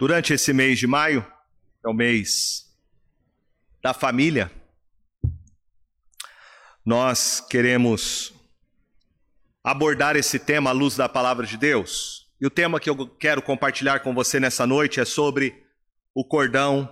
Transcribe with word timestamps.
Durante 0.00 0.32
esse 0.32 0.50
mês 0.54 0.78
de 0.78 0.86
maio, 0.86 1.22
é 1.84 1.88
o 1.90 1.92
mês 1.92 2.74
da 3.82 3.92
família, 3.92 4.50
nós 6.82 7.38
queremos 7.38 8.32
abordar 9.62 10.16
esse 10.16 10.38
tema 10.38 10.70
à 10.70 10.72
luz 10.72 10.96
da 10.96 11.06
palavra 11.06 11.46
de 11.46 11.58
Deus. 11.58 12.32
E 12.40 12.46
o 12.46 12.50
tema 12.50 12.80
que 12.80 12.88
eu 12.88 13.06
quero 13.06 13.42
compartilhar 13.42 14.00
com 14.00 14.14
você 14.14 14.40
nessa 14.40 14.66
noite 14.66 15.00
é 15.00 15.04
sobre 15.04 15.62
o 16.14 16.24
cordão 16.24 16.88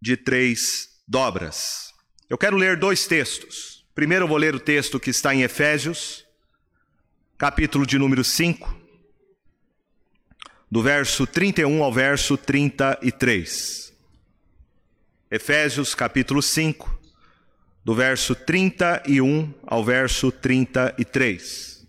de 0.00 0.16
três 0.16 0.90
dobras. 1.08 1.92
Eu 2.30 2.38
quero 2.38 2.56
ler 2.56 2.76
dois 2.78 3.04
textos. 3.08 3.84
Primeiro 3.96 4.26
eu 4.26 4.28
vou 4.28 4.36
ler 4.36 4.54
o 4.54 4.60
texto 4.60 5.00
que 5.00 5.10
está 5.10 5.34
em 5.34 5.42
Efésios, 5.42 6.24
capítulo 7.36 7.84
de 7.84 7.98
número 7.98 8.22
5, 8.22 8.83
do 10.70 10.82
verso 10.82 11.26
31 11.26 11.82
ao 11.82 11.92
verso 11.92 12.36
33. 12.36 13.92
Efésios 15.30 15.94
capítulo 15.94 16.42
5, 16.42 17.00
do 17.84 17.94
verso 17.94 18.34
31 18.34 19.52
ao 19.66 19.84
verso 19.84 20.30
33. 20.30 21.86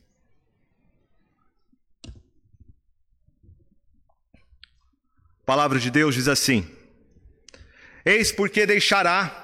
A 5.41 5.45
palavra 5.45 5.79
de 5.79 5.91
Deus 5.91 6.15
diz 6.15 6.27
assim: 6.27 6.67
Eis 8.03 8.31
porque 8.31 8.65
deixará 8.65 9.43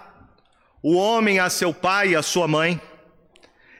o 0.82 0.96
homem 0.96 1.40
a 1.40 1.50
seu 1.50 1.74
pai 1.74 2.10
e 2.10 2.16
a 2.16 2.24
sua 2.24 2.48
mãe, 2.48 2.82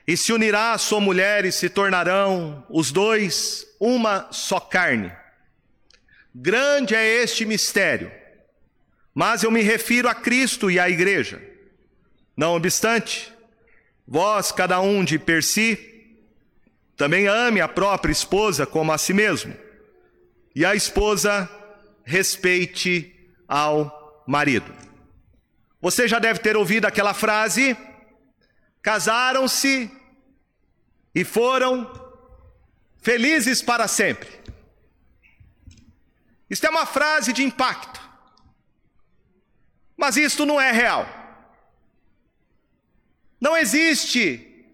e 0.06 0.16
se 0.16 0.32
unirá 0.32 0.72
à 0.72 0.78
sua 0.78 1.00
mulher, 1.00 1.44
e 1.44 1.50
se 1.50 1.68
tornarão 1.68 2.64
os 2.70 2.92
dois 2.92 3.66
uma 3.80 4.28
só 4.30 4.60
carne. 4.60 5.12
Grande 6.34 6.94
é 6.94 7.22
este 7.22 7.44
mistério, 7.44 8.10
mas 9.14 9.42
eu 9.42 9.50
me 9.50 9.60
refiro 9.60 10.08
a 10.08 10.14
Cristo 10.14 10.70
e 10.70 10.78
à 10.80 10.88
igreja. 10.88 11.42
Não 12.34 12.54
obstante, 12.54 13.32
vós, 14.06 14.50
cada 14.50 14.80
um 14.80 15.04
de 15.04 15.18
per 15.18 15.42
si, 15.42 15.78
também 16.96 17.26
ame 17.26 17.60
a 17.60 17.68
própria 17.68 18.12
esposa 18.12 18.64
como 18.64 18.92
a 18.92 18.98
si 18.98 19.12
mesmo, 19.12 19.54
e 20.54 20.64
a 20.64 20.74
esposa 20.74 21.48
respeite 22.04 23.14
ao 23.46 24.24
marido. 24.26 24.72
Você 25.80 26.08
já 26.08 26.18
deve 26.18 26.38
ter 26.40 26.56
ouvido 26.56 26.86
aquela 26.86 27.12
frase: 27.12 27.76
casaram-se 28.80 29.90
e 31.14 31.24
foram 31.24 31.90
felizes 33.02 33.60
para 33.60 33.86
sempre. 33.86 34.41
Isto 36.52 36.66
é 36.66 36.70
uma 36.70 36.84
frase 36.84 37.32
de 37.32 37.42
impacto, 37.42 37.98
mas 39.96 40.18
isto 40.18 40.44
não 40.44 40.60
é 40.60 40.70
real. 40.70 41.08
Não 43.40 43.56
existe 43.56 44.68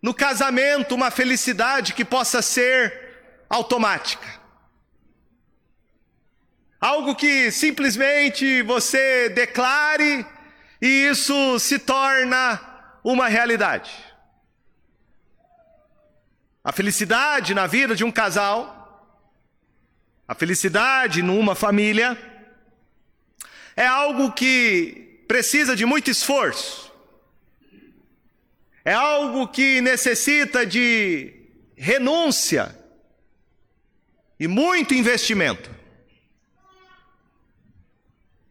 no 0.00 0.14
casamento 0.14 0.94
uma 0.94 1.10
felicidade 1.10 1.92
que 1.92 2.02
possa 2.02 2.40
ser 2.40 3.44
automática. 3.46 4.26
Algo 6.80 7.14
que 7.14 7.50
simplesmente 7.50 8.62
você 8.62 9.28
declare 9.28 10.26
e 10.80 10.86
isso 10.86 11.58
se 11.58 11.78
torna 11.78 12.58
uma 13.04 13.28
realidade. 13.28 13.92
A 16.64 16.72
felicidade 16.72 17.52
na 17.52 17.66
vida 17.66 17.94
de 17.94 18.02
um 18.02 18.10
casal, 18.10 18.73
a 20.26 20.34
felicidade 20.34 21.22
numa 21.22 21.54
família, 21.54 22.18
é 23.76 23.86
algo 23.86 24.32
que 24.32 25.24
precisa 25.28 25.76
de 25.76 25.84
muito 25.84 26.10
esforço, 26.10 26.92
é 28.84 28.92
algo 28.92 29.48
que 29.48 29.80
necessita 29.80 30.66
de 30.66 31.34
renúncia 31.76 32.78
e 34.38 34.46
muito 34.46 34.94
investimento. 34.94 35.70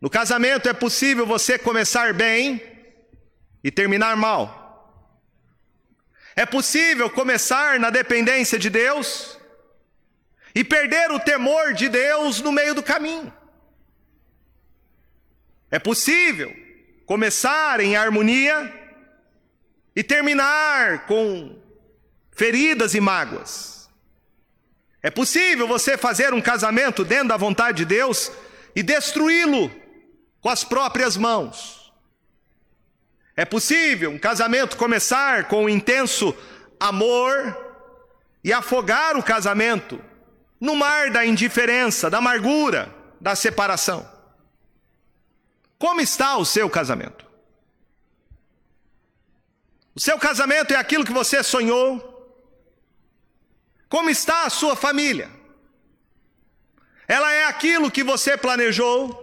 No 0.02 0.10
casamento 0.10 0.68
é 0.68 0.74
possível 0.74 1.26
você 1.26 1.58
começar 1.58 2.14
bem 2.14 2.62
e 3.64 3.72
terminar 3.72 4.18
mal. 4.18 4.62
É 6.36 6.46
possível 6.46 7.10
começar 7.10 7.80
na 7.80 7.90
dependência 7.90 8.60
de 8.60 8.70
Deus 8.70 9.40
e 10.56 10.64
perder 10.64 11.12
o 11.12 11.20
temor 11.20 11.74
de 11.74 11.90
Deus 11.90 12.42
no 12.42 12.52
meio 12.52 12.76
do 12.76 12.84
caminho. 12.84 13.34
É 15.72 15.80
possível 15.80 16.56
começar 17.06 17.80
em 17.80 17.96
harmonia 17.96 18.72
e 19.96 20.04
terminar 20.04 21.06
com 21.08 21.60
feridas 22.32 22.94
e 22.94 23.00
mágoas. 23.00 23.90
É 25.02 25.10
possível 25.10 25.68
você 25.68 25.98
fazer 25.98 26.34
um 26.34 26.42
casamento 26.42 27.04
dentro 27.04 27.30
da 27.30 27.38
vontade 27.38 27.80
de 27.80 27.86
Deus 27.86 28.32
e 28.76 28.82
destruí-lo 28.82 29.72
com 30.40 30.50
as 30.50 30.64
próprias 30.64 31.18
mãos. 31.18 31.92
É 33.36 33.44
possível 33.44 34.12
um 34.12 34.20
casamento 34.20 34.78
começar 34.78 35.48
com 35.48 35.66
um 35.66 35.70
intenso 35.70 36.36
amor 36.80 37.58
e 38.44 38.54
afogar 38.54 39.18
o 39.18 39.24
casamento 39.24 40.00
no 40.64 40.78
mar 40.78 41.12
da 41.12 41.26
indiferença, 41.26 42.10
da 42.10 42.20
amargura, 42.20 42.90
da 43.20 43.36
separação. 43.36 44.10
Como 45.78 46.00
está 46.00 46.38
o 46.38 46.46
seu 46.46 46.70
casamento? 46.70 47.30
O 49.94 50.00
seu 50.00 50.18
casamento 50.18 50.74
é 50.74 50.78
aquilo 50.78 51.04
que 51.04 51.12
você 51.12 51.44
sonhou? 51.44 52.10
Como 53.90 54.10
está 54.10 54.46
a 54.46 54.50
sua 54.50 54.74
família? 54.74 55.30
Ela 57.10 57.34
é 57.34 57.44
aquilo 57.44 57.92
que 57.92 58.02
você 58.02 58.38
planejou? 58.38 59.20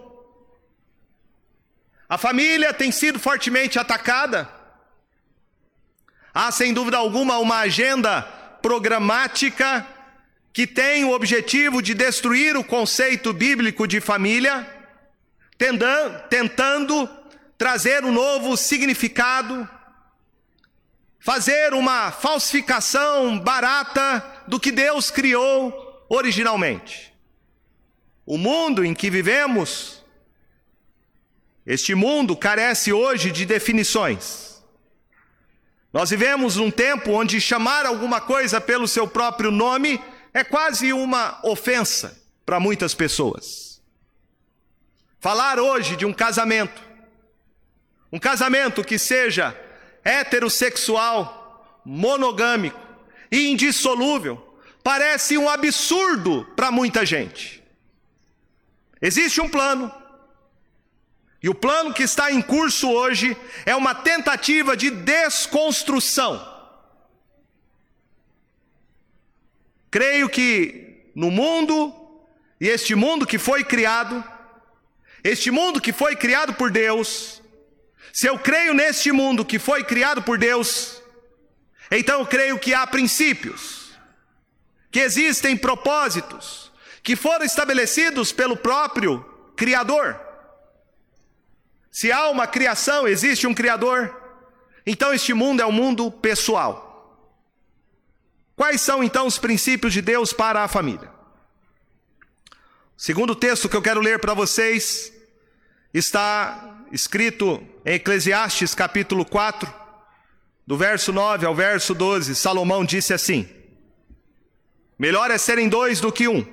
A 2.07 2.19
família 2.19 2.71
tem 2.71 2.91
sido 2.91 3.17
fortemente 3.17 3.79
atacada. 3.79 4.47
Há, 6.31 6.51
sem 6.51 6.71
dúvida 6.71 6.97
alguma, 6.97 7.39
uma 7.39 7.61
agenda 7.61 8.21
programática 8.61 9.87
que 10.53 10.67
tem 10.67 11.05
o 11.05 11.11
objetivo 11.11 11.81
de 11.81 11.93
destruir 11.93 12.57
o 12.57 12.63
conceito 12.63 13.31
bíblico 13.31 13.87
de 13.87 14.01
família, 14.01 14.67
tentando 16.29 17.09
trazer 17.57 18.03
um 18.03 18.11
novo 18.11 18.57
significado, 18.57 19.67
fazer 21.19 21.73
uma 21.73 22.11
falsificação 22.11 23.39
barata 23.39 24.43
do 24.47 24.59
que 24.59 24.71
Deus 24.71 25.09
criou 25.09 26.05
originalmente. 26.09 27.13
O 28.25 28.37
mundo 28.37 28.83
em 28.83 28.93
que 28.93 29.09
vivemos 29.09 30.01
este 31.65 31.93
mundo 31.93 32.35
carece 32.35 32.91
hoje 32.91 33.31
de 33.31 33.45
definições. 33.45 34.61
Nós 35.93 36.09
vivemos 36.09 36.55
num 36.55 36.71
tempo 36.71 37.11
onde 37.11 37.39
chamar 37.39 37.85
alguma 37.85 38.19
coisa 38.19 38.59
pelo 38.59 38.87
seu 38.87 39.07
próprio 39.07 39.51
nome 39.51 40.01
é 40.33 40.43
quase 40.43 40.93
uma 40.93 41.39
ofensa 41.43 42.17
para 42.45 42.59
muitas 42.59 42.93
pessoas. 42.93 43.81
Falar 45.19 45.59
hoje 45.59 45.95
de 45.95 46.05
um 46.05 46.13
casamento, 46.13 46.81
um 48.11 48.19
casamento 48.19 48.83
que 48.83 48.97
seja 48.97 49.55
heterossexual, 50.03 51.81
monogâmico 51.85 52.79
e 53.31 53.49
indissolúvel, 53.51 54.57
parece 54.83 55.37
um 55.37 55.49
absurdo 55.49 56.45
para 56.55 56.71
muita 56.71 57.05
gente. 57.05 57.63
Existe 59.01 59.41
um 59.41 59.49
plano, 59.49 59.91
e 61.41 61.49
o 61.49 61.55
plano 61.55 61.93
que 61.93 62.03
está 62.03 62.31
em 62.31 62.41
curso 62.41 62.89
hoje 62.89 63.35
é 63.65 63.75
uma 63.75 63.95
tentativa 63.95 64.77
de 64.77 64.91
desconstrução. 64.91 66.50
Creio 69.91 70.29
que 70.29 71.11
no 71.13 71.29
mundo, 71.29 71.93
e 72.59 72.69
este 72.69 72.95
mundo 72.95 73.27
que 73.27 73.37
foi 73.37 73.61
criado, 73.63 74.23
este 75.21 75.51
mundo 75.51 75.81
que 75.81 75.91
foi 75.91 76.15
criado 76.15 76.53
por 76.53 76.71
Deus, 76.71 77.41
se 78.13 78.25
eu 78.25 78.39
creio 78.39 78.73
neste 78.73 79.11
mundo 79.11 79.45
que 79.45 79.59
foi 79.59 79.83
criado 79.83 80.21
por 80.21 80.37
Deus, 80.37 81.01
então 81.91 82.21
eu 82.21 82.25
creio 82.25 82.57
que 82.57 82.73
há 82.73 82.87
princípios, 82.87 83.91
que 84.89 84.99
existem 84.99 85.57
propósitos, 85.57 86.71
que 87.03 87.15
foram 87.15 87.45
estabelecidos 87.45 88.31
pelo 88.31 88.55
próprio 88.55 89.25
Criador. 89.57 90.19
Se 91.91 92.11
há 92.11 92.29
uma 92.29 92.47
criação, 92.47 93.05
existe 93.07 93.45
um 93.45 93.53
Criador. 93.53 94.15
Então 94.85 95.13
este 95.13 95.33
mundo 95.33 95.61
é 95.61 95.65
um 95.65 95.71
mundo 95.71 96.09
pessoal. 96.09 96.90
Quais 98.61 98.79
são 98.79 99.03
então 99.03 99.25
os 99.25 99.39
princípios 99.39 99.91
de 99.91 100.03
Deus 100.03 100.33
para 100.33 100.63
a 100.63 100.67
família? 100.67 101.09
Segundo 102.95 103.33
texto 103.33 103.67
que 103.67 103.75
eu 103.75 103.81
quero 103.81 103.99
ler 103.99 104.19
para 104.19 104.35
vocês 104.35 105.11
está 105.91 106.77
escrito 106.91 107.59
em 107.83 107.95
Eclesiastes 107.95 108.75
capítulo 108.75 109.25
4, 109.25 109.73
do 110.67 110.77
verso 110.77 111.11
9 111.11 111.43
ao 111.43 111.55
verso 111.55 111.95
12. 111.95 112.35
Salomão 112.35 112.85
disse 112.85 113.11
assim: 113.15 113.49
Melhor 114.95 115.31
é 115.31 115.39
serem 115.39 115.67
dois 115.67 115.99
do 115.99 116.11
que 116.11 116.27
um, 116.27 116.45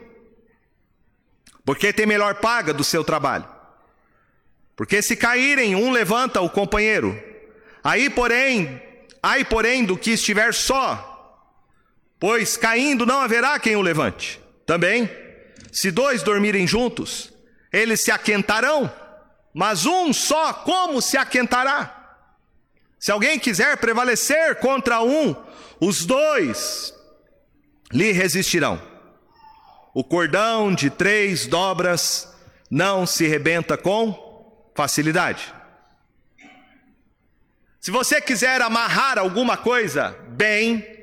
porque 1.63 1.93
tem 1.93 2.07
melhor 2.07 2.37
paga 2.37 2.73
do 2.73 2.83
seu 2.83 3.05
trabalho. 3.05 3.47
Porque 4.75 5.03
se 5.03 5.15
caírem, 5.15 5.77
um 5.77 5.91
levanta 5.91 6.41
o 6.41 6.49
companheiro. 6.49 7.23
Aí, 7.85 8.09
porém, 8.09 8.81
ai, 9.23 9.45
porém, 9.45 9.85
do 9.85 9.95
que 9.95 10.13
estiver 10.13 10.55
só, 10.55 11.18
pois 12.19 12.57
caindo 12.57 13.07
não 13.07 13.21
haverá 13.21 13.59
quem 13.59 13.77
o 13.77 13.83
levante. 13.83 14.41
Também, 14.67 15.11
se 15.73 15.91
dois 15.91 16.23
dormirem 16.23 16.67
juntos, 16.67 17.33
eles 17.73 18.01
se 18.01 18.11
aquentarão, 18.11 18.93
mas 19.55 19.87
um 19.87 20.13
só 20.13 20.53
como 20.53 21.01
se 21.01 21.17
aquentará? 21.17 21.95
Se 22.99 23.13
alguém 23.13 23.39
quiser 23.39 23.77
prevalecer 23.77 24.57
contra 24.57 25.01
um, 25.03 25.35
os 25.81 26.05
dois 26.05 26.93
lhe 27.93 28.13
resistirão. 28.13 28.81
O 29.95 30.05
cordão 30.05 30.75
de 30.75 30.91
três 30.91 31.47
dobras 31.47 32.29
não 32.71 33.07
se 33.07 33.27
rebenta 33.27 33.77
com 33.77 34.71
facilidade. 34.75 35.53
Se 37.81 37.91
você 37.91 38.21
quiser 38.21 38.61
amarrar 38.61 39.19
alguma 39.19 39.57
coisa 39.57 40.17
bem, 40.29 40.98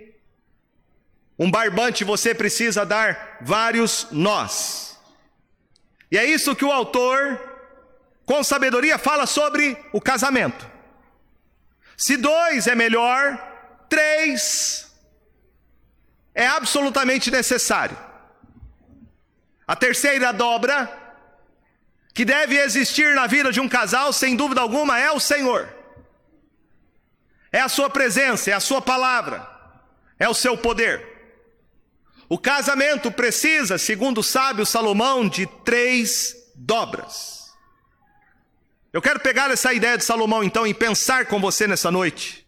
um 1.37 1.51
barbante 1.51 2.03
você 2.03 2.33
precisa 2.33 2.85
dar 2.85 3.37
vários 3.41 4.07
nós. 4.11 4.97
E 6.09 6.17
é 6.17 6.25
isso 6.25 6.55
que 6.55 6.63
o 6.63 6.71
autor, 6.71 7.39
com 8.25 8.43
sabedoria, 8.43 8.97
fala 8.97 9.25
sobre 9.25 9.77
o 9.91 9.99
casamento. 9.99 10.65
Se 11.97 12.15
dois 12.15 12.67
é 12.67 12.75
melhor, 12.75 13.37
três 13.89 14.91
é 16.33 16.47
absolutamente 16.47 17.31
necessário. 17.31 17.97
A 19.67 19.75
terceira 19.75 20.31
dobra, 20.31 20.91
que 22.13 22.23
deve 22.23 22.57
existir 22.57 23.15
na 23.15 23.25
vida 23.25 23.51
de 23.51 23.59
um 23.59 23.67
casal, 23.67 24.13
sem 24.13 24.35
dúvida 24.35 24.61
alguma, 24.61 24.99
é 24.99 25.11
o 25.11 25.19
Senhor. 25.19 25.67
É 27.51 27.61
a 27.61 27.69
sua 27.69 27.89
presença, 27.89 28.51
é 28.51 28.53
a 28.53 28.59
sua 28.59 28.81
palavra, 28.81 29.49
é 30.19 30.27
o 30.27 30.33
seu 30.33 30.57
poder. 30.57 31.14
O 32.27 32.37
casamento 32.37 33.11
precisa, 33.11 33.77
segundo 33.77 34.19
o 34.19 34.23
sábio 34.23 34.65
Salomão, 34.65 35.27
de 35.27 35.45
três 35.63 36.35
dobras. 36.55 37.53
Eu 38.91 39.01
quero 39.01 39.19
pegar 39.19 39.51
essa 39.51 39.73
ideia 39.73 39.97
de 39.97 40.03
Salomão 40.03 40.43
então 40.43 40.65
e 40.65 40.73
pensar 40.73 41.25
com 41.25 41.39
você 41.39 41.67
nessa 41.67 41.91
noite 41.91 42.45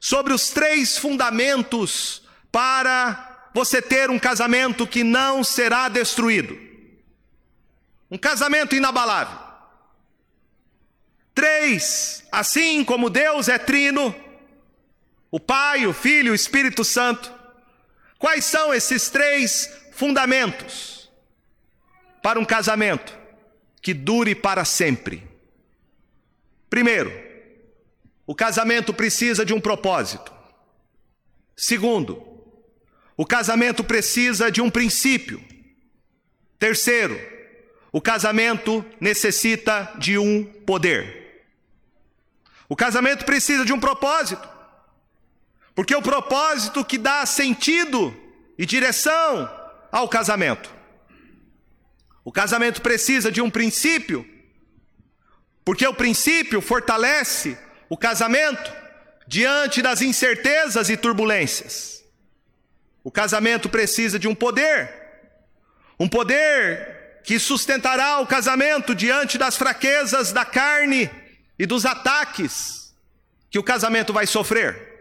sobre 0.00 0.32
os 0.32 0.50
três 0.50 0.98
fundamentos 0.98 2.22
para 2.52 3.48
você 3.54 3.80
ter 3.80 4.10
um 4.10 4.18
casamento 4.18 4.86
que 4.86 5.02
não 5.02 5.42
será 5.42 5.88
destruído. 5.88 6.58
Um 8.10 8.18
casamento 8.18 8.76
inabalável. 8.76 9.38
Três, 11.34 12.22
assim 12.30 12.84
como 12.84 13.08
Deus 13.08 13.48
é 13.48 13.58
trino, 13.58 14.14
o 15.30 15.40
Pai, 15.40 15.86
o 15.86 15.92
Filho 15.92 16.28
e 16.28 16.30
o 16.30 16.34
Espírito 16.34 16.84
Santo. 16.84 17.32
Quais 18.24 18.46
são 18.46 18.72
esses 18.72 19.10
três 19.10 19.70
fundamentos 19.92 21.10
para 22.22 22.40
um 22.40 22.44
casamento 22.46 23.14
que 23.82 23.92
dure 23.92 24.34
para 24.34 24.64
sempre? 24.64 25.28
Primeiro, 26.70 27.12
o 28.26 28.34
casamento 28.34 28.94
precisa 28.94 29.44
de 29.44 29.52
um 29.52 29.60
propósito. 29.60 30.32
Segundo, 31.54 32.42
o 33.14 33.26
casamento 33.26 33.84
precisa 33.84 34.50
de 34.50 34.62
um 34.62 34.70
princípio. 34.70 35.44
Terceiro, 36.58 37.20
o 37.92 38.00
casamento 38.00 38.82
necessita 38.98 39.92
de 39.98 40.16
um 40.16 40.44
poder. 40.64 41.44
O 42.70 42.74
casamento 42.74 43.26
precisa 43.26 43.66
de 43.66 43.72
um 43.74 43.78
propósito. 43.78 44.53
Porque 45.74 45.94
é 45.94 45.96
o 45.96 46.02
propósito 46.02 46.84
que 46.84 46.98
dá 46.98 47.26
sentido 47.26 48.14
e 48.56 48.64
direção 48.64 49.50
ao 49.90 50.08
casamento. 50.08 50.72
O 52.24 52.32
casamento 52.32 52.80
precisa 52.80 53.30
de 53.30 53.40
um 53.40 53.50
princípio 53.50 54.26
porque 55.64 55.86
o 55.86 55.94
princípio 55.94 56.60
fortalece 56.60 57.56
o 57.88 57.96
casamento 57.96 58.70
diante 59.26 59.80
das 59.80 60.02
incertezas 60.02 60.90
e 60.90 60.96
turbulências. 60.96 62.04
O 63.02 63.10
casamento 63.10 63.68
precisa 63.68 64.18
de 64.18 64.28
um 64.28 64.34
poder, 64.34 64.92
um 65.98 66.08
poder 66.08 67.20
que 67.24 67.38
sustentará 67.38 68.20
o 68.20 68.26
casamento 68.26 68.94
diante 68.94 69.38
das 69.38 69.56
fraquezas 69.56 70.32
da 70.32 70.44
carne 70.44 71.10
e 71.58 71.64
dos 71.64 71.86
ataques 71.86 72.94
que 73.50 73.58
o 73.58 73.62
casamento 73.62 74.12
vai 74.12 74.26
sofrer. 74.26 74.93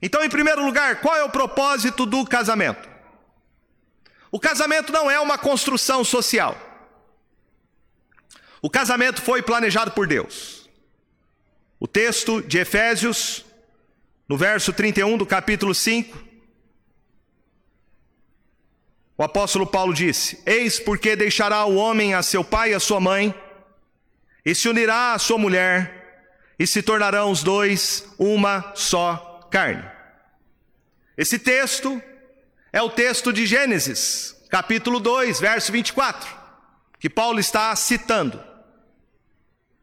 Então, 0.00 0.22
em 0.22 0.28
primeiro 0.28 0.64
lugar, 0.64 1.00
qual 1.00 1.16
é 1.16 1.24
o 1.24 1.30
propósito 1.30 2.06
do 2.06 2.24
casamento? 2.24 2.88
O 4.30 4.38
casamento 4.38 4.92
não 4.92 5.10
é 5.10 5.18
uma 5.18 5.36
construção 5.36 6.04
social. 6.04 6.56
O 8.62 8.70
casamento 8.70 9.20
foi 9.22 9.42
planejado 9.42 9.90
por 9.92 10.06
Deus. 10.06 10.68
O 11.80 11.86
texto 11.86 12.42
de 12.42 12.58
Efésios, 12.58 13.44
no 14.28 14.36
verso 14.36 14.72
31 14.72 15.16
do 15.16 15.26
capítulo 15.26 15.74
5, 15.74 16.26
o 19.16 19.22
apóstolo 19.22 19.66
Paulo 19.66 19.92
disse: 19.92 20.40
Eis 20.46 20.78
porque 20.78 21.16
deixará 21.16 21.64
o 21.64 21.76
homem 21.76 22.14
a 22.14 22.22
seu 22.22 22.44
pai 22.44 22.70
e 22.70 22.74
a 22.74 22.80
sua 22.80 23.00
mãe, 23.00 23.34
e 24.44 24.54
se 24.54 24.68
unirá 24.68 25.14
à 25.14 25.18
sua 25.18 25.38
mulher, 25.38 26.26
e 26.58 26.66
se 26.66 26.82
tornarão 26.82 27.30
os 27.30 27.42
dois 27.42 28.04
uma 28.18 28.72
só 28.74 29.27
carne. 29.50 29.84
Esse 31.16 31.38
texto 31.38 32.00
é 32.72 32.80
o 32.80 32.90
texto 32.90 33.32
de 33.32 33.46
Gênesis, 33.46 34.36
capítulo 34.48 35.00
2, 35.00 35.40
verso 35.40 35.72
24, 35.72 36.28
que 36.98 37.10
Paulo 37.10 37.40
está 37.40 37.74
citando. 37.74 38.42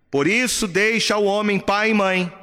Por 0.10 0.28
isso, 0.28 0.68
deixa 0.68 1.18
o 1.18 1.26
homem 1.26 1.60
pai 1.60 1.90
e 1.90 1.94
mãe 1.94 2.34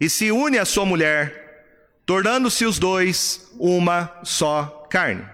e 0.00 0.10
se 0.10 0.30
une 0.30 0.58
à 0.58 0.64
sua 0.64 0.84
mulher, 0.84 1.64
tornando-se 2.04 2.64
os 2.64 2.78
dois 2.78 3.50
uma 3.58 4.20
só 4.22 4.86
carne. 4.90 5.26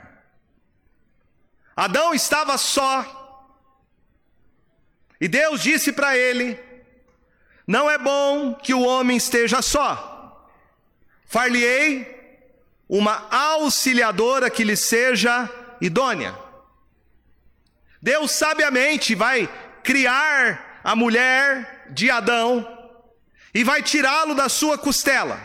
Adão 1.76 2.14
estava 2.14 2.56
só. 2.56 3.50
E 5.20 5.26
Deus 5.26 5.62
disse 5.62 5.92
para 5.92 6.16
ele: 6.16 6.58
Não 7.66 7.90
é 7.90 7.98
bom 7.98 8.54
que 8.54 8.72
o 8.72 8.82
homem 8.82 9.16
esteja 9.16 9.60
só. 9.60 10.13
Far-lhe-ei 11.26 12.14
uma 12.88 13.26
auxiliadora 13.30 14.50
que 14.50 14.64
lhe 14.64 14.76
seja 14.76 15.50
idônea. 15.80 16.36
Deus 18.00 18.32
sabiamente 18.32 19.14
vai 19.14 19.48
criar 19.82 20.80
a 20.84 20.94
mulher 20.94 21.86
de 21.90 22.10
Adão 22.10 22.66
e 23.54 23.64
vai 23.64 23.82
tirá-lo 23.82 24.34
da 24.34 24.48
sua 24.48 24.76
costela. 24.76 25.40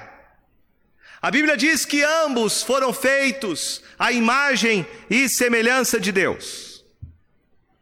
A 1.21 1.29
Bíblia 1.29 1.57
diz 1.57 1.85
que 1.85 2.01
ambos 2.03 2.63
foram 2.63 2.93
feitos 2.93 3.83
à 3.97 4.11
imagem 4.11 4.87
e 5.09 5.27
semelhança 5.27 5.99
de 5.99 6.11
Deus. 6.11 6.83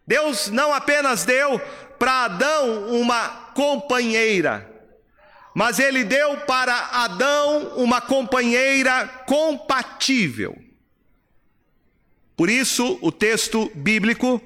Deus 0.05 0.47
não 0.47 0.73
apenas 0.73 1.25
deu 1.25 1.59
para 1.99 2.25
Adão 2.25 2.87
uma 2.89 3.29
companheira, 3.53 4.69
mas 5.57 5.79
ele 5.79 6.03
deu 6.03 6.37
para 6.41 6.71
Adão 6.91 7.69
uma 7.77 7.99
companheira 7.99 9.07
compatível. 9.25 10.55
Por 12.35 12.47
isso, 12.47 12.99
o 13.01 13.11
texto 13.11 13.71
bíblico 13.73 14.39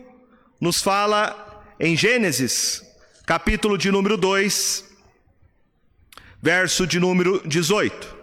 nos 0.58 0.82
fala 0.82 1.66
em 1.78 1.98
Gênesis, 1.98 2.82
capítulo 3.26 3.78
de 3.78 3.92
número 3.92 4.16
2, 4.16 4.90
verso 6.42 6.88
de 6.88 6.98
número 6.98 7.46
18. 7.46 8.16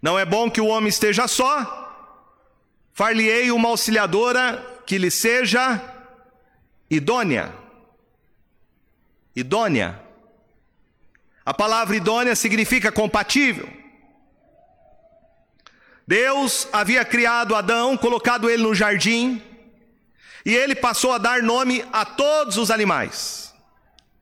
Não 0.00 0.16
é 0.16 0.24
bom 0.24 0.48
que 0.48 0.60
o 0.60 0.68
homem 0.68 0.90
esteja 0.90 1.26
só, 1.26 2.22
far-lhe-ei 2.92 3.50
uma 3.50 3.70
auxiliadora 3.70 4.64
que 4.86 4.96
lhe 4.96 5.10
seja 5.10 5.82
idônea. 6.88 7.52
Idônea. 9.34 10.05
A 11.46 11.54
palavra 11.54 11.94
idônea 11.94 12.34
significa 12.34 12.90
compatível. 12.90 13.68
Deus 16.04 16.66
havia 16.72 17.04
criado 17.04 17.54
Adão, 17.54 17.96
colocado 17.96 18.50
ele 18.50 18.64
no 18.64 18.74
jardim, 18.74 19.40
E 20.44 20.54
ele 20.54 20.76
passou 20.76 21.12
a 21.12 21.18
dar 21.18 21.42
nome 21.42 21.84
a 21.92 22.04
todos 22.04 22.56
os 22.56 22.70
animais. 22.70 23.52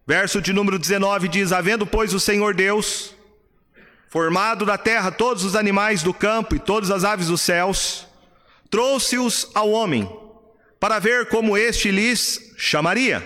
Verso 0.07 0.41
de 0.41 0.53
número 0.53 0.79
19 0.79 1.29
diz: 1.29 1.53
Havendo, 1.53 1.87
pois, 1.87 2.15
o 2.15 2.21
Senhor 2.21 2.55
Deus 2.55 3.15
formado 4.09 4.65
da 4.65 4.79
terra 4.79 5.11
todos 5.11 5.45
os 5.45 5.57
animais 5.57 6.03
do 6.03 6.15
campo 6.15 6.55
e 6.55 6.59
todas 6.61 6.91
as 6.91 7.03
aves 7.03 7.27
dos 7.27 7.41
céus, 7.41 8.07
trouxe-os 8.71 9.51
ao 9.55 9.71
homem, 9.71 10.09
para 10.79 11.01
ver 11.01 11.29
como 11.29 11.59
este 11.59 11.91
lhes 11.91 12.55
chamaria. 12.57 13.23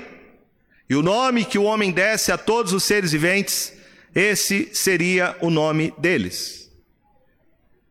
E 0.88 0.96
o 0.96 1.02
nome 1.02 1.44
que 1.44 1.58
o 1.58 1.64
homem 1.64 1.92
desse 1.92 2.32
a 2.32 2.38
todos 2.38 2.72
os 2.72 2.84
seres 2.84 3.12
viventes, 3.12 3.77
esse 4.14 4.70
seria 4.74 5.36
o 5.40 5.50
nome 5.50 5.92
deles. 5.98 6.70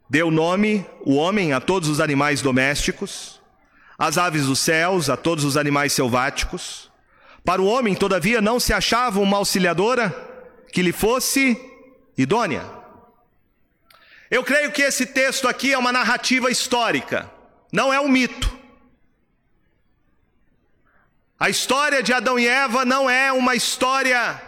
Deu 0.09 0.31
nome 0.31 0.85
o 1.01 1.15
homem 1.15 1.53
a 1.53 1.59
todos 1.59 1.89
os 1.89 1.99
animais 1.99 2.41
domésticos, 2.41 3.41
às 3.97 4.17
aves 4.17 4.45
dos 4.45 4.59
céus, 4.59 5.09
a 5.09 5.17
todos 5.17 5.43
os 5.43 5.57
animais 5.57 5.93
selváticos. 5.93 6.89
Para 7.43 7.61
o 7.61 7.65
homem, 7.65 7.95
todavia, 7.95 8.41
não 8.41 8.59
se 8.59 8.73
achava 8.73 9.19
uma 9.19 9.37
auxiliadora 9.37 10.15
que 10.71 10.81
lhe 10.81 10.91
fosse 10.91 11.59
idônea. 12.17 12.63
Eu 14.29 14.43
creio 14.43 14.71
que 14.71 14.81
esse 14.81 15.05
texto 15.05 15.47
aqui 15.47 15.73
é 15.73 15.77
uma 15.77 15.91
narrativa 15.91 16.51
histórica, 16.51 17.31
não 17.71 17.93
é 17.93 17.99
um 17.99 18.09
mito. 18.09 18.57
A 21.39 21.49
história 21.49 22.01
de 22.01 22.11
Adão 22.11 22.39
e 22.39 22.47
Eva 22.47 22.83
não 22.83 23.09
é 23.09 23.31
uma 23.31 23.55
história 23.55 24.41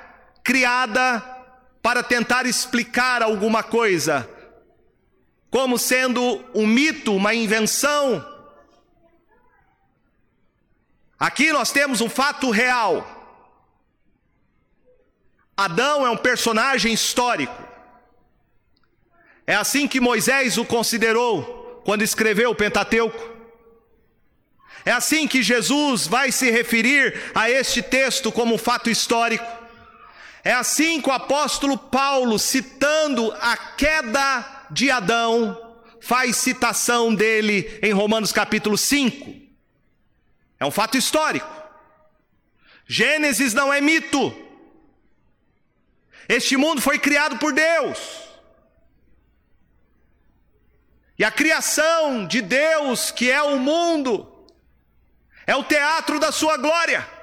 criada 0.44 1.39
para 1.82 2.04
tentar 2.04 2.46
explicar 2.46 3.22
alguma 3.22 3.64
coisa, 3.64 4.30
como 5.50 5.78
sendo 5.78 6.44
um 6.54 6.68
mito, 6.68 7.16
uma 7.16 7.34
invenção. 7.34 8.26
Aqui 11.18 11.52
nós 11.52 11.72
temos 11.72 12.02
um 12.02 12.10
fato 12.10 12.50
real. 12.50 13.18
Adão 15.58 16.06
é 16.06 16.10
um 16.10 16.18
personagem 16.18 16.94
histórico. 16.94 17.70
É 19.46 19.56
assim 19.56 19.88
que 19.88 20.00
Moisés 20.00 20.58
o 20.58 20.64
considerou 20.64 21.82
quando 21.84 22.04
escreveu 22.04 22.52
o 22.52 22.56
Pentateuco. 22.56 23.38
É 24.86 24.92
assim 24.92 25.28
que 25.28 25.44
Jesus 25.44 26.08
vai 26.08 26.32
se 26.32 26.50
referir 26.50 27.32
a 27.36 27.50
este 27.50 27.82
texto 27.82 28.32
como 28.32 28.56
um 28.56 28.58
fato 28.58 28.90
histórico. 28.90 29.59
É 30.44 30.54
assim 30.54 31.02
que 31.02 31.10
o 31.10 31.14
apóstolo 31.14 31.78
Paulo, 31.78 32.40
citando 32.40 33.32
a 33.42 33.58
queda 33.58 34.68
de 34.72 34.90
Adão, 34.90 35.76
faz 36.02 36.38
citação 36.38 37.14
dele 37.14 37.80
em 37.82 37.92
Romanos 37.92 38.32
capítulo 38.32 38.78
5. 38.78 39.36
É 40.60 40.66
um 40.66 40.72
fato 40.72 40.98
histórico. 40.98 41.50
Gênesis 42.88 43.54
não 43.54 43.72
é 43.72 43.82
mito. 43.82 44.34
Este 46.28 46.56
mundo 46.58 46.82
foi 46.82 46.98
criado 46.98 47.38
por 47.38 47.54
Deus. 47.54 47.98
E 51.18 51.24
a 51.24 51.32
criação 51.32 52.26
de 52.26 52.42
Deus, 52.42 53.12
que 53.12 53.30
é 53.30 53.42
o 53.42 53.60
mundo, 53.60 54.48
é 55.46 55.56
o 55.56 55.64
teatro 55.64 56.20
da 56.20 56.32
sua 56.32 56.56
glória. 56.56 57.19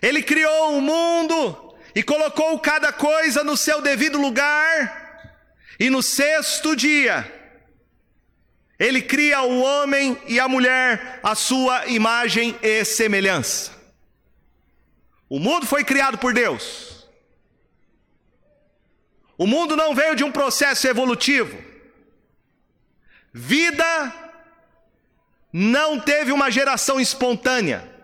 Ele 0.00 0.22
criou 0.22 0.78
o 0.78 0.80
mundo 0.80 1.74
e 1.94 2.02
colocou 2.02 2.58
cada 2.60 2.92
coisa 2.92 3.42
no 3.42 3.56
seu 3.56 3.80
devido 3.80 4.18
lugar, 4.18 5.06
e 5.80 5.90
no 5.90 6.02
sexto 6.02 6.74
dia, 6.74 7.32
ele 8.78 9.02
cria 9.02 9.42
o 9.42 9.60
homem 9.60 10.20
e 10.26 10.38
a 10.38 10.48
mulher 10.48 11.18
à 11.22 11.34
sua 11.34 11.86
imagem 11.86 12.56
e 12.62 12.84
semelhança. 12.84 13.72
O 15.28 15.38
mundo 15.38 15.66
foi 15.66 15.84
criado 15.84 16.18
por 16.18 16.32
Deus. 16.32 17.06
O 19.36 19.46
mundo 19.46 19.76
não 19.76 19.94
veio 19.94 20.16
de 20.16 20.24
um 20.24 20.32
processo 20.32 20.86
evolutivo. 20.86 21.62
Vida 23.32 24.14
não 25.52 26.00
teve 26.00 26.32
uma 26.32 26.50
geração 26.50 27.00
espontânea. 27.00 27.97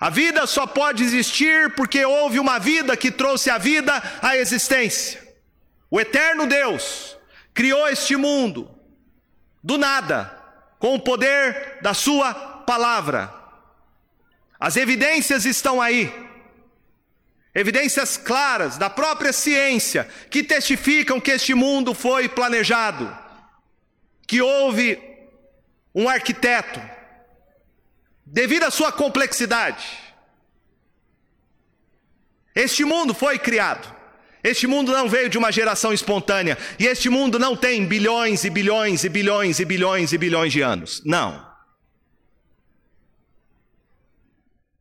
A 0.00 0.08
vida 0.08 0.46
só 0.46 0.66
pode 0.66 1.04
existir 1.04 1.74
porque 1.74 2.02
houve 2.06 2.40
uma 2.40 2.58
vida 2.58 2.96
que 2.96 3.10
trouxe 3.10 3.50
a 3.50 3.58
vida 3.58 4.02
à 4.22 4.34
existência. 4.34 5.20
O 5.90 6.00
eterno 6.00 6.46
Deus 6.46 7.18
criou 7.52 7.86
este 7.86 8.16
mundo 8.16 8.74
do 9.62 9.76
nada, 9.76 10.34
com 10.78 10.94
o 10.94 11.00
poder 11.00 11.80
da 11.82 11.92
Sua 11.92 12.32
palavra. 12.32 13.30
As 14.58 14.78
evidências 14.78 15.44
estão 15.44 15.82
aí, 15.82 16.10
evidências 17.54 18.16
claras 18.16 18.78
da 18.78 18.88
própria 18.88 19.34
ciência 19.34 20.08
que 20.30 20.42
testificam 20.42 21.20
que 21.20 21.32
este 21.32 21.52
mundo 21.52 21.92
foi 21.92 22.26
planejado, 22.26 23.14
que 24.26 24.40
houve 24.40 24.98
um 25.94 26.08
arquiteto, 26.08 26.80
devido 28.30 28.62
à 28.62 28.70
sua 28.70 28.92
complexidade. 28.92 29.84
Este 32.54 32.84
mundo 32.84 33.12
foi 33.12 33.38
criado. 33.38 33.96
Este 34.42 34.66
mundo 34.66 34.92
não 34.92 35.08
veio 35.08 35.28
de 35.28 35.36
uma 35.36 35.52
geração 35.52 35.92
espontânea. 35.92 36.56
E 36.78 36.86
este 36.86 37.08
mundo 37.08 37.38
não 37.38 37.56
tem 37.56 37.84
bilhões 37.84 38.44
e 38.44 38.50
bilhões 38.50 39.04
e 39.04 39.08
bilhões 39.08 39.58
e 39.58 39.64
bilhões 39.64 40.12
e 40.12 40.18
bilhões 40.18 40.52
de 40.52 40.62
anos. 40.62 41.02
Não. 41.04 41.50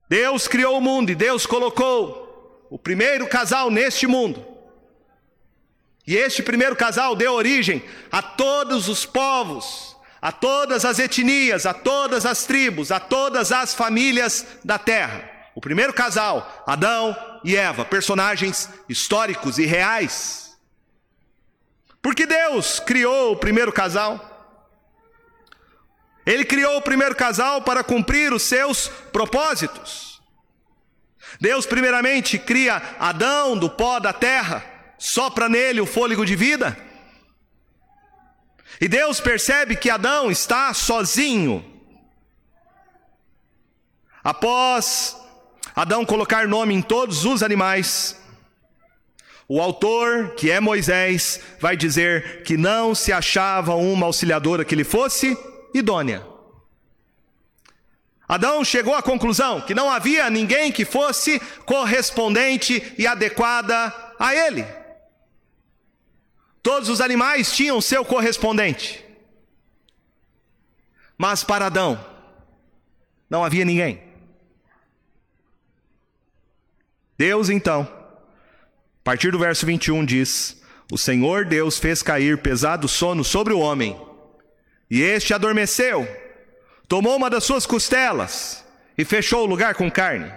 Deus 0.07 0.47
criou 0.47 0.77
o 0.77 0.81
mundo 0.81 1.11
e 1.11 1.15
Deus 1.15 1.45
colocou 1.45 2.67
o 2.69 2.79
primeiro 2.79 3.27
casal 3.27 3.69
neste 3.69 4.07
mundo. 4.07 4.45
E 6.07 6.15
este 6.15 6.41
primeiro 6.41 6.75
casal 6.75 7.15
deu 7.15 7.33
origem 7.33 7.83
a 8.11 8.21
todos 8.21 8.87
os 8.87 9.05
povos 9.05 9.88
a 10.21 10.31
todas 10.31 10.83
as 10.83 10.99
etnias, 10.99 11.65
a 11.65 11.73
todas 11.73 12.25
as 12.25 12.45
tribos, 12.45 12.91
a 12.91 12.99
todas 12.99 13.51
as 13.51 13.73
famílias 13.73 14.45
da 14.63 14.77
terra. 14.77 15.29
O 15.55 15.61
primeiro 15.61 15.93
casal, 15.93 16.63
Adão 16.65 17.15
e 17.43 17.55
Eva, 17.55 17.85
personagens 17.85 18.69
históricos 18.87 19.57
e 19.57 19.65
reais. 19.65 20.57
Porque 22.01 22.25
Deus 22.25 22.79
criou 22.79 23.33
o 23.33 23.37
primeiro 23.37 23.71
casal. 23.71 24.25
Ele 26.25 26.45
criou 26.45 26.77
o 26.77 26.81
primeiro 26.81 27.15
casal 27.15 27.61
para 27.61 27.83
cumprir 27.83 28.33
os 28.33 28.43
seus 28.43 28.87
propósitos. 29.11 30.21
Deus, 31.39 31.65
primeiramente, 31.65 32.37
cria 32.37 32.81
Adão 32.99 33.57
do 33.57 33.69
pó 33.69 33.99
da 33.99 34.11
terra, 34.11 34.63
sopra 34.97 35.47
nele 35.47 35.79
o 35.79 35.85
fôlego 35.85 36.25
de 36.25 36.35
vida 36.35 36.88
e 38.79 38.87
Deus 38.87 39.19
percebe 39.19 39.75
que 39.75 39.89
Adão 39.89 40.31
está 40.31 40.73
sozinho. 40.73 41.65
Após 44.23 45.17
Adão 45.75 46.05
colocar 46.05 46.47
nome 46.47 46.73
em 46.73 46.81
todos 46.81 47.25
os 47.25 47.43
animais, 47.43 48.17
o 49.47 49.59
autor, 49.59 50.35
que 50.35 50.51
é 50.51 50.59
Moisés, 50.59 51.41
vai 51.59 51.75
dizer 51.75 52.43
que 52.43 52.55
não 52.55 52.93
se 52.93 53.11
achava 53.11 53.73
uma 53.75 54.05
auxiliadora 54.05 54.63
que 54.63 54.75
lhe 54.75 54.83
fosse 54.83 55.37
idônea. 55.73 56.25
Adão 58.27 58.63
chegou 58.63 58.93
à 58.93 59.01
conclusão 59.01 59.59
que 59.61 59.73
não 59.73 59.89
havia 59.89 60.29
ninguém 60.29 60.71
que 60.71 60.85
fosse 60.85 61.39
correspondente 61.65 62.93
e 62.95 63.07
adequada 63.07 63.91
a 64.19 64.35
ele. 64.35 64.63
Todos 66.61 66.89
os 66.89 67.01
animais 67.01 67.51
tinham 67.51 67.79
seu 67.79 68.03
correspondente. 68.03 69.03
Mas 71.17 71.43
para 71.43 71.65
Adão, 71.65 72.03
não 73.29 73.43
havia 73.43 73.65
ninguém. 73.65 74.01
Deus 77.17 77.49
então, 77.49 77.81
a 77.81 79.03
partir 79.03 79.31
do 79.31 79.39
verso 79.39 79.65
21 79.65 80.05
diz: 80.05 80.61
O 80.89 80.97
Senhor 80.97 81.45
Deus 81.45 81.77
fez 81.77 82.01
cair 82.01 82.37
pesado 82.37 82.87
sono 82.87 83.23
sobre 83.23 83.53
o 83.53 83.59
homem, 83.59 83.99
e 84.89 85.01
este 85.01 85.33
adormeceu, 85.33 86.07
tomou 86.87 87.17
uma 87.17 87.29
das 87.29 87.43
suas 87.43 87.65
costelas 87.65 88.65
e 88.97 89.03
fechou 89.03 89.43
o 89.43 89.49
lugar 89.49 89.75
com 89.75 89.91
carne. 89.91 90.31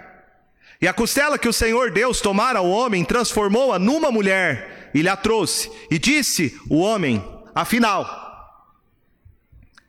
E 0.81 0.87
a 0.87 0.93
costela 0.93 1.39
que 1.39 1.47
o 1.47 1.53
Senhor 1.53 1.91
Deus 1.91 2.19
tomara 2.19 2.59
ao 2.59 2.69
homem 2.69 3.05
transformou-a 3.05 3.79
numa 3.79 4.11
mulher 4.11 4.82
e 4.93 5.01
lhe 5.01 5.09
a 5.09 5.15
trouxe. 5.15 5.71
E 5.89 5.97
disse 5.97 6.59
o 6.69 6.79
homem: 6.79 7.23
Afinal, 7.53 8.23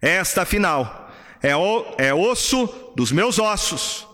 esta 0.01 0.43
afinal 0.43 1.11
é, 1.43 1.55
o, 1.57 1.95
é 1.99 2.13
osso 2.13 2.67
dos 2.97 3.13
meus 3.13 3.39
ossos 3.39 4.07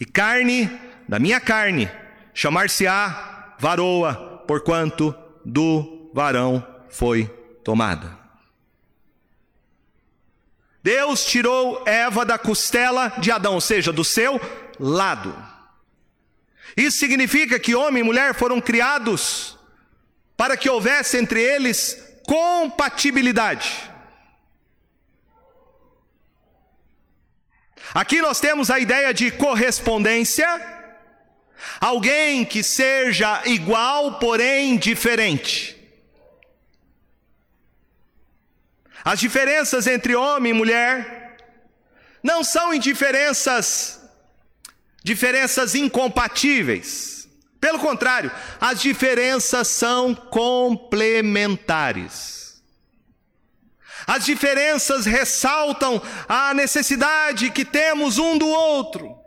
e 0.00 0.04
carne 0.04 0.70
da 1.08 1.18
minha 1.18 1.40
carne. 1.40 1.90
Chamar-se-á 2.32 3.56
varoa, 3.58 4.44
porquanto 4.46 5.14
do 5.44 6.10
varão 6.14 6.64
foi 6.88 7.26
tomada. 7.64 8.16
Deus 10.82 11.26
tirou 11.26 11.82
Eva 11.84 12.24
da 12.24 12.38
costela 12.38 13.12
de 13.18 13.30
Adão, 13.30 13.54
ou 13.54 13.60
seja, 13.60 13.92
do 13.92 14.04
seu 14.04 14.40
lado. 14.78 15.34
Isso 16.76 16.98
significa 16.98 17.58
que 17.58 17.74
homem 17.74 18.02
e 18.02 18.06
mulher 18.06 18.34
foram 18.34 18.60
criados 18.60 19.57
para 20.38 20.56
que 20.56 20.70
houvesse 20.70 21.16
entre 21.16 21.42
eles 21.42 22.00
compatibilidade. 22.24 23.90
Aqui 27.92 28.22
nós 28.22 28.38
temos 28.38 28.70
a 28.70 28.78
ideia 28.78 29.12
de 29.12 29.32
correspondência, 29.32 30.46
alguém 31.80 32.44
que 32.44 32.62
seja 32.62 33.42
igual, 33.46 34.20
porém 34.20 34.76
diferente. 34.76 35.76
As 39.04 39.18
diferenças 39.18 39.88
entre 39.88 40.14
homem 40.14 40.52
e 40.52 40.54
mulher 40.54 41.36
não 42.22 42.44
são 42.44 42.72
indiferenças 42.72 44.00
diferenças 45.02 45.74
incompatíveis. 45.74 47.17
Pelo 47.60 47.78
contrário, 47.78 48.32
as 48.60 48.80
diferenças 48.80 49.68
são 49.68 50.12
complementares. 50.14 52.62
As 54.06 54.24
diferenças 54.24 55.06
ressaltam 55.06 56.00
a 56.28 56.54
necessidade 56.54 57.50
que 57.50 57.64
temos 57.64 58.16
um 58.16 58.38
do 58.38 58.46
outro, 58.48 59.18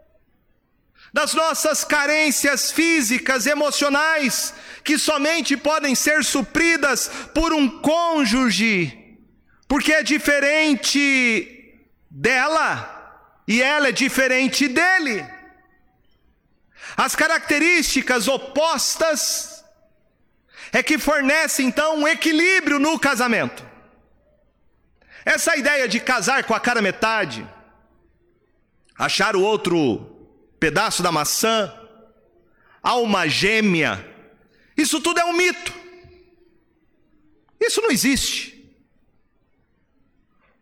das 1.14 1.34
nossas 1.34 1.84
carências 1.84 2.72
físicas, 2.72 3.46
emocionais, 3.46 4.54
que 4.84 4.98
somente 4.98 5.58
podem 5.58 5.94
ser 5.94 6.24
supridas 6.24 7.12
por 7.34 7.54
um 7.54 7.82
cônjuge, 7.82 9.18
porque 9.68 9.92
é 9.92 10.02
diferente 10.02 11.84
dela 12.10 12.98
e 13.48 13.62
ela 13.62 13.90
é 13.90 13.92
diferente 13.92 14.68
dele. 14.68 15.41
As 16.96 17.16
características 17.16 18.28
opostas 18.28 19.64
é 20.72 20.82
que 20.82 20.98
fornecem 20.98 21.68
então 21.68 21.98
um 21.98 22.08
equilíbrio 22.08 22.80
no 22.80 23.00
casamento. 23.00 23.66
Essa 25.26 25.56
ideia 25.56 25.88
de 25.88 26.00
casar 26.00 26.44
com 26.44 26.54
a 26.54 26.60
cara 26.60 26.82
metade, 26.82 27.48
achar 28.98 29.36
o 29.36 29.42
outro 29.42 30.30
pedaço 30.60 31.04
da 31.04 31.12
maçã, 31.12 31.74
alma 32.82 33.28
gêmea, 33.28 34.08
isso 34.76 35.00
tudo 35.00 35.20
é 35.20 35.26
um 35.26 35.34
mito. 35.34 35.74
Isso 37.60 37.82
não 37.82 37.92
existe. 37.92 38.52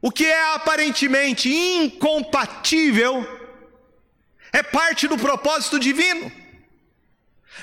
O 0.02 0.12
que 0.12 0.26
é 0.26 0.54
aparentemente 0.56 1.50
incompatível 1.50 3.39
é 4.52 4.64
parte 4.64 5.08
do 5.08 5.18
propósito 5.18 5.80
divino. 5.80 6.32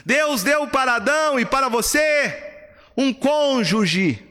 Deus 0.04 0.42
deu 0.42 0.66
para 0.68 0.96
Adão 0.96 1.38
e 1.38 1.44
para 1.44 1.68
você 1.68 2.62
um 2.96 3.12
cônjuge 3.12 4.22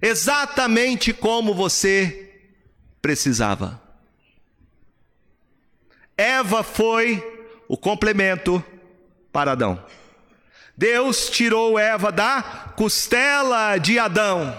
exatamente 0.00 1.12
como 1.12 1.54
você 1.54 2.32
precisava. 3.02 3.80
Eva 6.16 6.62
foi 6.62 7.22
o 7.68 7.76
complemento 7.76 8.62
para 9.32 9.52
Adão. 9.52 9.82
Deus 10.76 11.28
tirou 11.28 11.78
Eva 11.78 12.10
da 12.10 12.72
costela 12.76 13.76
de 13.78 13.98
Adão, 13.98 14.58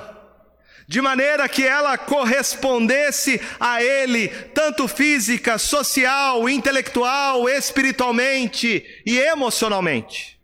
de 0.92 1.00
maneira 1.00 1.48
que 1.48 1.66
ela 1.66 1.98
correspondesse 1.98 3.40
a 3.58 3.82
ele, 3.82 4.28
tanto 4.54 4.90
física, 4.90 5.58
social, 5.58 6.50
intelectual, 6.50 7.48
espiritualmente 7.48 8.84
e 9.06 9.18
emocionalmente. 9.18 10.38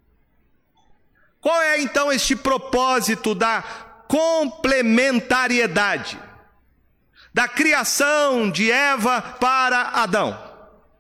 Qual 1.42 1.62
é 1.62 1.82
então 1.82 2.10
este 2.10 2.34
propósito 2.34 3.36
da 3.36 3.62
complementariedade 4.08 6.18
da 7.34 7.50
criação 7.50 8.50
de 8.50 8.72
Eva 8.72 9.22
para 9.22 9.82
Adão. 9.82 10.42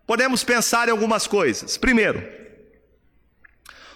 Podemos 0.05 0.43
pensar 0.43 0.89
em 0.89 0.91
algumas 0.91 1.25
coisas. 1.25 1.77
Primeiro, 1.77 2.36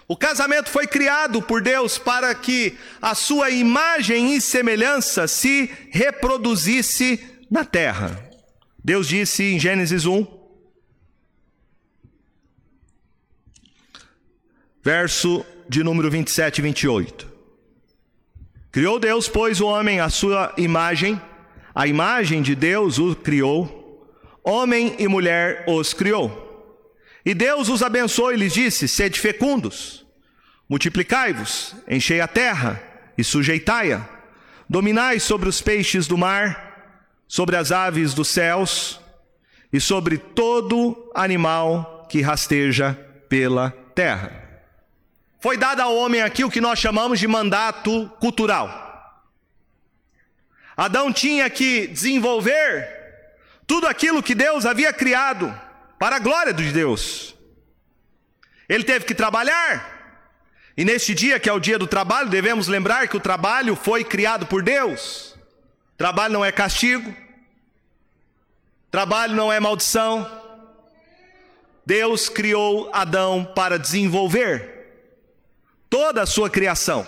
o 0.08 0.16
casamento 0.16 0.68
foi 0.68 0.86
criado 0.86 1.40
por 1.40 1.62
Deus 1.62 1.98
para 1.98 2.34
que 2.34 2.76
a 3.00 3.14
sua 3.14 3.50
imagem 3.50 4.34
e 4.34 4.40
semelhança 4.40 5.26
se 5.26 5.70
reproduzisse 5.90 7.20
na 7.50 7.64
terra. 7.64 8.30
Deus 8.84 9.06
disse 9.06 9.44
em 9.44 9.60
Gênesis 9.60 10.04
1, 10.04 10.26
verso 14.82 15.46
de 15.68 15.84
número 15.84 16.10
27 16.10 16.58
e 16.58 16.62
28. 16.62 17.32
Criou 18.72 18.98
Deus, 18.98 19.28
pois, 19.28 19.60
o 19.60 19.66
homem 19.66 20.00
à 20.00 20.08
sua 20.08 20.52
imagem, 20.56 21.20
a 21.74 21.86
imagem 21.86 22.42
de 22.42 22.54
Deus 22.54 22.98
o 22.98 23.14
criou, 23.14 24.10
homem 24.42 24.96
e 24.98 25.06
mulher 25.06 25.64
os 25.68 25.94
criou. 25.94 26.41
E 27.24 27.34
Deus 27.34 27.68
os 27.68 27.82
abençoou 27.82 28.32
e 28.32 28.36
lhes 28.36 28.52
disse: 28.52 28.88
Sede 28.88 29.20
fecundos, 29.20 30.04
multiplicai-vos, 30.68 31.74
enchei 31.88 32.20
a 32.20 32.26
terra 32.26 32.82
e 33.16 33.22
sujeitai-a, 33.22 34.08
dominai 34.68 35.20
sobre 35.20 35.48
os 35.48 35.60
peixes 35.60 36.06
do 36.06 36.18
mar, 36.18 36.98
sobre 37.28 37.56
as 37.56 37.70
aves 37.70 38.12
dos 38.14 38.28
céus 38.28 39.00
e 39.72 39.80
sobre 39.80 40.18
todo 40.18 41.10
animal 41.14 42.06
que 42.10 42.20
rasteja 42.20 42.94
pela 43.28 43.70
terra. 43.94 44.42
Foi 45.40 45.56
dado 45.56 45.80
ao 45.80 45.96
homem 45.96 46.22
aqui 46.22 46.44
o 46.44 46.50
que 46.50 46.60
nós 46.60 46.78
chamamos 46.78 47.18
de 47.18 47.26
mandato 47.26 48.10
cultural. 48.20 48.80
Adão 50.76 51.12
tinha 51.12 51.48
que 51.50 51.86
desenvolver 51.86 52.88
tudo 53.66 53.86
aquilo 53.86 54.22
que 54.22 54.34
Deus 54.34 54.66
havia 54.66 54.92
criado 54.92 55.52
para 56.02 56.16
a 56.16 56.18
glória 56.18 56.52
de 56.52 56.72
Deus. 56.72 57.32
Ele 58.68 58.82
teve 58.82 59.04
que 59.04 59.14
trabalhar. 59.14 60.26
E 60.76 60.84
neste 60.84 61.14
dia, 61.14 61.38
que 61.38 61.48
é 61.48 61.52
o 61.52 61.60
dia 61.60 61.78
do 61.78 61.86
trabalho, 61.86 62.28
devemos 62.28 62.66
lembrar 62.66 63.06
que 63.06 63.16
o 63.16 63.20
trabalho 63.20 63.76
foi 63.76 64.02
criado 64.02 64.44
por 64.44 64.64
Deus. 64.64 65.36
Trabalho 65.96 66.32
não 66.32 66.44
é 66.44 66.50
castigo. 66.50 67.14
Trabalho 68.90 69.36
não 69.36 69.52
é 69.52 69.60
maldição. 69.60 70.28
Deus 71.86 72.28
criou 72.28 72.90
Adão 72.92 73.44
para 73.54 73.78
desenvolver 73.78 75.06
toda 75.88 76.22
a 76.22 76.26
sua 76.26 76.50
criação. 76.50 77.06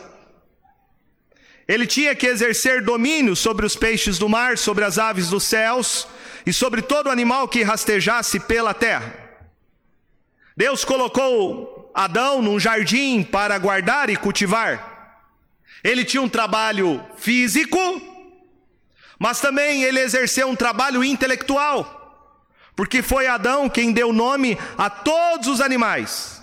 Ele 1.67 1.85
tinha 1.85 2.15
que 2.15 2.29
exercer 2.29 2.81
domínio 2.81 3.35
sobre 3.35 3.67
os 3.67 3.75
peixes 3.75 4.19
do 4.19 4.29
mar, 4.29 4.57
sobre 4.57 4.85
as 4.85 5.01
aves 5.01 5.31
dos 5.31 5.43
céus 5.43 6.07
e 6.47 6.53
sobre 6.53 6.83
todo 6.83 7.11
animal 7.11 7.49
que 7.49 7.63
rastejasse 7.63 8.41
pela 8.41 8.75
terra. 8.75 9.15
Deus 10.57 10.85
colocou 10.85 11.91
Adão 11.95 12.43
num 12.43 12.59
jardim 12.59 13.23
para 13.23 13.59
guardar 13.59 14.11
e 14.11 14.17
cultivar. 14.17 14.93
Ele 15.83 16.05
tinha 16.05 16.23
um 16.23 16.29
trabalho 16.29 17.05
físico, 17.17 17.79
mas 19.19 19.41
também 19.41 19.83
ele 19.83 20.01
exerceu 20.01 20.49
um 20.49 20.57
trabalho 20.57 21.05
intelectual, 21.05 22.33
porque 22.75 23.03
foi 23.03 23.27
Adão 23.27 23.69
quem 23.69 23.93
deu 23.93 24.13
nome 24.13 24.59
a 24.77 24.89
todos 24.89 25.49
os 25.49 25.61
animais 25.61 26.35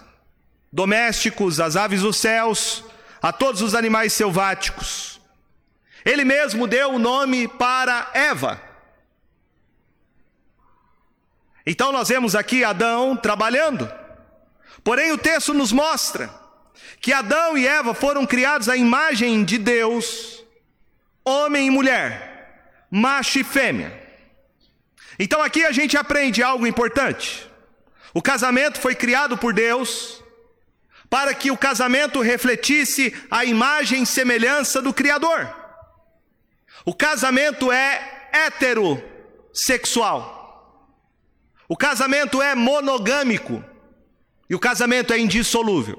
domésticos, 0.71 1.59
as 1.59 1.75
aves 1.75 2.01
dos 2.01 2.15
céus, 2.17 2.83
a 3.21 3.33
todos 3.33 3.61
os 3.61 3.75
animais 3.75 4.13
selváticos. 4.13 5.19
Ele 6.05 6.23
mesmo 6.23 6.65
deu 6.65 6.93
o 6.93 6.99
nome 6.99 7.47
para 7.47 8.09
Eva. 8.13 8.70
Então 11.65 11.91
nós 11.91 12.10
vemos 12.10 12.36
aqui 12.36 12.63
Adão 12.63 13.15
trabalhando. 13.15 13.91
Porém, 14.84 15.12
o 15.12 15.17
texto 15.17 15.54
nos 15.54 15.71
mostra 15.71 16.30
que 17.00 17.13
Adão 17.13 17.58
e 17.58 17.67
Eva 17.67 17.93
foram 17.93 18.26
criados 18.26 18.69
à 18.69 18.76
imagem 18.76 19.43
de 19.43 19.58
Deus, 19.58 20.43
homem 21.24 21.67
e 21.67 21.71
mulher, 21.71 22.88
macho 22.89 23.39
e 23.39 23.43
fêmea. 23.43 24.00
Então 25.19 25.41
aqui 25.41 25.63
a 25.63 25.71
gente 25.71 25.97
aprende 25.97 26.41
algo 26.41 26.65
importante. 26.65 27.47
O 28.13 28.21
casamento 28.21 28.80
foi 28.80 28.95
criado 28.95 29.38
por 29.38 29.54
Deus 29.54 30.21
para 31.10 31.34
que 31.34 31.52
o 31.52 31.58
casamento 31.58 32.21
refletisse 32.21 33.13
a 33.30 33.43
imagem 33.43 34.04
e 34.04 34.06
semelhança 34.06 34.82
do 34.82 34.93
Criador. 34.93 35.54
O 36.86 36.93
casamento 36.93 37.71
é 37.71 38.30
heterossexual. 38.32 40.40
O 41.71 41.77
casamento 41.77 42.41
é 42.41 42.53
monogâmico. 42.53 43.63
E 44.49 44.53
o 44.53 44.60
casamento 44.60 45.13
é 45.13 45.17
indissolúvel. 45.17 45.97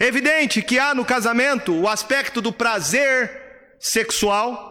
É 0.00 0.06
evidente 0.06 0.60
que 0.62 0.80
há 0.80 0.92
no 0.92 1.04
casamento 1.04 1.72
o 1.72 1.86
aspecto 1.86 2.40
do 2.40 2.52
prazer 2.52 3.76
sexual, 3.78 4.68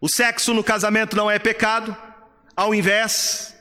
O 0.00 0.08
sexo 0.08 0.54
no 0.54 0.62
casamento 0.62 1.16
não 1.16 1.28
é 1.28 1.38
pecado, 1.38 1.96
ao 2.54 2.72
invés, 2.72 3.56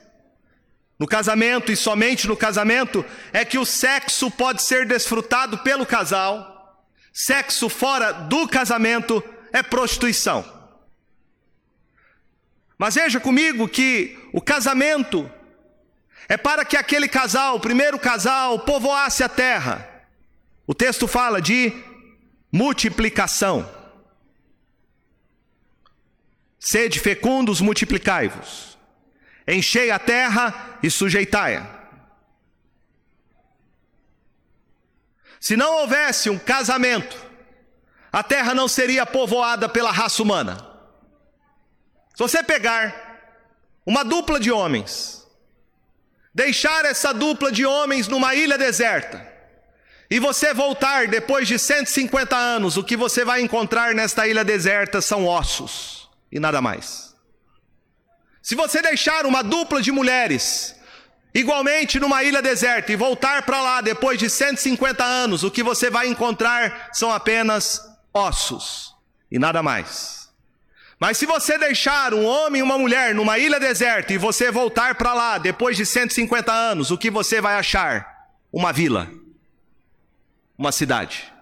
no 1.00 1.08
casamento 1.08 1.72
e 1.72 1.76
somente 1.76 2.28
no 2.28 2.38
casamento 2.38 3.04
é 3.34 3.44
que 3.44 3.58
o 3.58 3.66
sexo 3.66 4.30
pode 4.30 4.62
ser 4.62 4.86
desfrutado 4.86 5.60
pelo 5.60 5.86
casal. 5.86 6.86
Sexo 7.12 7.70
fora 7.70 8.12
do 8.12 8.48
casamento 8.48 9.24
é 9.52 9.64
prostituição. 9.64 10.55
Mas 12.78 12.96
veja 12.96 13.20
comigo 13.20 13.68
que 13.68 14.18
o 14.34 14.42
casamento 14.42 15.32
é 16.28 16.36
para 16.36 16.66
que 16.66 16.76
aquele 16.76 17.08
casal, 17.08 17.56
o 17.56 17.60
primeiro 17.60 17.98
casal, 17.98 18.60
povoasse 18.60 19.24
a 19.24 19.30
terra. 19.30 19.88
O 20.68 20.74
texto 20.74 21.08
fala 21.08 21.42
de 21.42 21.72
multiplicação. 22.52 23.70
Sede 26.60 27.00
fecundos, 27.00 27.62
multiplicai-vos. 27.62 28.78
Enchei 29.48 29.92
a 29.92 30.00
terra 30.00 30.80
e 30.82 30.90
sujeitai-a. 30.90 31.76
Se 35.40 35.56
não 35.56 35.82
houvesse 35.82 36.28
um 36.28 36.40
casamento, 36.40 37.16
a 38.12 38.24
terra 38.24 38.56
não 38.56 38.68
seria 38.68 39.06
povoada 39.06 39.70
pela 39.70 39.92
raça 39.92 40.24
humana. 40.24 40.75
Se 42.16 42.24
você 42.24 42.42
pegar 42.42 42.96
uma 43.86 44.04
dupla 44.04 44.40
de 44.40 44.50
homens, 44.52 45.28
deixar 46.34 46.86
essa 46.86 47.14
dupla 47.14 47.52
de 47.52 47.66
homens 47.66 48.08
numa 48.08 48.34
ilha 48.34 48.58
deserta, 48.58 49.36
e 50.10 50.20
você 50.20 50.54
voltar 50.54 51.08
depois 51.08 51.48
de 51.48 51.60
150 51.60 52.36
anos, 52.36 52.78
o 52.78 52.84
que 52.84 52.96
você 52.96 53.26
vai 53.26 53.42
encontrar 53.42 53.94
nesta 53.94 54.28
ilha 54.28 54.46
deserta 54.46 55.02
são 55.02 55.28
ossos 55.28 56.10
e 56.32 56.40
nada 56.40 56.62
mais. 56.62 57.14
Se 58.42 58.56
você 58.56 58.82
deixar 58.82 59.26
uma 59.26 59.44
dupla 59.44 59.82
de 59.82 59.92
mulheres 59.92 60.76
igualmente 61.34 62.00
numa 62.00 62.24
ilha 62.24 62.42
deserta 62.42 62.94
e 62.94 62.96
voltar 62.96 63.42
para 63.42 63.62
lá 63.62 63.82
depois 63.82 64.18
de 64.18 64.30
150 64.30 65.04
anos, 65.04 65.44
o 65.44 65.52
que 65.52 65.64
você 65.64 65.90
vai 65.90 66.08
encontrar 66.08 66.92
são 66.94 67.12
apenas 67.12 67.82
ossos 68.14 68.96
e 69.30 69.38
nada 69.38 69.62
mais. 69.62 70.25
Mas 71.00 71.18
se 71.18 71.26
você 71.26 71.58
deixar 71.58 72.14
um 72.14 72.26
homem 72.26 72.60
e 72.60 72.64
uma 72.64 72.78
mulher 72.78 73.14
numa 73.14 73.38
ilha 73.38 73.60
deserta 73.60 74.14
e 74.14 74.18
você 74.18 74.50
voltar 74.50 74.96
para 74.96 75.14
lá 75.14 75.38
depois 75.38 75.76
de 75.76 75.86
150 75.86 76.52
anos, 76.52 76.90
o 76.90 76.98
que 76.98 77.12
você 77.12 77.42
vai 77.42 77.56
achar? 77.56 78.28
Uma 78.52 78.72
vila, 78.72 79.12
uma 80.58 80.72
cidade. 80.72 81.34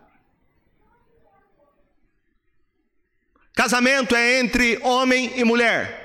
Casamento 3.53 4.15
é 4.15 4.39
entre 4.39 4.79
homem 4.81 5.31
e 5.35 5.43
mulher. 5.43 6.01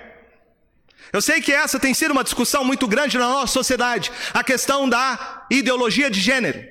Eu 1.11 1.23
sei 1.23 1.41
que 1.41 1.53
essa 1.53 1.81
tem 1.81 1.95
sido 1.95 2.11
uma 2.11 2.23
discussão 2.23 2.63
muito 2.63 2.87
grande 2.87 3.17
na 3.17 3.27
nossa 3.27 3.55
sociedade, 3.55 4.13
a 4.35 4.45
questão 4.45 4.87
da 4.87 5.47
ideologia 5.51 6.11
de 6.11 6.21
gênero, 6.21 6.63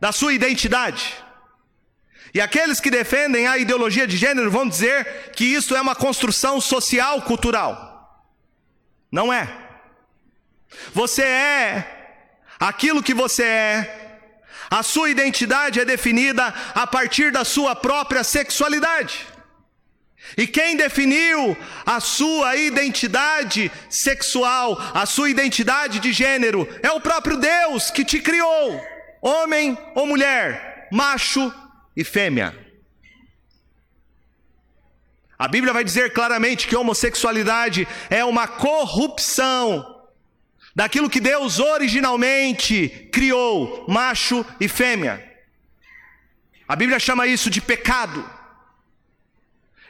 da 0.00 0.10
sua 0.10 0.32
identidade. 0.32 1.14
E 2.34 2.40
aqueles 2.40 2.80
que 2.80 2.90
defendem 2.90 3.46
a 3.46 3.58
ideologia 3.58 4.06
de 4.06 4.16
gênero 4.16 4.50
vão 4.50 4.66
dizer 4.66 5.32
que 5.32 5.44
isso 5.44 5.76
é 5.76 5.80
uma 5.80 5.94
construção 5.94 6.60
social 6.60 7.22
cultural. 7.22 8.24
Não 9.10 9.32
é. 9.32 9.48
Você 10.94 11.22
é 11.22 12.16
aquilo 12.58 13.02
que 13.02 13.12
você 13.12 13.42
é 13.44 13.98
a 14.72 14.82
sua 14.82 15.10
identidade 15.10 15.78
é 15.78 15.84
definida 15.84 16.46
a 16.74 16.86
partir 16.86 17.30
da 17.30 17.44
sua 17.44 17.76
própria 17.76 18.24
sexualidade. 18.24 19.26
E 20.34 20.46
quem 20.46 20.78
definiu 20.78 21.54
a 21.84 22.00
sua 22.00 22.56
identidade 22.56 23.70
sexual, 23.90 24.80
a 24.94 25.04
sua 25.04 25.28
identidade 25.28 25.98
de 25.98 26.10
gênero, 26.10 26.66
é 26.82 26.90
o 26.90 27.02
próprio 27.02 27.36
Deus 27.36 27.90
que 27.90 28.02
te 28.02 28.18
criou, 28.18 28.82
homem 29.20 29.76
ou 29.94 30.06
mulher, 30.06 30.88
macho 30.90 31.52
e 31.96 32.04
fêmea. 32.04 32.56
A 35.38 35.48
Bíblia 35.48 35.72
vai 35.72 35.82
dizer 35.82 36.12
claramente 36.12 36.68
que 36.68 36.76
homossexualidade 36.76 37.88
é 38.08 38.24
uma 38.24 38.46
corrupção 38.46 39.84
daquilo 40.74 41.10
que 41.10 41.20
Deus 41.20 41.58
originalmente 41.58 43.08
criou, 43.12 43.84
macho 43.88 44.46
e 44.60 44.68
fêmea. 44.68 45.32
A 46.66 46.76
Bíblia 46.76 46.98
chama 46.98 47.26
isso 47.26 47.50
de 47.50 47.60
pecado. 47.60 48.24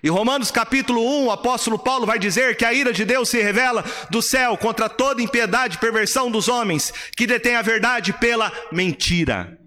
Em 0.03 0.09
Romanos 0.09 0.51
capítulo 0.51 1.01
1, 1.23 1.27
o 1.27 1.31
apóstolo 1.31 1.79
Paulo 1.79 2.07
vai 2.07 2.19
dizer 2.19 2.57
que 2.57 2.65
a 2.65 2.73
ira 2.73 2.93
de 2.93 3.05
Deus 3.05 3.29
se 3.29 3.41
revela 3.41 3.85
do 4.11 4.21
céu 4.21 4.57
contra 4.57 4.89
toda 4.89 5.23
impiedade 5.23 5.77
e 5.77 5.81
perversão 5.81 6.29
dos 6.29 6.49
homens 6.49 6.93
que 7.17 7.27
detêm 7.27 7.55
a 7.55 7.63
verdade 7.63 8.13
pela 8.15 8.51
mentira. 8.73 9.62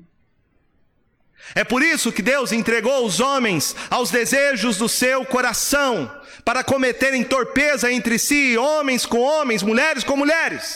É 1.56 1.64
por 1.64 1.82
isso 1.82 2.12
que 2.12 2.22
Deus 2.22 2.52
entregou 2.52 3.06
os 3.06 3.22
homens 3.22 3.74
aos 3.90 4.12
desejos 4.12 4.78
do 4.78 4.90
seu 4.90 5.26
coração, 5.26 6.12
para 6.44 6.64
cometerem 6.64 7.24
torpeza 7.24 7.90
entre 7.90 8.20
si, 8.20 8.58
homens 8.58 9.06
com 9.06 9.20
homens, 9.20 9.64
mulheres 9.64 10.04
com 10.04 10.18
mulheres. 10.18 10.76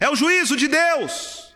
É 0.00 0.08
o 0.08 0.14
juízo 0.14 0.56
de 0.56 0.68
Deus 0.68 1.54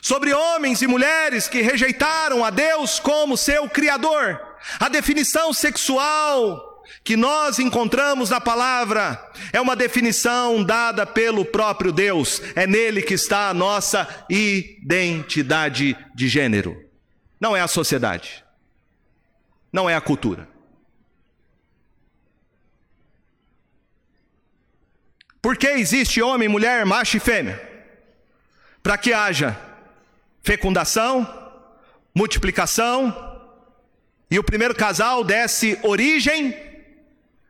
sobre 0.00 0.32
homens 0.32 0.82
e 0.82 0.86
mulheres 0.86 1.46
que 1.46 1.62
rejeitaram 1.62 2.44
a 2.44 2.50
Deus 2.50 2.98
como 2.98 3.36
seu 3.36 3.68
Criador. 3.68 4.40
A 4.80 4.88
definição 4.88 5.52
sexual 5.52 6.82
que 7.02 7.16
nós 7.16 7.58
encontramos 7.58 8.30
na 8.30 8.40
palavra 8.40 9.22
é 9.52 9.60
uma 9.60 9.76
definição 9.76 10.64
dada 10.64 11.06
pelo 11.06 11.44
próprio 11.44 11.92
Deus. 11.92 12.42
É 12.54 12.66
nele 12.66 13.02
que 13.02 13.14
está 13.14 13.48
a 13.48 13.54
nossa 13.54 14.08
identidade 14.28 15.96
de 16.14 16.28
gênero. 16.28 16.83
Não 17.40 17.56
é 17.56 17.60
a 17.60 17.68
sociedade. 17.68 18.44
Não 19.72 19.88
é 19.88 19.94
a 19.94 20.00
cultura. 20.00 20.48
Por 25.42 25.56
que 25.56 25.68
existe 25.68 26.22
homem, 26.22 26.48
mulher, 26.48 26.86
macho 26.86 27.16
e 27.16 27.20
fêmea? 27.20 27.74
para 28.84 28.98
que 28.98 29.14
haja 29.14 29.58
fecundação, 30.42 31.26
multiplicação, 32.14 33.32
e 34.30 34.38
o 34.38 34.44
primeiro 34.44 34.74
casal 34.74 35.24
desse 35.24 35.78
origem 35.82 36.54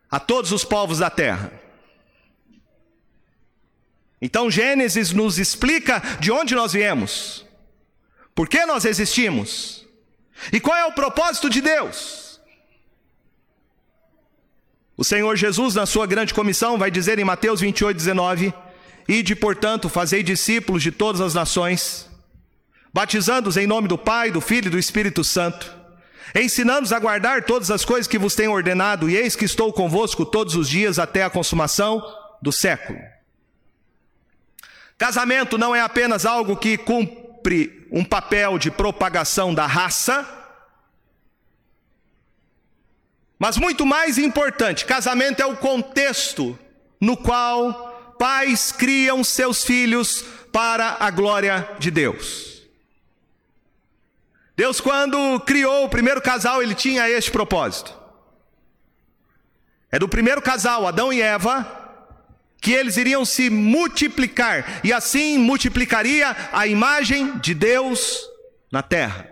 a 0.08 0.20
todos 0.20 0.52
os 0.52 0.64
povos 0.64 1.00
da 1.00 1.10
terra. 1.10 1.50
Então 4.22 4.48
Gênesis 4.48 5.10
nos 5.10 5.40
explica 5.40 6.00
de 6.20 6.30
onde 6.30 6.54
nós 6.54 6.72
viemos, 6.72 7.43
por 8.34 8.48
que 8.48 8.66
nós 8.66 8.84
existimos 8.84 9.86
e 10.52 10.60
qual 10.60 10.76
é 10.76 10.84
o 10.84 10.92
propósito 10.92 11.48
de 11.48 11.60
Deus. 11.60 12.40
O 14.96 15.04
Senhor 15.04 15.36
Jesus, 15.36 15.74
na 15.74 15.86
sua 15.86 16.06
grande 16.06 16.32
comissão, 16.32 16.78
vai 16.78 16.90
dizer 16.90 17.18
em 17.18 17.24
Mateus 17.24 17.60
28, 17.60 17.96
19: 17.96 18.54
Ide, 19.08 19.34
portanto, 19.34 19.88
fazei 19.88 20.22
discípulos 20.22 20.82
de 20.82 20.92
todas 20.92 21.20
as 21.20 21.34
nações, 21.34 22.08
batizando-os 22.92 23.56
em 23.56 23.66
nome 23.66 23.88
do 23.88 23.98
Pai, 23.98 24.30
do 24.30 24.40
Filho 24.40 24.68
e 24.68 24.70
do 24.70 24.78
Espírito 24.78 25.24
Santo, 25.24 25.72
ensinando-os 26.34 26.92
a 26.92 26.98
guardar 26.98 27.44
todas 27.44 27.70
as 27.70 27.84
coisas 27.84 28.06
que 28.06 28.18
vos 28.18 28.36
tenho 28.36 28.52
ordenado, 28.52 29.10
e 29.10 29.16
eis 29.16 29.34
que 29.34 29.44
estou 29.44 29.72
convosco 29.72 30.24
todos 30.24 30.54
os 30.54 30.68
dias 30.68 30.98
até 30.98 31.24
a 31.24 31.30
consumação 31.30 32.02
do 32.40 32.52
século. 32.52 33.00
Casamento 34.96 35.58
não 35.58 35.74
é 35.74 35.80
apenas 35.80 36.24
algo 36.24 36.56
que 36.56 36.78
cumpre 36.78 37.83
um 37.94 38.04
papel 38.04 38.58
de 38.58 38.72
propagação 38.72 39.54
da 39.54 39.68
raça, 39.68 40.28
mas 43.38 43.56
muito 43.56 43.86
mais 43.86 44.18
importante, 44.18 44.84
casamento 44.84 45.40
é 45.40 45.46
o 45.46 45.56
contexto 45.56 46.58
no 47.00 47.16
qual 47.16 48.16
pais 48.18 48.72
criam 48.72 49.22
seus 49.22 49.62
filhos 49.62 50.24
para 50.52 50.96
a 50.98 51.08
glória 51.08 51.70
de 51.78 51.88
Deus. 51.92 52.64
Deus, 54.56 54.80
quando 54.80 55.38
criou 55.40 55.84
o 55.84 55.88
primeiro 55.88 56.20
casal, 56.20 56.60
ele 56.60 56.74
tinha 56.74 57.08
este 57.08 57.30
propósito. 57.30 57.96
É 59.92 60.00
do 60.00 60.08
primeiro 60.08 60.42
casal, 60.42 60.84
Adão 60.84 61.12
e 61.12 61.22
Eva, 61.22 61.83
que 62.64 62.72
eles 62.72 62.96
iriam 62.96 63.26
se 63.26 63.50
multiplicar, 63.50 64.80
e 64.82 64.90
assim 64.90 65.36
multiplicaria 65.36 66.34
a 66.50 66.66
imagem 66.66 67.38
de 67.38 67.52
Deus 67.52 68.26
na 68.72 68.82
terra. 68.82 69.28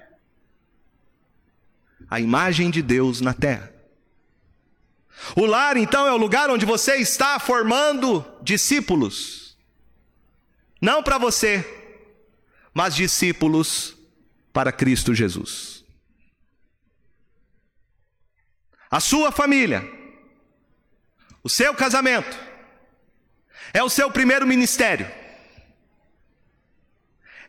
A 2.11 2.21
imagem 2.21 2.71
de 2.71 2.83
Deus 2.83 3.23
na 3.23 3.33
terra. 3.33 3.73
O 5.35 5.47
lar, 5.47 5.79
então, 5.79 6.07
é 6.07 6.13
o 6.13 6.19
lugar 6.19 6.51
onde 6.51 6.67
você 6.67 6.97
está 6.97 7.39
formando 7.39 8.23
discípulos. 8.43 9.57
Não 10.79 11.03
para 11.03 11.17
você, 11.17 11.65
mas 12.75 12.95
discípulos 12.95 13.97
para 14.53 14.71
Cristo 14.71 15.15
Jesus. 15.15 15.87
A 18.91 19.01
sua 19.01 19.33
família 19.33 19.83
O 21.43 21.49
seu 21.49 21.75
casamento 21.75 22.42
é 23.73 23.83
o 23.83 23.89
seu 23.89 24.11
primeiro 24.11 24.47
ministério. 24.47 25.09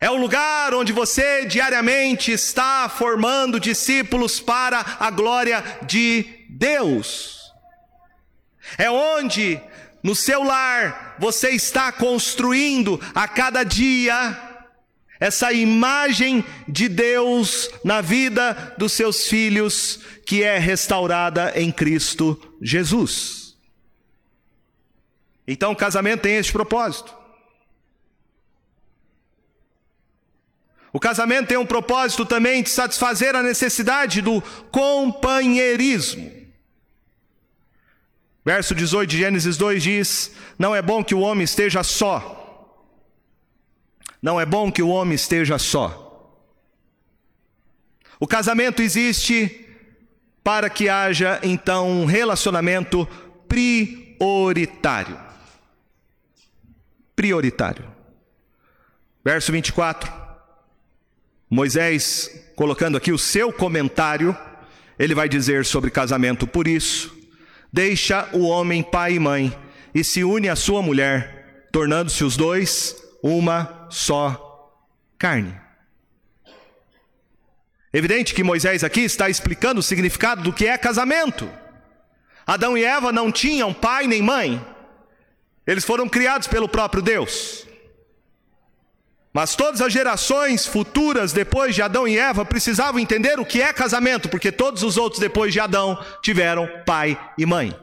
É 0.00 0.10
o 0.10 0.16
lugar 0.16 0.74
onde 0.74 0.92
você 0.92 1.46
diariamente 1.46 2.30
está 2.30 2.88
formando 2.88 3.60
discípulos 3.60 4.40
para 4.40 4.84
a 5.00 5.10
glória 5.10 5.64
de 5.86 6.26
Deus. 6.50 7.52
É 8.76 8.90
onde 8.90 9.60
no 10.02 10.14
seu 10.14 10.42
lar 10.42 11.16
você 11.18 11.50
está 11.50 11.90
construindo 11.90 13.00
a 13.14 13.26
cada 13.26 13.64
dia 13.64 14.38
essa 15.18 15.52
imagem 15.52 16.44
de 16.68 16.88
Deus 16.88 17.70
na 17.82 18.00
vida 18.02 18.74
dos 18.76 18.92
seus 18.92 19.26
filhos, 19.26 20.00
que 20.26 20.42
é 20.42 20.58
restaurada 20.58 21.52
em 21.56 21.72
Cristo 21.72 22.38
Jesus. 22.60 23.43
Então 25.46 25.72
o 25.72 25.76
casamento 25.76 26.22
tem 26.22 26.36
este 26.36 26.52
propósito. 26.52 27.14
O 30.92 31.00
casamento 31.00 31.48
tem 31.48 31.56
um 31.56 31.66
propósito 31.66 32.24
também 32.24 32.62
de 32.62 32.70
satisfazer 32.70 33.34
a 33.34 33.42
necessidade 33.42 34.22
do 34.22 34.40
companheirismo. 34.70 36.30
Verso 38.44 38.74
18 38.74 39.10
de 39.10 39.18
Gênesis 39.18 39.56
2 39.56 39.82
diz: 39.82 40.30
Não 40.56 40.74
é 40.74 40.80
bom 40.80 41.02
que 41.02 41.14
o 41.14 41.20
homem 41.20 41.44
esteja 41.44 41.82
só. 41.82 42.42
Não 44.22 44.40
é 44.40 44.46
bom 44.46 44.70
que 44.70 44.82
o 44.82 44.88
homem 44.88 45.16
esteja 45.16 45.58
só. 45.58 46.00
O 48.20 48.26
casamento 48.26 48.80
existe 48.80 49.66
para 50.44 50.70
que 50.70 50.88
haja 50.88 51.40
então 51.42 51.90
um 51.90 52.04
relacionamento 52.04 53.08
prioritário. 53.48 55.23
Prioritário. 57.16 57.84
Verso 59.24 59.52
24. 59.52 60.12
Moisés, 61.48 62.30
colocando 62.56 62.96
aqui 62.96 63.12
o 63.12 63.18
seu 63.18 63.52
comentário, 63.52 64.36
ele 64.98 65.14
vai 65.14 65.28
dizer 65.28 65.64
sobre 65.64 65.90
casamento: 65.90 66.46
Por 66.46 66.66
isso, 66.66 67.16
deixa 67.72 68.28
o 68.32 68.46
homem 68.46 68.82
pai 68.82 69.14
e 69.14 69.18
mãe 69.18 69.58
e 69.94 70.02
se 70.02 70.24
une 70.24 70.48
à 70.48 70.56
sua 70.56 70.82
mulher, 70.82 71.68
tornando-se 71.70 72.24
os 72.24 72.36
dois 72.36 72.96
uma 73.22 73.86
só 73.90 74.72
carne. 75.18 75.54
Evidente 77.92 78.34
que 78.34 78.42
Moisés 78.42 78.82
aqui 78.82 79.02
está 79.02 79.30
explicando 79.30 79.78
o 79.78 79.82
significado 79.82 80.42
do 80.42 80.52
que 80.52 80.66
é 80.66 80.76
casamento. 80.76 81.48
Adão 82.44 82.76
e 82.76 82.84
Eva 82.84 83.12
não 83.12 83.30
tinham 83.30 83.72
pai 83.72 84.08
nem 84.08 84.20
mãe, 84.20 84.60
eles 85.66 85.84
foram 85.84 86.08
criados 86.08 86.46
pelo 86.46 86.68
próprio 86.68 87.02
Deus. 87.02 87.66
Mas 89.32 89.56
todas 89.56 89.80
as 89.80 89.92
gerações 89.92 90.64
futuras 90.64 91.32
depois 91.32 91.74
de 91.74 91.82
Adão 91.82 92.06
e 92.06 92.16
Eva 92.16 92.44
precisavam 92.44 93.00
entender 93.00 93.40
o 93.40 93.44
que 93.44 93.60
é 93.60 93.72
casamento, 93.72 94.28
porque 94.28 94.52
todos 94.52 94.84
os 94.84 94.96
outros 94.96 95.20
depois 95.20 95.52
de 95.52 95.58
Adão 95.58 95.98
tiveram 96.22 96.68
pai 96.86 97.18
e 97.36 97.44
mãe. 97.44 97.76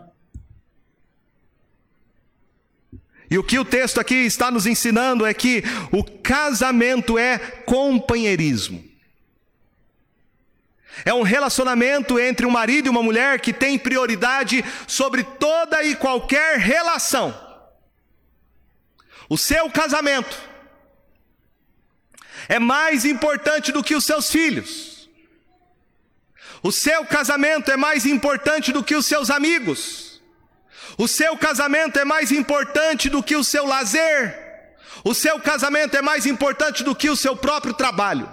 E 3.29 3.37
o 3.37 3.43
que 3.43 3.59
o 3.59 3.65
texto 3.65 3.99
aqui 3.99 4.15
está 4.15 4.49
nos 4.49 4.65
ensinando 4.65 5.25
é 5.25 5.33
que 5.33 5.63
o 5.91 6.03
casamento 6.03 7.17
é 7.17 7.37
companheirismo. 7.37 8.83
É 11.03 11.13
um 11.13 11.21
relacionamento 11.21 12.19
entre 12.19 12.45
um 12.45 12.49
marido 12.49 12.87
e 12.87 12.89
uma 12.89 13.03
mulher 13.03 13.39
que 13.39 13.51
tem 13.51 13.77
prioridade 13.77 14.63
sobre 14.87 15.23
toda 15.23 15.83
e 15.83 15.95
qualquer 15.95 16.59
relação. 16.59 17.50
O 19.31 19.37
seu 19.37 19.69
casamento 19.69 20.37
é 22.49 22.59
mais 22.59 23.05
importante 23.05 23.71
do 23.71 23.81
que 23.81 23.95
os 23.95 24.03
seus 24.03 24.29
filhos. 24.29 25.09
O 26.61 26.69
seu 26.69 27.05
casamento 27.05 27.71
é 27.71 27.77
mais 27.77 28.05
importante 28.05 28.73
do 28.73 28.83
que 28.83 28.93
os 28.93 29.05
seus 29.05 29.29
amigos. 29.29 30.21
O 30.97 31.07
seu 31.07 31.37
casamento 31.37 31.97
é 31.97 32.03
mais 32.03 32.29
importante 32.33 33.09
do 33.09 33.23
que 33.23 33.37
o 33.37 33.41
seu 33.41 33.65
lazer. 33.65 34.75
O 35.01 35.13
seu 35.13 35.39
casamento 35.39 35.95
é 35.95 36.01
mais 36.01 36.25
importante 36.25 36.83
do 36.83 36.93
que 36.93 37.09
o 37.09 37.15
seu 37.15 37.33
próprio 37.33 37.73
trabalho. 37.73 38.29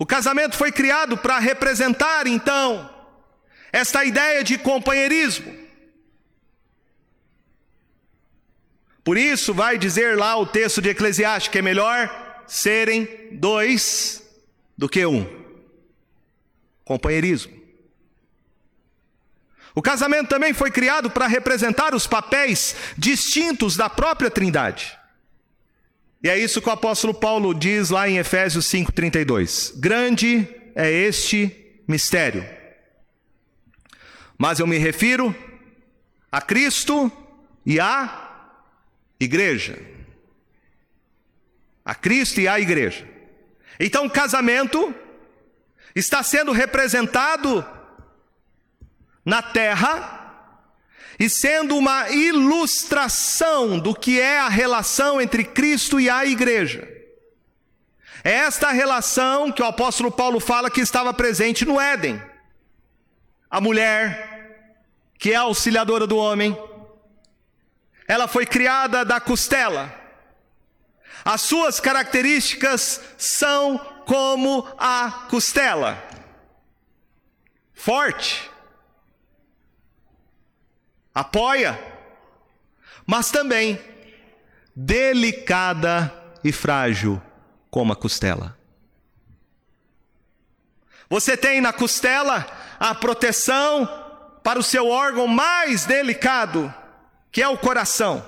O 0.00 0.04
casamento 0.04 0.56
foi 0.56 0.72
criado 0.72 1.16
para 1.16 1.38
representar, 1.38 2.26
então, 2.26 2.90
esta 3.72 4.04
ideia 4.04 4.42
de 4.42 4.58
companheirismo. 4.58 5.65
Por 9.06 9.16
isso, 9.16 9.54
vai 9.54 9.78
dizer 9.78 10.18
lá 10.18 10.36
o 10.36 10.44
texto 10.44 10.82
de 10.82 10.88
Eclesiastes 10.88 11.46
que 11.46 11.58
é 11.58 11.62
melhor 11.62 12.42
serem 12.44 13.08
dois 13.30 14.20
do 14.76 14.88
que 14.88 15.06
um. 15.06 15.24
Companheirismo. 16.84 17.54
O 19.76 19.80
casamento 19.80 20.28
também 20.28 20.52
foi 20.52 20.72
criado 20.72 21.08
para 21.08 21.28
representar 21.28 21.94
os 21.94 22.04
papéis 22.04 22.74
distintos 22.98 23.76
da 23.76 23.88
própria 23.88 24.28
Trindade. 24.28 24.98
E 26.20 26.28
é 26.28 26.36
isso 26.36 26.60
que 26.60 26.68
o 26.68 26.72
apóstolo 26.72 27.14
Paulo 27.14 27.54
diz 27.54 27.90
lá 27.90 28.08
em 28.08 28.18
Efésios 28.18 28.66
5:32. 28.66 29.72
Grande 29.76 30.48
é 30.74 30.90
este 30.90 31.80
mistério. 31.86 32.44
Mas 34.36 34.58
eu 34.58 34.66
me 34.66 34.78
refiro 34.78 35.32
a 36.32 36.40
Cristo 36.40 37.12
e 37.64 37.78
à 37.78 38.25
igreja. 39.18 39.78
A 41.84 41.94
Cristo 41.94 42.40
e 42.40 42.48
à 42.48 42.58
igreja. 42.58 43.08
Então 43.78 44.06
o 44.06 44.10
casamento 44.10 44.94
está 45.94 46.22
sendo 46.22 46.52
representado 46.52 47.64
na 49.24 49.42
terra 49.42 50.16
e 51.18 51.30
sendo 51.30 51.76
uma 51.76 52.10
ilustração 52.10 53.78
do 53.78 53.94
que 53.94 54.20
é 54.20 54.38
a 54.38 54.48
relação 54.48 55.20
entre 55.20 55.44
Cristo 55.44 55.98
e 55.98 56.10
a 56.10 56.26
igreja. 56.26 56.86
É 58.22 58.32
esta 58.32 58.70
relação 58.70 59.52
que 59.52 59.62
o 59.62 59.66
apóstolo 59.66 60.10
Paulo 60.10 60.40
fala 60.40 60.70
que 60.70 60.80
estava 60.80 61.14
presente 61.14 61.64
no 61.64 61.80
Éden. 61.80 62.20
A 63.48 63.60
mulher, 63.60 64.66
que 65.18 65.32
é 65.32 65.36
a 65.36 65.42
auxiliadora 65.42 66.06
do 66.06 66.16
homem, 66.16 66.58
ela 68.06 68.28
foi 68.28 68.46
criada 68.46 69.04
da 69.04 69.20
costela. 69.20 69.92
As 71.24 71.40
suas 71.40 71.80
características 71.80 73.00
são 73.18 73.78
como 74.06 74.66
a 74.78 75.26
costela: 75.28 76.02
forte, 77.74 78.50
apoia, 81.14 81.78
mas 83.06 83.30
também 83.30 83.80
delicada 84.74 86.12
e 86.44 86.52
frágil 86.52 87.20
como 87.70 87.92
a 87.92 87.96
costela. 87.96 88.56
Você 91.08 91.36
tem 91.36 91.60
na 91.60 91.72
costela 91.72 92.46
a 92.78 92.94
proteção 92.94 93.88
para 94.42 94.58
o 94.58 94.62
seu 94.62 94.88
órgão 94.88 95.26
mais 95.26 95.84
delicado, 95.86 96.72
que 97.36 97.42
é 97.42 97.48
o 97.48 97.58
coração. 97.58 98.26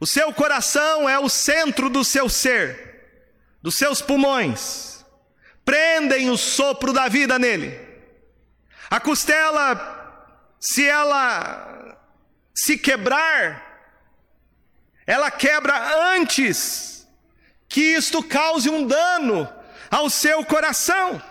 O 0.00 0.06
seu 0.08 0.32
coração 0.32 1.08
é 1.08 1.20
o 1.20 1.28
centro 1.28 1.88
do 1.88 2.02
seu 2.02 2.28
ser, 2.28 3.30
dos 3.62 3.76
seus 3.76 4.02
pulmões. 4.02 5.06
Prendem 5.64 6.30
o 6.30 6.36
sopro 6.36 6.92
da 6.92 7.06
vida 7.06 7.38
nele. 7.38 7.78
A 8.90 8.98
costela 8.98 10.56
se 10.58 10.84
ela 10.84 11.96
se 12.52 12.76
quebrar, 12.76 13.62
ela 15.06 15.30
quebra 15.30 16.12
antes 16.16 17.06
que 17.68 17.80
isto 17.80 18.20
cause 18.20 18.68
um 18.68 18.84
dano 18.84 19.48
ao 19.92 20.10
seu 20.10 20.44
coração. 20.44 21.22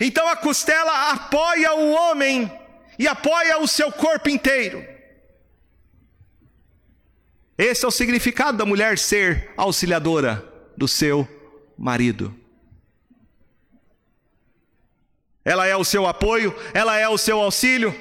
Então 0.00 0.26
a 0.26 0.34
costela 0.34 1.12
apoia 1.12 1.74
o 1.74 1.92
homem 1.92 2.50
e 2.98 3.06
apoia 3.06 3.60
o 3.60 3.68
seu 3.68 3.92
corpo 3.92 4.28
inteiro. 4.28 4.95
Esse 7.58 7.84
é 7.84 7.88
o 7.88 7.90
significado 7.90 8.58
da 8.58 8.66
mulher 8.66 8.98
ser 8.98 9.50
auxiliadora 9.56 10.44
do 10.76 10.86
seu 10.86 11.26
marido. 11.76 12.34
Ela 15.44 15.66
é 15.66 15.76
o 15.76 15.84
seu 15.84 16.06
apoio, 16.06 16.54
ela 16.74 16.98
é 16.98 17.08
o 17.08 17.16
seu 17.16 17.40
auxílio 17.40 17.94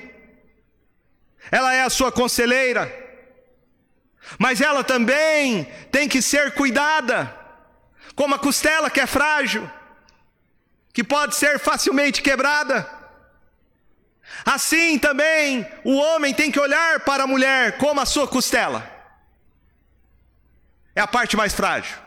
ela 1.52 1.74
é 1.74 1.82
a 1.82 1.90
sua 1.90 2.12
conselheira, 2.12 2.92
mas 4.40 4.62
ela 4.62 4.84
também 4.84 5.66
tem 5.92 6.08
que 6.08 6.22
ser 6.22 6.54
cuidada, 6.54 7.34
como 8.16 8.36
a 8.36 8.40
costela 8.40 8.90
que 8.90 9.00
é 9.00 9.06
frágil, 9.06 9.70
que 10.94 11.04
pode 11.04 11.36
ser 11.36 11.60
facilmente 11.60 12.22
quebrada. 12.22 12.90
Assim 14.44 14.98
também 14.98 15.68
o 15.84 15.96
homem 15.96 16.34
tem 16.34 16.52
que 16.52 16.60
olhar 16.60 17.02
para 17.02 17.24
a 17.24 17.28
mulher 17.28 17.78
como 17.78 18.02
a 18.02 18.06
sua 18.06 18.28
costela. 18.28 18.95
É 20.96 21.02
a 21.02 21.08
parte 21.08 21.36
mais 21.36 21.54
frágil. 21.54 21.98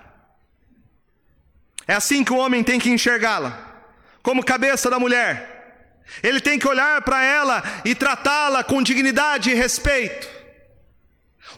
É 1.87 1.94
assim 1.94 2.24
que 2.24 2.33
o 2.33 2.37
homem 2.37 2.64
tem 2.64 2.81
que 2.81 2.90
enxergá-la, 2.90 3.57
como 4.22 4.44
cabeça 4.44 4.90
da 4.90 4.98
mulher. 4.98 5.59
Ele 6.22 6.40
tem 6.40 6.59
que 6.59 6.66
olhar 6.66 7.03
para 7.03 7.22
ela 7.22 7.62
e 7.85 7.94
tratá-la 7.94 8.64
com 8.64 8.83
dignidade 8.83 9.51
e 9.51 9.55
respeito. 9.55 10.29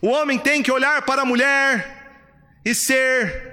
O 0.02 0.08
homem 0.08 0.38
tem 0.38 0.62
que 0.62 0.72
olhar 0.72 1.02
para 1.02 1.22
a 1.22 1.24
mulher 1.24 1.98
e 2.64 2.74
ser 2.74 3.50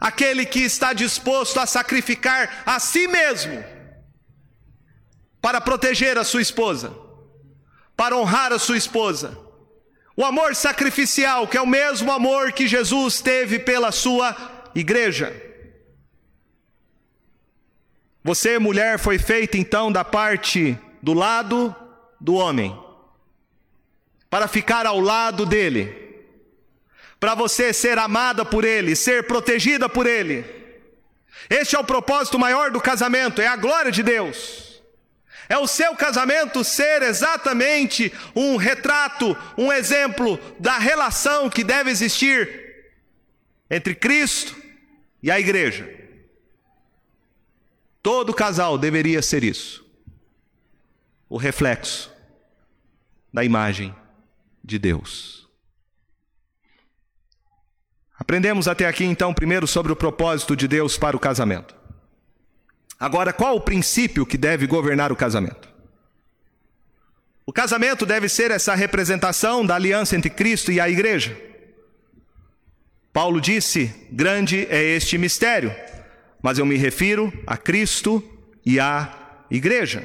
aquele 0.00 0.44
que 0.44 0.60
está 0.60 0.92
disposto 0.92 1.58
a 1.58 1.66
sacrificar 1.66 2.62
a 2.66 2.78
si 2.78 3.08
mesmo 3.08 3.64
para 5.40 5.60
proteger 5.60 6.18
a 6.18 6.24
sua 6.24 6.42
esposa, 6.42 6.94
para 7.96 8.16
honrar 8.16 8.52
a 8.52 8.58
sua 8.58 8.76
esposa. 8.76 9.43
O 10.16 10.24
amor 10.24 10.54
sacrificial, 10.54 11.48
que 11.48 11.56
é 11.56 11.60
o 11.60 11.66
mesmo 11.66 12.12
amor 12.12 12.52
que 12.52 12.68
Jesus 12.68 13.20
teve 13.20 13.58
pela 13.58 13.90
sua 13.90 14.36
igreja. 14.74 15.34
Você, 18.22 18.58
mulher, 18.58 18.98
foi 18.98 19.18
feita 19.18 19.58
então 19.58 19.90
da 19.90 20.04
parte 20.04 20.78
do 21.02 21.12
lado 21.12 21.74
do 22.20 22.34
homem, 22.34 22.78
para 24.30 24.48
ficar 24.48 24.86
ao 24.86 24.98
lado 24.98 25.44
dele, 25.44 25.94
para 27.20 27.34
você 27.34 27.72
ser 27.72 27.98
amada 27.98 28.44
por 28.44 28.64
ele, 28.64 28.96
ser 28.96 29.26
protegida 29.26 29.88
por 29.88 30.06
ele. 30.06 30.44
Este 31.50 31.76
é 31.76 31.78
o 31.78 31.84
propósito 31.84 32.38
maior 32.38 32.70
do 32.70 32.80
casamento, 32.80 33.42
é 33.42 33.46
a 33.46 33.56
glória 33.56 33.92
de 33.92 34.02
Deus. 34.02 34.63
É 35.48 35.58
o 35.58 35.66
seu 35.66 35.94
casamento 35.94 36.64
ser 36.64 37.02
exatamente 37.02 38.12
um 38.34 38.56
retrato, 38.56 39.36
um 39.58 39.72
exemplo 39.72 40.38
da 40.58 40.78
relação 40.78 41.50
que 41.50 41.62
deve 41.62 41.90
existir 41.90 42.64
entre 43.70 43.94
Cristo 43.94 44.56
e 45.22 45.30
a 45.30 45.38
igreja. 45.38 45.88
Todo 48.02 48.34
casal 48.34 48.76
deveria 48.76 49.22
ser 49.22 49.42
isso. 49.42 49.84
O 51.28 51.36
reflexo 51.36 52.12
da 53.32 53.42
imagem 53.42 53.94
de 54.62 54.78
Deus. 54.78 55.48
Aprendemos 58.18 58.68
até 58.68 58.86
aqui 58.86 59.04
então 59.04 59.34
primeiro 59.34 59.66
sobre 59.66 59.92
o 59.92 59.96
propósito 59.96 60.54
de 60.54 60.68
Deus 60.68 60.96
para 60.96 61.16
o 61.16 61.20
casamento. 61.20 61.74
Agora, 63.04 63.34
qual 63.34 63.54
o 63.54 63.60
princípio 63.60 64.24
que 64.24 64.38
deve 64.38 64.66
governar 64.66 65.12
o 65.12 65.16
casamento? 65.16 65.68
O 67.44 67.52
casamento 67.52 68.06
deve 68.06 68.30
ser 68.30 68.50
essa 68.50 68.74
representação 68.74 69.62
da 69.62 69.74
aliança 69.74 70.16
entre 70.16 70.30
Cristo 70.30 70.72
e 70.72 70.80
a 70.80 70.88
igreja. 70.88 71.38
Paulo 73.12 73.42
disse: 73.42 73.94
grande 74.10 74.66
é 74.70 74.82
este 74.82 75.18
mistério, 75.18 75.76
mas 76.40 76.58
eu 76.58 76.64
me 76.64 76.76
refiro 76.76 77.30
a 77.46 77.58
Cristo 77.58 78.24
e 78.64 78.80
à 78.80 79.14
igreja. 79.50 80.02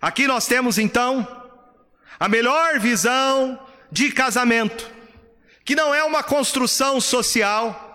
Aqui 0.00 0.26
nós 0.26 0.48
temos 0.48 0.78
então 0.78 1.24
a 2.18 2.28
melhor 2.28 2.80
visão 2.80 3.56
de 3.88 4.10
casamento, 4.10 4.90
que 5.64 5.76
não 5.76 5.94
é 5.94 6.02
uma 6.02 6.24
construção 6.24 7.00
social, 7.00 7.91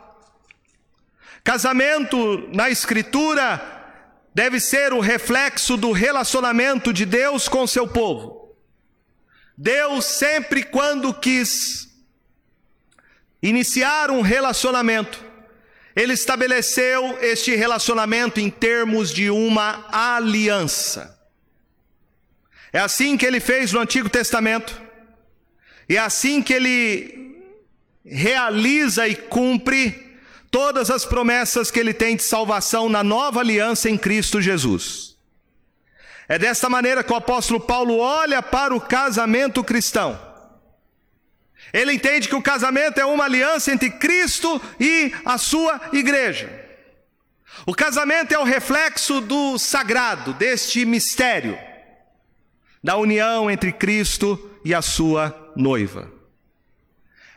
Casamento 1.48 2.46
na 2.54 2.70
Escritura 2.70 3.62
deve 4.36 4.60
ser 4.60 4.92
o 4.92 5.00
reflexo 5.00 5.78
do 5.78 5.94
relacionamento 5.94 6.92
de 6.92 7.06
Deus 7.06 7.48
com 7.48 7.66
seu 7.66 7.88
povo. 7.88 8.54
Deus, 9.58 10.04
sempre 10.04 10.62
quando 10.62 11.14
quis 11.14 11.88
iniciar 13.42 14.12
um 14.12 14.20
relacionamento, 14.20 15.24
ele 15.96 16.12
estabeleceu 16.12 17.18
este 17.22 17.56
relacionamento 17.56 18.42
em 18.42 18.50
termos 18.50 19.10
de 19.10 19.30
uma 19.30 19.88
aliança. 19.90 21.18
É 22.74 22.80
assim 22.80 23.16
que 23.16 23.26
ele 23.26 23.40
fez 23.40 23.72
no 23.72 23.80
Antigo 23.80 24.10
Testamento, 24.10 24.82
e 25.88 25.96
é 25.96 26.00
assim 26.00 26.42
que 26.42 26.52
ele 26.52 27.42
realiza 28.04 29.08
e 29.08 29.16
cumpre 29.16 30.07
todas 30.58 30.90
as 30.90 31.06
promessas 31.06 31.70
que 31.70 31.80
ele 31.80 31.94
tem 31.94 32.16
de 32.16 32.24
salvação 32.24 32.90
na 32.90 33.04
nova 33.04 33.42
aliança 33.42 33.92
em 33.92 33.96
Cristo 33.96 34.42
Jesus. 34.42 35.16
É 36.28 36.40
desta 36.40 36.68
maneira 36.68 37.04
que 37.04 37.14
o 37.14 37.16
apóstolo 37.16 37.60
Paulo 37.60 38.00
olha 38.00 38.42
para 38.42 38.76
o 38.76 38.82
casamento 38.82 39.64
cristão. 39.64 40.20
Ele 41.72 41.94
entende 41.94 42.28
que 42.28 42.34
o 42.34 42.42
casamento 42.42 43.00
é 43.00 43.06
uma 43.06 43.26
aliança 43.26 43.72
entre 43.72 43.92
Cristo 43.92 44.60
e 44.80 45.14
a 45.24 45.38
sua 45.38 45.80
igreja. 45.94 46.50
O 47.64 47.76
casamento 47.76 48.32
é 48.32 48.40
o 48.40 48.44
reflexo 48.44 49.22
do 49.22 49.60
sagrado, 49.60 50.34
deste 50.34 50.86
mistério, 50.86 51.56
da 52.84 52.98
união 52.98 53.52
entre 53.52 53.72
Cristo 53.72 54.60
e 54.66 54.74
a 54.74 54.82
sua 54.82 55.54
noiva. 55.56 56.12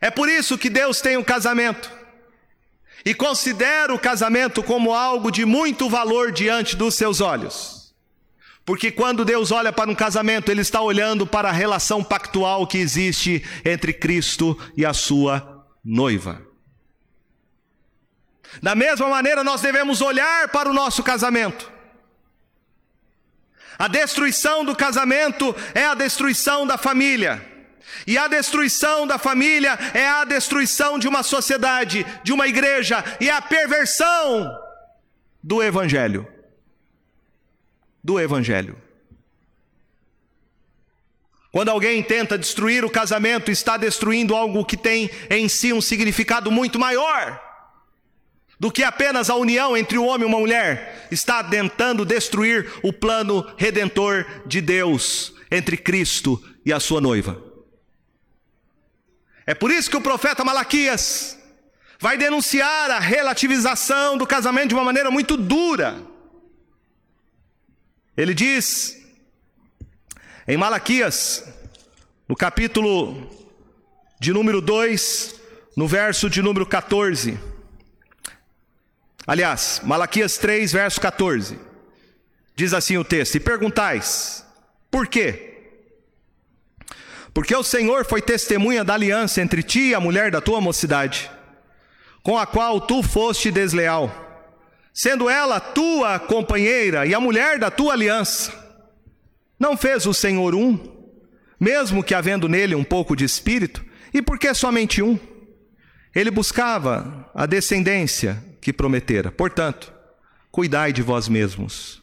É 0.01 0.11
por 0.11 0.27
isso 0.27 0.57
que 0.57 0.71
Deus 0.71 1.03
tem 1.03 1.19
o 1.19 1.21
um 1.21 1.25
casamento 1.25 2.00
e 3.05 3.15
considera 3.15 3.95
o 3.95 3.99
casamento 3.99 4.63
como 4.63 4.93
algo 4.93 5.31
de 5.31 5.45
muito 5.45 5.89
valor 5.89 6.33
diante 6.33 6.77
dos 6.77 6.95
seus 6.95 7.21
olhos. 7.21 7.95
Porque 8.65 8.91
quando 8.91 9.25
Deus 9.25 9.51
olha 9.51 9.73
para 9.73 9.91
um 9.91 9.95
casamento, 9.95 10.51
Ele 10.51 10.61
está 10.61 10.81
olhando 10.81 11.27
para 11.27 11.49
a 11.49 11.53
relação 11.53 12.05
pactual 12.05 12.67
que 12.67 12.79
existe 12.79 13.43
entre 13.65 13.93
Cristo 13.93 14.57
e 14.77 14.85
a 14.85 14.93
sua 14.93 15.67
noiva. 15.85 16.43
Da 18.63 18.75
mesma 18.75 19.09
maneira, 19.09 19.43
nós 19.43 19.61
devemos 19.61 20.01
olhar 20.01 20.49
para 20.49 20.69
o 20.69 20.73
nosso 20.73 21.03
casamento. 21.03 21.71
A 23.79 23.89
destruição 23.89 24.65
do 24.65 24.77
casamento 24.77 25.57
é 25.75 25.87
a 25.87 25.95
destruição 25.95 26.67
da 26.67 26.77
família. 26.77 27.50
E 28.07 28.17
a 28.19 28.29
destruição 28.29 29.07
da 29.07 29.19
família 29.19 29.79
é 29.95 30.07
a 30.07 30.25
destruição 30.25 30.99
de 30.99 31.09
uma 31.09 31.23
sociedade, 31.23 32.07
de 32.23 32.33
uma 32.33 32.47
igreja, 32.47 33.05
e 33.21 33.29
é 33.29 33.33
a 33.33 33.43
perversão 33.43 34.57
do 35.43 35.63
Evangelho. 35.63 36.27
Do 38.03 38.21
Evangelho. 38.21 38.77
Quando 41.53 41.71
alguém 41.71 42.03
tenta 42.03 42.39
destruir 42.39 42.85
o 42.85 42.91
casamento, 42.91 43.51
está 43.51 43.77
destruindo 43.77 44.37
algo 44.37 44.65
que 44.65 44.77
tem 44.77 45.11
em 45.29 45.49
si 45.49 45.73
um 45.73 45.81
significado 45.81 46.51
muito 46.51 46.79
maior 46.79 47.41
do 48.59 48.71
que 48.71 48.85
apenas 48.85 49.31
a 49.31 49.35
união 49.35 49.75
entre 49.75 49.97
o 49.97 50.05
homem 50.05 50.29
e 50.29 50.31
uma 50.31 50.39
mulher. 50.39 51.09
Está 51.11 51.43
tentando 51.43 52.05
destruir 52.05 52.71
o 52.83 52.93
plano 52.93 53.45
redentor 53.57 54.27
de 54.47 54.61
Deus 54.61 55.35
entre 55.51 55.79
Cristo 55.79 56.41
e 56.65 56.73
a 56.73 56.79
sua 56.79 57.01
noiva. 57.01 57.50
É 59.51 59.55
por 59.63 59.73
isso 59.73 59.91
que 59.91 59.97
o 59.97 60.01
profeta 60.01 60.45
Malaquias 60.45 61.37
vai 61.99 62.17
denunciar 62.17 62.89
a 62.89 63.01
relativização 63.01 64.17
do 64.17 64.25
casamento 64.25 64.69
de 64.69 64.75
uma 64.77 64.85
maneira 64.85 65.11
muito 65.11 65.37
dura. 65.37 66.01
Ele 68.17 68.33
diz 68.33 68.97
em 70.47 70.57
Malaquias, 70.57 71.53
no 72.29 72.37
capítulo 72.37 73.29
de 74.21 74.33
número 74.33 74.61
2, 74.61 75.35
no 75.77 75.89
verso 75.89 76.31
de 76.31 76.41
número 76.43 76.65
14. 76.65 77.37
Aliás, 79.27 79.81
Malaquias 79.83 80.39
3, 80.39 80.71
verso 80.71 81.01
14. 81.01 81.59
Diz 82.55 82.73
assim 82.73 82.97
o 82.99 83.05
texto: 83.05 83.35
E 83.35 83.41
perguntais, 83.41 84.47
por 84.89 85.09
quê? 85.09 85.50
Porque 87.33 87.55
o 87.55 87.63
Senhor 87.63 88.05
foi 88.05 88.21
testemunha 88.21 88.85
da 88.85 88.95
aliança 88.95 89.41
entre 89.41 89.63
ti 89.63 89.89
e 89.89 89.95
a 89.95 90.01
mulher 90.01 90.31
da 90.31 90.41
tua 90.41 90.61
mocidade, 90.61 91.31
com 92.23 92.37
a 92.37 92.47
qual 92.47 92.81
tu 92.81 93.03
foste 93.03 93.51
desleal, 93.51 94.13
sendo 94.93 95.29
ela 95.29 95.61
tua 95.61 96.19
companheira 96.19 97.07
e 97.07 97.15
a 97.15 97.21
mulher 97.21 97.59
da 97.59 97.71
tua 97.71 97.93
aliança. 97.93 98.53
Não 99.59 99.77
fez 99.77 100.07
o 100.07 100.15
Senhor 100.15 100.55
um, 100.55 100.79
mesmo 101.59 102.03
que 102.03 102.15
havendo 102.15 102.49
nele 102.49 102.75
um 102.75 102.85
pouco 102.85 103.15
de 103.15 103.25
espírito, 103.25 103.85
e 104.13 104.21
por 104.21 104.39
que 104.39 104.53
somente 104.53 105.03
um? 105.03 105.19
Ele 106.15 106.31
buscava 106.31 107.31
a 107.33 107.47
descendência 107.47 108.43
que 108.61 108.73
prometera. 108.73 109.31
Portanto, 109.31 109.93
cuidai 110.51 110.93
de 110.93 111.03
vós 111.03 111.29
mesmos, 111.29 112.03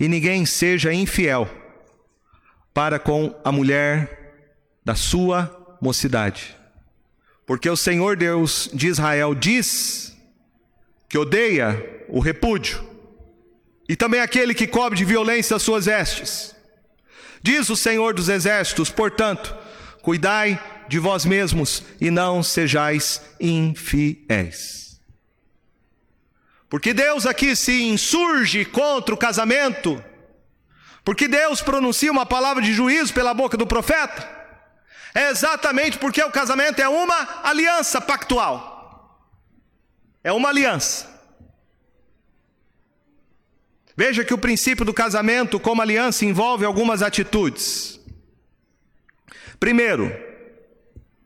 e 0.00 0.08
ninguém 0.08 0.46
seja 0.46 0.94
infiel 0.94 1.48
para 2.72 2.98
com 2.98 3.38
a 3.44 3.52
mulher 3.52 4.25
da 4.86 4.94
sua 4.94 5.76
mocidade. 5.80 6.56
Porque 7.44 7.68
o 7.68 7.76
Senhor 7.76 8.16
Deus 8.16 8.70
de 8.72 8.86
Israel 8.86 9.34
diz 9.34 10.16
que 11.08 11.18
odeia 11.18 12.04
o 12.08 12.20
repúdio, 12.20 12.88
e 13.88 13.96
também 13.96 14.20
aquele 14.20 14.54
que 14.54 14.66
cobre 14.66 14.96
de 14.96 15.04
violência 15.04 15.56
as 15.56 15.62
suas 15.62 15.86
vestes. 15.86 16.54
Diz 17.42 17.68
o 17.68 17.74
Senhor 17.74 18.14
dos 18.14 18.28
Exércitos, 18.28 18.88
portanto, 18.88 19.56
cuidai 20.02 20.60
de 20.88 21.00
vós 21.00 21.24
mesmos 21.24 21.82
e 22.00 22.08
não 22.08 22.40
sejais 22.40 23.20
infiéis. 23.40 25.00
Porque 26.68 26.94
Deus 26.94 27.26
aqui 27.26 27.56
se 27.56 27.82
insurge 27.82 28.64
contra 28.64 29.12
o 29.12 29.18
casamento, 29.18 30.02
porque 31.04 31.26
Deus 31.26 31.60
pronuncia 31.60 32.12
uma 32.12 32.26
palavra 32.26 32.62
de 32.62 32.72
juízo 32.72 33.12
pela 33.12 33.34
boca 33.34 33.56
do 33.56 33.66
profeta, 33.66 34.35
é 35.16 35.30
exatamente 35.30 35.96
porque 35.98 36.22
o 36.22 36.30
casamento 36.30 36.78
é 36.78 36.86
uma 36.86 37.40
aliança 37.42 38.02
pactual, 38.02 39.18
é 40.22 40.30
uma 40.30 40.50
aliança. 40.50 41.08
Veja 43.96 44.22
que 44.26 44.34
o 44.34 44.38
princípio 44.38 44.84
do 44.84 44.92
casamento 44.92 45.58
como 45.58 45.80
aliança 45.80 46.26
envolve 46.26 46.66
algumas 46.66 47.00
atitudes. 47.00 47.98
Primeiro, 49.58 50.14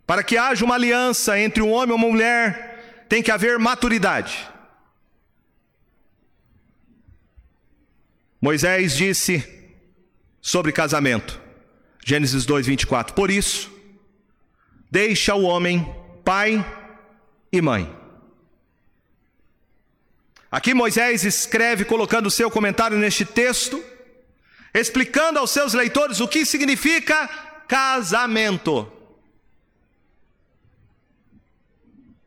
para 0.07 0.23
que 0.23 0.39
haja 0.39 0.65
uma 0.65 0.77
aliança 0.77 1.37
entre 1.37 1.61
um 1.61 1.73
homem 1.73 1.91
e 1.91 1.99
uma 1.99 2.07
mulher, 2.07 3.07
tem 3.09 3.21
que 3.21 3.33
haver 3.33 3.59
maturidade. 3.59 4.49
Moisés 8.41 8.95
disse 8.95 9.45
sobre 10.41 10.71
casamento, 10.71 11.43
Gênesis 12.07 12.47
2, 12.47 12.67
24: 12.67 13.15
Por 13.15 13.33
isso, 13.33 13.80
deixa 14.91 15.35
o 15.35 15.43
homem 15.43 15.95
pai 16.25 16.65
e 17.53 17.61
mãe 17.61 18.01
Aqui 20.51 20.75
Moisés 20.75 21.25
escreve, 21.25 21.85
colocando 21.85 22.27
o 22.27 22.31
seu 22.31 22.51
comentário 22.51 22.99
neste 22.99 23.25
texto, 23.25 23.83
explicando 24.75 25.39
aos 25.39 25.53
seus 25.53 25.75
leitores 25.75 26.19
o 26.19 26.27
que 26.27 26.45
significa 26.45 27.29
casamento. 27.69 28.91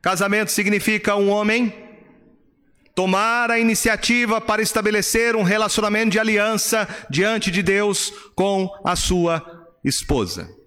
Casamento 0.02 0.52
significa 0.52 1.18
um 1.18 1.30
homem 1.30 1.74
tomar 2.96 3.52
a 3.52 3.60
iniciativa 3.60 4.40
para 4.40 4.62
estabelecer 4.62 5.36
um 5.36 5.44
relacionamento 5.44 6.12
de 6.12 6.20
aliança 6.20 6.88
diante 7.10 7.52
de 7.52 7.62
Deus 7.62 8.14
com 8.36 8.70
a 8.86 8.96
sua 8.96 9.68
esposa. 9.84 10.63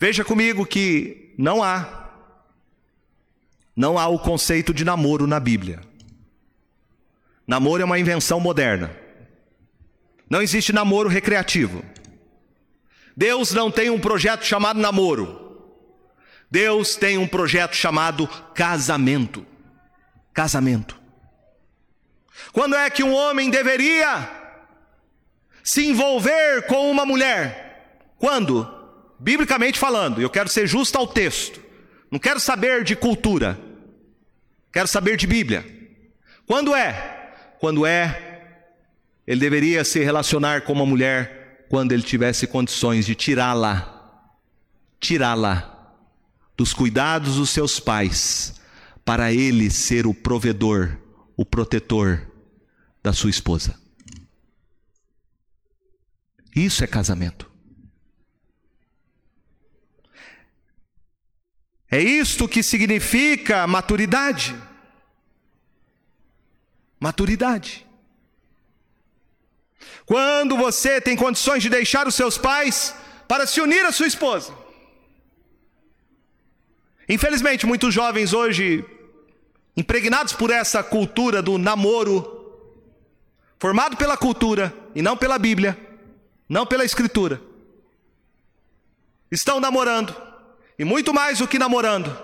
Veja 0.00 0.24
comigo 0.24 0.64
que 0.64 1.34
não 1.36 1.62
há 1.62 1.98
não 3.76 3.98
há 3.98 4.08
o 4.08 4.18
conceito 4.18 4.72
de 4.72 4.82
namoro 4.82 5.26
na 5.26 5.38
Bíblia. 5.38 5.80
Namoro 7.46 7.82
é 7.82 7.84
uma 7.84 7.98
invenção 7.98 8.40
moderna. 8.40 8.96
Não 10.28 10.40
existe 10.40 10.72
namoro 10.72 11.08
recreativo. 11.08 11.84
Deus 13.14 13.52
não 13.52 13.70
tem 13.70 13.90
um 13.90 14.00
projeto 14.00 14.44
chamado 14.44 14.80
namoro. 14.80 15.76
Deus 16.50 16.96
tem 16.96 17.18
um 17.18 17.28
projeto 17.28 17.76
chamado 17.76 18.26
casamento. 18.54 19.46
Casamento. 20.32 20.98
Quando 22.52 22.74
é 22.74 22.88
que 22.88 23.02
um 23.02 23.14
homem 23.14 23.50
deveria 23.50 24.30
se 25.62 25.86
envolver 25.86 26.66
com 26.66 26.90
uma 26.90 27.04
mulher? 27.04 28.14
Quando? 28.18 28.79
Biblicamente 29.20 29.78
falando, 29.78 30.20
eu 30.20 30.30
quero 30.30 30.48
ser 30.48 30.66
justo 30.66 30.96
ao 30.96 31.06
texto. 31.06 31.60
Não 32.10 32.18
quero 32.18 32.40
saber 32.40 32.82
de 32.82 32.96
cultura. 32.96 33.60
Quero 34.72 34.88
saber 34.88 35.16
de 35.16 35.26
Bíblia. 35.26 35.64
Quando 36.46 36.74
é? 36.74 37.34
Quando 37.60 37.84
é, 37.84 38.54
ele 39.26 39.40
deveria 39.40 39.84
se 39.84 40.00
relacionar 40.00 40.62
com 40.62 40.72
uma 40.72 40.86
mulher 40.86 41.66
quando 41.68 41.92
ele 41.92 42.02
tivesse 42.02 42.46
condições 42.46 43.04
de 43.04 43.14
tirá-la, 43.14 44.26
tirá-la 44.98 45.94
dos 46.56 46.72
cuidados 46.72 47.36
dos 47.36 47.50
seus 47.50 47.78
pais, 47.78 48.54
para 49.04 49.32
ele 49.32 49.70
ser 49.70 50.06
o 50.06 50.14
provedor, 50.14 50.96
o 51.36 51.44
protetor 51.44 52.26
da 53.02 53.12
sua 53.12 53.30
esposa. 53.30 53.78
Isso 56.54 56.82
é 56.82 56.86
casamento. 56.86 57.49
É 61.90 62.00
isto 62.00 62.46
que 62.46 62.62
significa 62.62 63.66
maturidade. 63.66 64.54
Maturidade. 67.00 67.84
Quando 70.06 70.56
você 70.56 71.00
tem 71.00 71.16
condições 71.16 71.62
de 71.62 71.68
deixar 71.68 72.06
os 72.06 72.14
seus 72.14 72.38
pais 72.38 72.94
para 73.26 73.46
se 73.46 73.60
unir 73.60 73.84
à 73.84 73.90
sua 73.90 74.06
esposa. 74.06 74.54
Infelizmente, 77.08 77.66
muitos 77.66 77.92
jovens 77.92 78.32
hoje, 78.32 78.84
impregnados 79.76 80.32
por 80.32 80.50
essa 80.50 80.82
cultura 80.82 81.42
do 81.42 81.58
namoro, 81.58 82.38
formado 83.58 83.96
pela 83.96 84.16
cultura 84.16 84.72
e 84.94 85.02
não 85.02 85.16
pela 85.16 85.38
Bíblia, 85.38 85.76
não 86.48 86.64
pela 86.64 86.84
Escritura, 86.84 87.42
estão 89.30 89.58
namorando 89.58 90.29
e 90.80 90.84
muito 90.84 91.12
mais 91.12 91.40
do 91.40 91.46
que 91.46 91.58
namorando, 91.58 92.18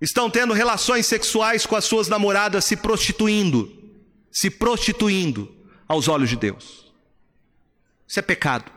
estão 0.00 0.30
tendo 0.30 0.54
relações 0.54 1.04
sexuais 1.04 1.66
com 1.66 1.76
as 1.76 1.84
suas 1.84 2.08
namoradas, 2.08 2.64
se 2.64 2.74
prostituindo, 2.74 3.70
se 4.32 4.48
prostituindo 4.48 5.54
aos 5.86 6.08
olhos 6.08 6.30
de 6.30 6.36
Deus. 6.36 6.90
Isso 8.08 8.18
é 8.18 8.22
pecado. 8.22 8.72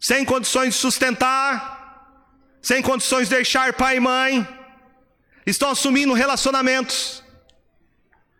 Sem 0.00 0.24
condições 0.24 0.72
de 0.72 0.80
sustentar, 0.80 2.32
sem 2.62 2.80
condições 2.80 3.28
de 3.28 3.34
deixar 3.34 3.74
pai 3.74 3.98
e 3.98 4.00
mãe, 4.00 4.48
estão 5.44 5.68
assumindo 5.68 6.14
relacionamentos 6.14 7.22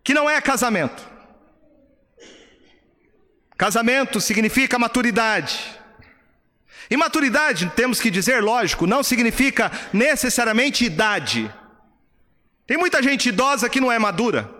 que 0.02 0.14
não 0.14 0.30
é 0.30 0.40
casamento. 0.40 1.06
Casamento 3.54 4.18
significa 4.18 4.78
maturidade. 4.78 5.75
E 6.90 6.96
maturidade, 6.96 7.72
temos 7.74 8.00
que 8.00 8.10
dizer, 8.10 8.42
lógico, 8.42 8.86
não 8.86 9.02
significa 9.02 9.70
necessariamente 9.92 10.84
idade. 10.84 11.52
Tem 12.66 12.76
muita 12.76 13.02
gente 13.02 13.28
idosa 13.28 13.68
que 13.68 13.80
não 13.80 13.90
é 13.90 13.98
madura. 13.98 14.50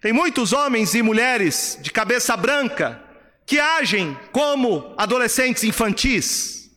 Tem 0.00 0.12
muitos 0.12 0.52
homens 0.52 0.94
e 0.94 1.02
mulheres 1.02 1.78
de 1.80 1.90
cabeça 1.90 2.36
branca 2.36 3.00
que 3.46 3.60
agem 3.60 4.18
como 4.32 4.94
adolescentes 4.96 5.62
infantis, 5.62 6.70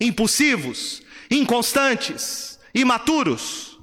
impulsivos, 0.00 1.02
inconstantes, 1.30 2.58
imaturos. 2.74 3.78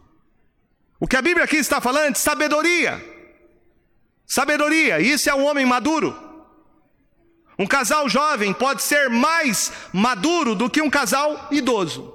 O 0.99 1.08
que 1.08 1.16
a 1.16 1.22
Bíblia 1.22 1.45
aqui 1.45 1.58
está 1.58 1.82
falando 1.82 2.16
é 2.16 2.20
sabedoria. 2.20 3.03
Sabedoria, 4.26 4.99
isso 4.99 5.30
é 5.30 5.36
um 5.36 5.45
homem 5.45 5.66
maduro. 5.66 6.24
Um 7.58 7.66
casal 7.66 8.10
jovem 8.10 8.53
pode 8.53 8.84
ser 8.84 9.10
mais 9.10 9.72
maduro 9.93 10.56
do 10.56 10.70
que 10.70 10.82
um 10.82 10.89
casal 10.89 11.47
idoso. 11.51 12.14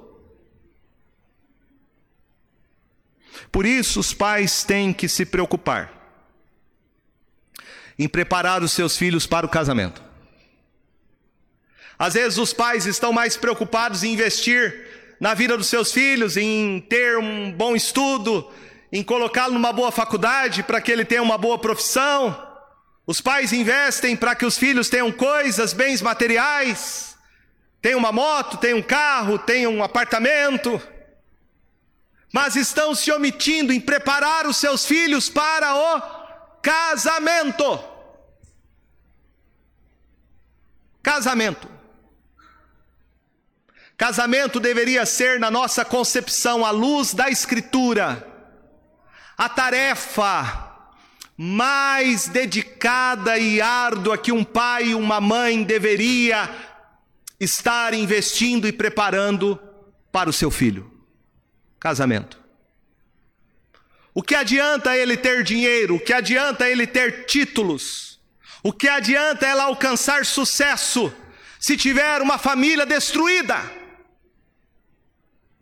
Por 3.50 3.64
isso, 3.64 3.98
os 3.98 4.12
pais 4.12 4.62
têm 4.64 4.92
que 4.92 5.08
se 5.08 5.24
preocupar 5.24 5.98
em 7.98 8.08
preparar 8.08 8.62
os 8.62 8.72
seus 8.72 8.96
filhos 8.96 9.26
para 9.26 9.44
o 9.44 9.48
casamento. 9.48 10.02
Às 11.98 12.14
vezes, 12.14 12.38
os 12.38 12.52
pais 12.52 12.86
estão 12.86 13.12
mais 13.12 13.36
preocupados 13.36 14.02
em 14.02 14.12
investir 14.12 15.16
na 15.20 15.34
vida 15.34 15.56
dos 15.56 15.66
seus 15.66 15.92
filhos, 15.92 16.36
em 16.36 16.80
ter 16.80 17.18
um 17.18 17.52
bom 17.52 17.76
estudo, 17.76 18.50
em 18.90 19.02
colocá-lo 19.02 19.52
numa 19.52 19.72
boa 19.72 19.92
faculdade 19.92 20.62
para 20.62 20.80
que 20.80 20.90
ele 20.90 21.04
tenha 21.04 21.22
uma 21.22 21.36
boa 21.36 21.58
profissão 21.58 22.49
os 23.10 23.20
pais 23.20 23.52
investem 23.52 24.16
para 24.16 24.36
que 24.36 24.46
os 24.46 24.56
filhos 24.56 24.88
tenham 24.88 25.10
coisas, 25.10 25.72
bens 25.72 26.00
materiais, 26.00 27.18
tenham 27.82 27.98
uma 27.98 28.12
moto, 28.12 28.56
tenham 28.56 28.78
um 28.78 28.82
carro, 28.82 29.36
tenham 29.36 29.74
um 29.74 29.82
apartamento, 29.82 30.80
mas 32.32 32.54
estão 32.54 32.94
se 32.94 33.10
omitindo 33.10 33.72
em 33.72 33.80
preparar 33.80 34.46
os 34.46 34.58
seus 34.58 34.86
filhos 34.86 35.28
para 35.28 35.74
o 35.74 36.00
casamento. 36.62 37.84
Casamento. 41.02 41.68
Casamento 43.96 44.60
deveria 44.60 45.04
ser, 45.04 45.40
na 45.40 45.50
nossa 45.50 45.84
concepção, 45.84 46.64
à 46.64 46.70
luz 46.70 47.12
da 47.12 47.28
Escritura, 47.28 48.24
a 49.36 49.48
tarefa 49.48 50.69
mais 51.42 52.28
dedicada 52.28 53.38
e 53.38 53.62
árdua 53.62 54.18
que 54.18 54.30
um 54.30 54.44
pai 54.44 54.88
e 54.88 54.94
uma 54.94 55.22
mãe 55.22 55.62
deveria 55.62 56.54
estar 57.40 57.94
investindo 57.94 58.68
e 58.68 58.72
preparando 58.72 59.58
para 60.12 60.28
o 60.28 60.34
seu 60.34 60.50
filho. 60.50 60.92
Casamento. 61.78 62.38
O 64.12 64.22
que 64.22 64.34
adianta 64.34 64.94
ele 64.94 65.16
ter 65.16 65.42
dinheiro? 65.42 65.94
O 65.94 65.98
que 65.98 66.12
adianta 66.12 66.68
ele 66.68 66.86
ter 66.86 67.24
títulos? 67.24 68.20
O 68.62 68.70
que 68.70 68.86
adianta 68.86 69.46
ela 69.46 69.62
alcançar 69.62 70.26
sucesso 70.26 71.10
se 71.58 71.74
tiver 71.74 72.20
uma 72.20 72.36
família 72.36 72.84
destruída? 72.84 73.58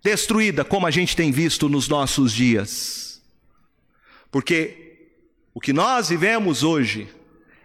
Destruída, 0.02 0.64
como 0.64 0.88
a 0.88 0.90
gente 0.90 1.14
tem 1.14 1.30
visto 1.30 1.68
nos 1.68 1.86
nossos 1.86 2.32
dias. 2.32 3.22
Porque 4.28 4.87
o 5.58 5.60
que 5.60 5.72
nós 5.72 6.08
vivemos 6.08 6.62
hoje 6.62 7.12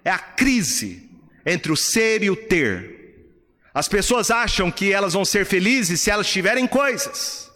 é 0.04 0.10
a 0.10 0.18
crise 0.18 1.12
entre 1.46 1.72
o 1.72 1.78
ser 1.78 2.24
e 2.24 2.30
o 2.32 2.36
ter. 2.36 3.30
As 3.72 3.88
pessoas 3.88 4.32
acham 4.32 4.72
que 4.72 4.92
elas 4.92 5.14
vão 5.14 5.24
ser 5.24 5.46
felizes 5.46 6.02
se 6.02 6.10
elas 6.10 6.28
tiverem 6.28 6.66
coisas, 6.66 7.52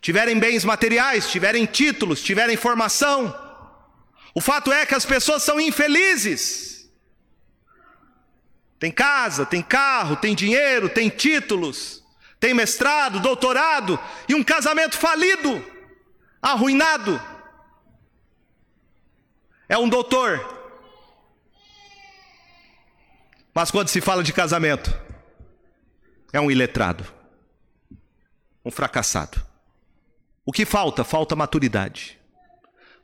tiverem 0.00 0.36
bens 0.36 0.64
materiais, 0.64 1.30
tiverem 1.30 1.64
títulos, 1.64 2.20
tiverem 2.20 2.56
formação. 2.56 3.32
O 4.34 4.40
fato 4.40 4.72
é 4.72 4.84
que 4.84 4.96
as 4.96 5.06
pessoas 5.06 5.44
são 5.44 5.60
infelizes. 5.60 6.90
Tem 8.80 8.90
casa, 8.90 9.46
tem 9.46 9.62
carro, 9.62 10.16
tem 10.16 10.34
dinheiro, 10.34 10.88
tem 10.88 11.08
títulos, 11.08 12.02
tem 12.40 12.52
mestrado, 12.52 13.20
doutorado 13.20 13.96
e 14.28 14.34
um 14.34 14.42
casamento 14.42 14.98
falido, 14.98 15.64
arruinado. 16.42 17.37
É 19.68 19.76
um 19.76 19.88
doutor, 19.88 20.58
mas 23.58 23.72
quando 23.72 23.88
se 23.88 24.00
fala 24.00 24.22
de 24.22 24.32
casamento, 24.32 24.96
é 26.32 26.40
um 26.40 26.48
iletrado, 26.48 27.04
um 28.64 28.70
fracassado. 28.70 29.44
O 30.46 30.52
que 30.52 30.64
falta? 30.64 31.02
Falta 31.02 31.34
maturidade. 31.34 32.18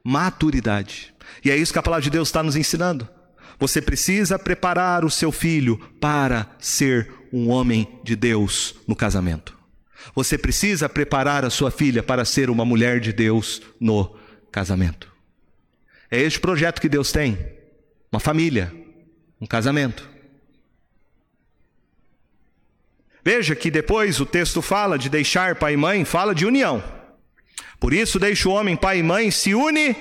Maturidade. 0.04 1.12
E 1.44 1.50
é 1.50 1.56
isso 1.56 1.72
que 1.72 1.78
a 1.80 1.82
palavra 1.82 2.04
de 2.04 2.10
Deus 2.10 2.28
está 2.28 2.40
nos 2.40 2.54
ensinando. 2.54 3.08
Você 3.58 3.82
precisa 3.82 4.38
preparar 4.38 5.04
o 5.04 5.10
seu 5.10 5.32
filho 5.32 5.76
para 6.00 6.48
ser 6.60 7.12
um 7.32 7.50
homem 7.50 8.00
de 8.04 8.14
Deus 8.14 8.76
no 8.86 8.94
casamento. 8.94 9.58
Você 10.14 10.38
precisa 10.38 10.88
preparar 10.88 11.44
a 11.44 11.50
sua 11.50 11.72
filha 11.72 12.02
para 12.02 12.24
ser 12.24 12.48
uma 12.48 12.64
mulher 12.64 13.00
de 13.00 13.12
Deus 13.12 13.60
no 13.80 14.16
casamento. 14.52 15.13
É 16.14 16.20
este 16.20 16.38
projeto 16.38 16.80
que 16.80 16.88
Deus 16.88 17.10
tem: 17.10 17.36
uma 18.12 18.20
família, 18.20 18.72
um 19.40 19.46
casamento. 19.48 20.08
Veja 23.24 23.56
que 23.56 23.68
depois 23.68 24.20
o 24.20 24.26
texto 24.26 24.62
fala 24.62 24.96
de 24.96 25.08
deixar 25.08 25.56
pai 25.56 25.72
e 25.72 25.76
mãe, 25.76 26.04
fala 26.04 26.32
de 26.32 26.46
união. 26.46 26.80
Por 27.80 27.92
isso 27.92 28.20
deixa 28.20 28.48
o 28.48 28.52
homem 28.52 28.76
pai 28.76 29.00
e 29.00 29.02
mãe, 29.02 29.28
se 29.32 29.56
une 29.56 29.96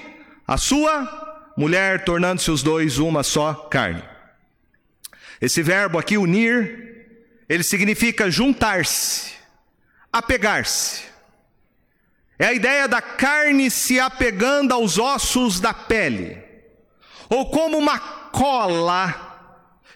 à 0.48 0.56
sua 0.56 1.52
mulher, 1.58 2.06
tornando-se 2.06 2.52
os 2.52 2.62
dois 2.62 3.00
uma 3.00 3.24
só 3.24 3.56
carne. 3.72 4.04
Esse 5.42 5.64
verbo 5.64 5.98
aqui, 5.98 6.16
unir, 6.16 7.08
ele 7.50 7.64
significa 7.64 8.30
juntar-se, 8.30 9.34
apegar-se. 10.12 11.13
É 12.38 12.48
a 12.48 12.54
ideia 12.54 12.88
da 12.88 13.02
carne 13.02 13.70
se 13.70 14.00
apegando 14.00 14.74
aos 14.74 14.98
ossos 14.98 15.60
da 15.60 15.74
pele, 15.74 16.38
ou 17.30 17.50
como 17.50 17.78
uma 17.78 18.00
cola 18.00 19.32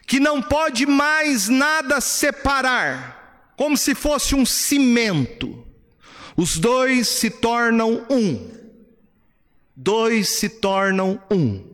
que 0.05 0.19
não 0.19 0.41
pode 0.41 0.85
mais 0.85 1.49
nada 1.49 1.99
separar 1.99 3.17
como 3.57 3.75
se 3.75 3.95
fosse 3.95 4.35
um 4.35 4.45
cimento. 4.45 5.65
Os 6.37 6.59
dois 6.59 7.07
se 7.07 7.29
tornam 7.31 8.05
um. 8.09 8.49
Dois 9.75 10.29
se 10.29 10.47
tornam 10.47 11.21
um. 11.29 11.65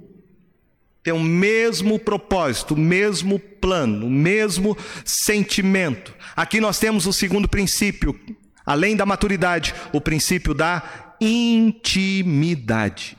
Tem 1.03 1.13
o 1.13 1.19
mesmo 1.19 1.99
propósito, 1.99 2.73
o 2.73 2.77
mesmo 2.77 3.37
plano, 3.37 4.07
o 4.07 4.09
mesmo 4.09 4.77
sentimento. 5.03 6.15
Aqui 6.33 6.61
nós 6.61 6.79
temos 6.79 7.05
o 7.05 7.11
segundo 7.11 7.47
princípio, 7.47 8.17
além 8.65 8.95
da 8.95 9.05
maturidade, 9.05 9.73
o 9.91 9.99
princípio 9.99 10.53
da 10.53 11.15
intimidade. 11.19 13.17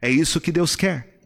É 0.00 0.10
isso 0.10 0.40
que 0.40 0.52
Deus 0.52 0.76
quer. 0.76 1.18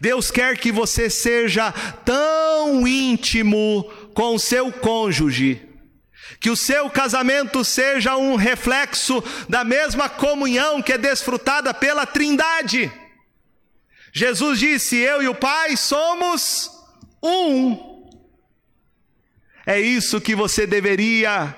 Deus 0.00 0.30
quer 0.30 0.58
que 0.58 0.70
você 0.70 1.08
seja 1.08 1.72
tão 2.04 2.86
íntimo 2.86 3.84
com 4.14 4.34
o 4.34 4.38
seu 4.38 4.70
cônjuge. 4.72 5.66
Que 6.38 6.50
o 6.50 6.56
seu 6.56 6.88
casamento 6.88 7.64
seja 7.64 8.16
um 8.16 8.36
reflexo 8.36 9.22
da 9.48 9.64
mesma 9.64 10.08
comunhão 10.08 10.80
que 10.82 10.92
é 10.92 10.98
desfrutada 10.98 11.72
pela 11.74 12.06
Trindade. 12.06 12.90
Jesus 14.12 14.58
disse: 14.58 14.96
Eu 14.96 15.22
e 15.22 15.28
o 15.28 15.34
Pai 15.34 15.76
somos 15.76 16.70
um. 17.22 18.08
É 19.66 19.78
isso 19.78 20.20
que 20.20 20.34
você 20.34 20.66
deveria 20.66 21.54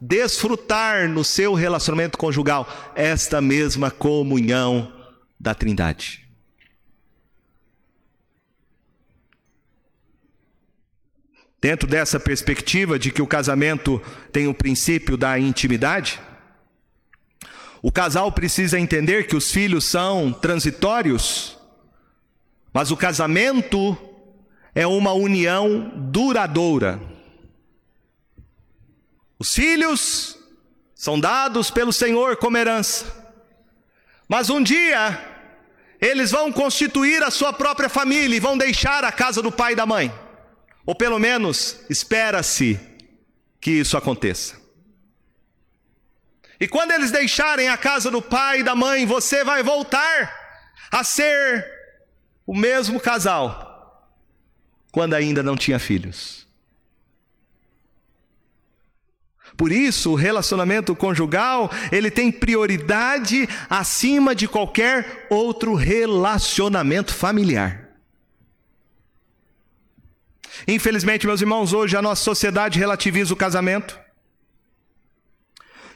desfrutar 0.00 1.08
no 1.08 1.24
seu 1.24 1.54
relacionamento 1.54 2.18
conjugal, 2.18 2.68
esta 2.94 3.40
mesma 3.40 3.90
comunhão 3.90 4.92
da 5.38 5.54
Trindade. 5.54 6.24
Dentro 11.60 11.88
dessa 11.88 12.20
perspectiva 12.20 12.98
de 12.98 13.10
que 13.10 13.22
o 13.22 13.26
casamento 13.26 13.98
tem 14.30 14.46
o 14.46 14.52
princípio 14.52 15.16
da 15.16 15.38
intimidade, 15.38 16.20
o 17.80 17.90
casal 17.90 18.30
precisa 18.32 18.78
entender 18.78 19.26
que 19.26 19.36
os 19.36 19.50
filhos 19.50 19.84
são 19.84 20.32
transitórios, 20.32 21.58
mas 22.72 22.90
o 22.90 22.96
casamento 22.96 23.96
é 24.74 24.86
uma 24.86 25.12
união 25.12 25.92
duradoura. 26.10 27.13
Os 29.44 29.54
filhos 29.54 30.38
são 30.94 31.20
dados 31.20 31.70
pelo 31.70 31.92
Senhor 31.92 32.38
como 32.38 32.56
herança, 32.56 33.04
mas 34.26 34.48
um 34.48 34.62
dia 34.62 35.22
eles 36.00 36.30
vão 36.30 36.50
constituir 36.50 37.22
a 37.22 37.30
sua 37.30 37.52
própria 37.52 37.90
família 37.90 38.34
e 38.34 38.40
vão 38.40 38.56
deixar 38.56 39.04
a 39.04 39.12
casa 39.12 39.42
do 39.42 39.52
pai 39.52 39.74
e 39.74 39.76
da 39.76 39.84
mãe. 39.84 40.10
Ou 40.86 40.94
pelo 40.94 41.18
menos 41.18 41.78
espera-se 41.90 42.80
que 43.60 43.70
isso 43.70 43.98
aconteça. 43.98 44.58
E 46.58 46.66
quando 46.66 46.92
eles 46.92 47.10
deixarem 47.10 47.68
a 47.68 47.76
casa 47.76 48.10
do 48.10 48.22
pai 48.22 48.60
e 48.60 48.64
da 48.64 48.74
mãe, 48.74 49.04
você 49.04 49.44
vai 49.44 49.62
voltar 49.62 50.72
a 50.90 51.04
ser 51.04 51.70
o 52.46 52.56
mesmo 52.56 52.98
casal 52.98 54.10
quando 54.90 55.12
ainda 55.12 55.42
não 55.42 55.54
tinha 55.54 55.78
filhos. 55.78 56.43
Por 59.56 59.70
isso, 59.70 60.10
o 60.10 60.14
relacionamento 60.16 60.96
conjugal, 60.96 61.70
ele 61.92 62.10
tem 62.10 62.32
prioridade 62.32 63.48
acima 63.70 64.34
de 64.34 64.48
qualquer 64.48 65.26
outro 65.30 65.74
relacionamento 65.74 67.14
familiar. 67.14 67.88
Infelizmente, 70.66 71.26
meus 71.26 71.40
irmãos, 71.40 71.72
hoje 71.72 71.96
a 71.96 72.02
nossa 72.02 72.22
sociedade 72.22 72.78
relativiza 72.78 73.32
o 73.32 73.36
casamento. 73.36 73.98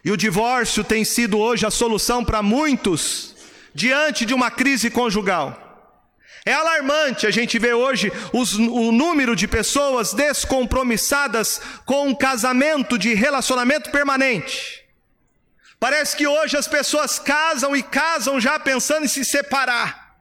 E 0.05 0.11
o 0.13 0.17
divórcio 0.17 0.85
tem 0.85 1.05
sido 1.05 1.39
hoje 1.39 1.67
a 1.67 1.71
solução 1.71 2.25
para 2.25 2.43
muitos 2.43 3.35
diante 3.75 4.25
de 4.25 4.35
uma 4.35 4.51
crise 4.51 4.91
conjugal. 4.91 5.68
É 6.49 6.55
alarmante 6.55 7.27
a 7.27 7.31
gente 7.31 7.59
ver 7.59 7.75
hoje 7.75 8.11
os, 8.33 8.55
o 8.55 8.91
número 8.91 9.37
de 9.37 9.47
pessoas 9.47 10.15
descompromissadas 10.15 11.61
com 11.85 12.09
um 12.09 12.15
casamento 12.15 12.97
de 12.97 13.13
relacionamento 13.13 13.91
permanente. 13.91 14.83
Parece 15.79 16.17
que 16.17 16.27
hoje 16.27 16.57
as 16.57 16.67
pessoas 16.67 17.19
casam 17.19 17.77
e 17.77 17.83
casam 17.83 18.41
já 18.41 18.59
pensando 18.59 19.05
em 19.05 19.09
se 19.09 19.27
separar. 19.27 20.17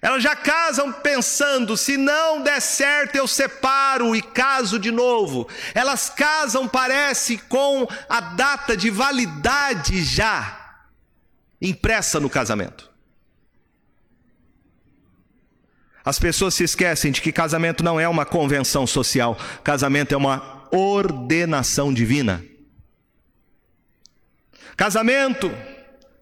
Elas 0.00 0.22
já 0.22 0.36
casam 0.36 0.92
pensando: 0.92 1.76
se 1.76 1.96
não 1.96 2.42
der 2.42 2.60
certo, 2.60 3.16
eu 3.16 3.26
separo 3.26 4.14
e 4.14 4.22
caso 4.22 4.78
de 4.78 4.92
novo. 4.92 5.48
Elas 5.74 6.08
casam, 6.08 6.68
parece, 6.68 7.38
com 7.38 7.88
a 8.08 8.20
data 8.20 8.76
de 8.76 8.88
validade 8.88 10.04
já 10.04 10.84
impressa 11.60 12.20
no 12.20 12.30
casamento. 12.30 12.94
As 16.06 16.20
pessoas 16.20 16.54
se 16.54 16.62
esquecem 16.62 17.10
de 17.10 17.20
que 17.20 17.32
casamento 17.32 17.82
não 17.82 17.98
é 17.98 18.08
uma 18.08 18.24
convenção 18.24 18.86
social, 18.86 19.36
casamento 19.64 20.14
é 20.14 20.16
uma 20.16 20.68
ordenação 20.70 21.92
divina. 21.92 22.44
Casamento 24.76 25.50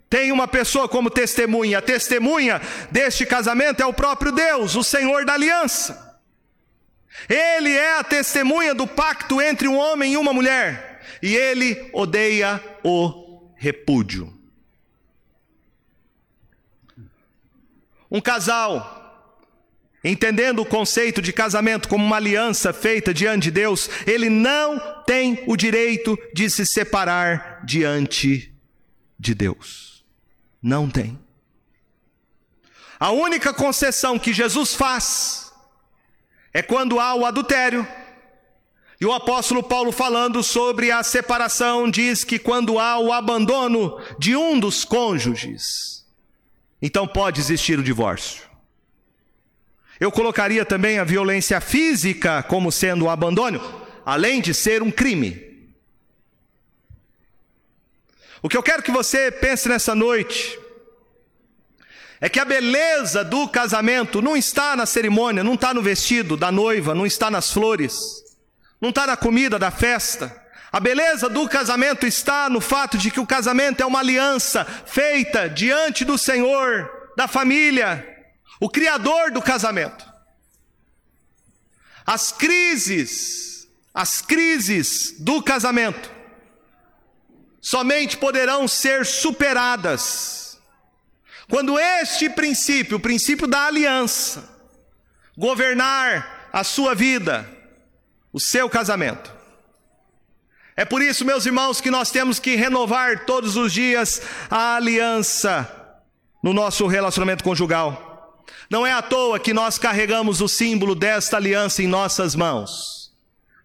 tem 0.08 0.32
uma 0.32 0.48
pessoa 0.48 0.88
como 0.88 1.10
testemunha. 1.10 1.78
A 1.78 1.82
testemunha 1.82 2.62
deste 2.90 3.26
casamento 3.26 3.82
é 3.82 3.84
o 3.84 3.92
próprio 3.92 4.32
Deus, 4.32 4.74
o 4.74 4.82
Senhor 4.82 5.26
da 5.26 5.34
aliança. 5.34 6.18
Ele 7.28 7.70
é 7.70 7.98
a 7.98 8.04
testemunha 8.04 8.74
do 8.74 8.86
pacto 8.86 9.42
entre 9.42 9.68
um 9.68 9.76
homem 9.76 10.14
e 10.14 10.16
uma 10.16 10.32
mulher. 10.32 11.02
E 11.20 11.36
ele 11.36 11.90
odeia 11.92 12.58
o 12.82 13.50
repúdio. 13.54 14.32
Um 18.10 18.20
casal, 18.20 19.03
entendendo 20.04 20.60
o 20.60 20.66
conceito 20.66 21.22
de 21.22 21.32
casamento 21.32 21.88
como 21.88 22.04
uma 22.04 22.16
aliança 22.16 22.72
feita 22.72 23.14
diante 23.14 23.44
de 23.44 23.50
Deus, 23.52 23.88
ele 24.06 24.28
não 24.28 25.02
tem 25.04 25.42
o 25.46 25.56
direito 25.56 26.18
de 26.34 26.50
se 26.50 26.66
separar 26.66 27.64
diante 27.64 28.54
de 29.18 29.34
Deus. 29.34 30.04
Não 30.62 30.90
tem. 30.90 31.18
A 33.00 33.10
única 33.10 33.52
concessão 33.52 34.18
que 34.18 34.32
Jesus 34.32 34.74
faz 34.74 35.52
é 36.52 36.62
quando 36.62 37.00
há 37.00 37.14
o 37.14 37.24
adultério. 37.24 37.86
E 39.00 39.06
o 39.06 39.12
apóstolo 39.12 39.62
Paulo, 39.62 39.90
falando 39.90 40.42
sobre 40.42 40.90
a 40.90 41.02
separação, 41.02 41.90
diz 41.90 42.22
que 42.24 42.38
quando 42.38 42.78
há 42.78 42.98
o 42.98 43.12
abandono 43.12 44.00
de 44.18 44.36
um 44.36 44.58
dos 44.58 44.84
cônjuges, 44.84 46.06
então 46.80 47.06
pode 47.06 47.40
existir 47.40 47.78
o 47.78 47.82
divórcio. 47.82 48.53
Eu 50.00 50.10
colocaria 50.10 50.64
também 50.64 50.98
a 50.98 51.04
violência 51.04 51.60
física 51.60 52.42
como 52.42 52.72
sendo 52.72 53.04
o 53.04 53.10
abandono, 53.10 53.60
além 54.04 54.40
de 54.40 54.52
ser 54.52 54.82
um 54.82 54.90
crime. 54.90 55.54
O 58.42 58.48
que 58.48 58.56
eu 58.56 58.62
quero 58.62 58.82
que 58.82 58.90
você 58.90 59.30
pense 59.30 59.68
nessa 59.68 59.94
noite 59.94 60.58
é 62.20 62.28
que 62.28 62.40
a 62.40 62.44
beleza 62.44 63.24
do 63.24 63.48
casamento 63.48 64.20
não 64.20 64.36
está 64.36 64.74
na 64.76 64.84
cerimônia, 64.84 65.44
não 65.44 65.54
está 65.54 65.72
no 65.72 65.82
vestido 65.82 66.36
da 66.36 66.50
noiva, 66.50 66.94
não 66.94 67.06
está 67.06 67.30
nas 67.30 67.52
flores, 67.52 68.22
não 68.80 68.90
está 68.90 69.06
na 69.06 69.16
comida 69.16 69.58
da 69.58 69.70
festa. 69.70 70.44
A 70.72 70.80
beleza 70.80 71.28
do 71.28 71.48
casamento 71.48 72.06
está 72.06 72.50
no 72.50 72.60
fato 72.60 72.98
de 72.98 73.10
que 73.10 73.20
o 73.20 73.26
casamento 73.26 73.82
é 73.82 73.86
uma 73.86 74.00
aliança 74.00 74.64
feita 74.64 75.48
diante 75.48 76.04
do 76.04 76.18
Senhor, 76.18 76.90
da 77.16 77.28
família, 77.28 78.13
o 78.60 78.68
Criador 78.68 79.30
do 79.30 79.42
casamento. 79.42 80.04
As 82.06 82.32
crises, 82.32 83.68
as 83.92 84.20
crises 84.20 85.14
do 85.18 85.42
casamento, 85.42 86.10
somente 87.60 88.16
poderão 88.16 88.68
ser 88.68 89.06
superadas 89.06 90.44
quando 91.48 91.78
este 91.78 92.30
princípio, 92.30 92.96
o 92.96 93.00
princípio 93.00 93.46
da 93.46 93.66
aliança, 93.66 94.48
governar 95.36 96.48
a 96.52 96.64
sua 96.64 96.94
vida, 96.94 97.48
o 98.32 98.40
seu 98.40 98.68
casamento. 98.68 99.32
É 100.76 100.84
por 100.84 101.02
isso, 101.02 101.24
meus 101.24 101.46
irmãos, 101.46 101.80
que 101.80 101.90
nós 101.90 102.10
temos 102.10 102.38
que 102.38 102.56
renovar 102.56 103.24
todos 103.24 103.56
os 103.56 103.72
dias 103.72 104.20
a 104.50 104.76
aliança 104.76 106.02
no 106.42 106.52
nosso 106.52 106.86
relacionamento 106.86 107.44
conjugal. 107.44 108.03
Não 108.70 108.86
é 108.86 108.92
à 108.92 109.02
toa 109.02 109.38
que 109.38 109.52
nós 109.52 109.78
carregamos 109.78 110.40
o 110.40 110.48
símbolo 110.48 110.94
desta 110.94 111.36
aliança 111.36 111.82
em 111.82 111.86
nossas 111.86 112.34
mãos, 112.34 113.12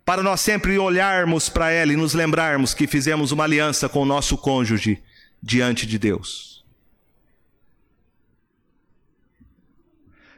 para 0.03 0.23
nós 0.23 0.41
sempre 0.41 0.77
olharmos 0.77 1.49
para 1.49 1.71
ela 1.71 1.93
e 1.93 1.97
nos 1.97 2.13
lembrarmos 2.13 2.73
que 2.73 2.87
fizemos 2.87 3.31
uma 3.31 3.43
aliança 3.43 3.87
com 3.87 4.01
o 4.01 4.05
nosso 4.05 4.37
cônjuge 4.37 5.01
diante 5.41 5.85
de 5.85 5.97
Deus. 5.97 6.63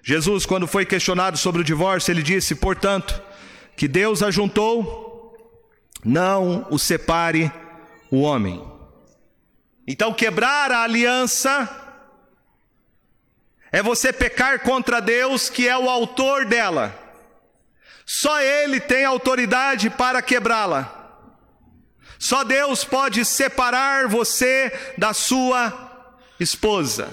Jesus, 0.04 0.46
quando 0.46 0.68
foi 0.68 0.86
questionado 0.86 1.38
sobre 1.38 1.62
o 1.62 1.64
divórcio, 1.64 2.12
ele 2.12 2.24
disse: 2.24 2.56
portanto, 2.56 3.22
que 3.76 3.88
Deus 3.88 4.24
ajuntou, 4.24 5.36
não 6.04 6.68
o 6.70 6.78
separe 6.78 7.52
o 8.10 8.22
homem. 8.22 8.62
Então, 9.88 10.14
quebrar 10.14 10.72
a 10.72 10.84
aliança 10.84 11.81
é 13.72 13.82
você 13.82 14.12
pecar 14.12 14.60
contra 14.60 15.00
Deus, 15.00 15.50
que 15.50 15.68
é 15.68 15.78
o 15.78 15.90
autor 15.90 16.46
dela. 16.46 16.94
Só 18.06 18.42
Ele 18.42 18.80
tem 18.80 19.06
autoridade 19.06 19.90
para 19.90 20.22
quebrá-la. 20.22 20.98
Só 22.20 22.44
Deus 22.44 22.84
pode 22.84 23.24
separar 23.24 24.08
você 24.08 24.72
da 24.98 25.14
sua 25.14 26.12
esposa. 26.40 27.10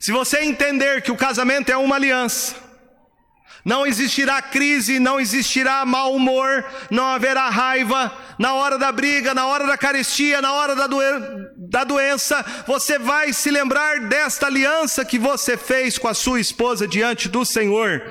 Se 0.00 0.10
você 0.10 0.40
entender 0.40 1.02
que 1.02 1.12
o 1.12 1.16
casamento 1.16 1.70
é 1.70 1.76
uma 1.76 1.96
aliança, 1.96 2.56
não 3.64 3.86
existirá 3.86 4.40
crise, 4.40 4.98
não 4.98 5.20
existirá 5.20 5.84
mau 5.84 6.14
humor, 6.14 6.64
não 6.90 7.06
haverá 7.06 7.48
raiva. 7.48 8.12
Na 8.38 8.54
hora 8.54 8.78
da 8.78 8.90
briga, 8.90 9.34
na 9.34 9.46
hora 9.46 9.66
da 9.66 9.76
carestia, 9.76 10.40
na 10.40 10.52
hora 10.52 10.74
da, 10.74 10.86
da 11.56 11.84
doença, 11.84 12.44
você 12.66 12.98
vai 12.98 13.32
se 13.32 13.50
lembrar 13.50 14.00
desta 14.00 14.46
aliança 14.46 15.04
que 15.04 15.18
você 15.18 15.56
fez 15.56 15.98
com 15.98 16.08
a 16.08 16.14
sua 16.14 16.40
esposa 16.40 16.88
diante 16.88 17.28
do 17.28 17.44
Senhor. 17.44 18.02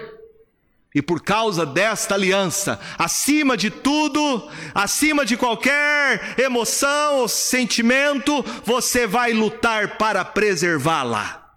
E 0.93 1.01
por 1.01 1.21
causa 1.21 1.65
desta 1.65 2.15
aliança, 2.15 2.79
acima 2.97 3.55
de 3.55 3.69
tudo, 3.69 4.49
acima 4.73 5.23
de 5.23 5.37
qualquer 5.37 6.39
emoção 6.39 7.17
ou 7.17 7.27
sentimento, 7.27 8.43
você 8.65 9.05
vai 9.05 9.31
lutar 9.31 9.97
para 9.97 10.25
preservá-la. 10.25 11.55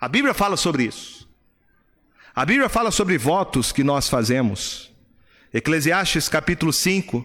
A 0.00 0.08
Bíblia 0.08 0.32
fala 0.32 0.56
sobre 0.56 0.84
isso. 0.84 1.15
A 2.36 2.44
Bíblia 2.44 2.68
fala 2.68 2.90
sobre 2.90 3.16
votos 3.16 3.72
que 3.72 3.82
nós 3.82 4.10
fazemos. 4.10 4.92
Eclesiastes 5.54 6.28
capítulo 6.28 6.70
5, 6.70 7.24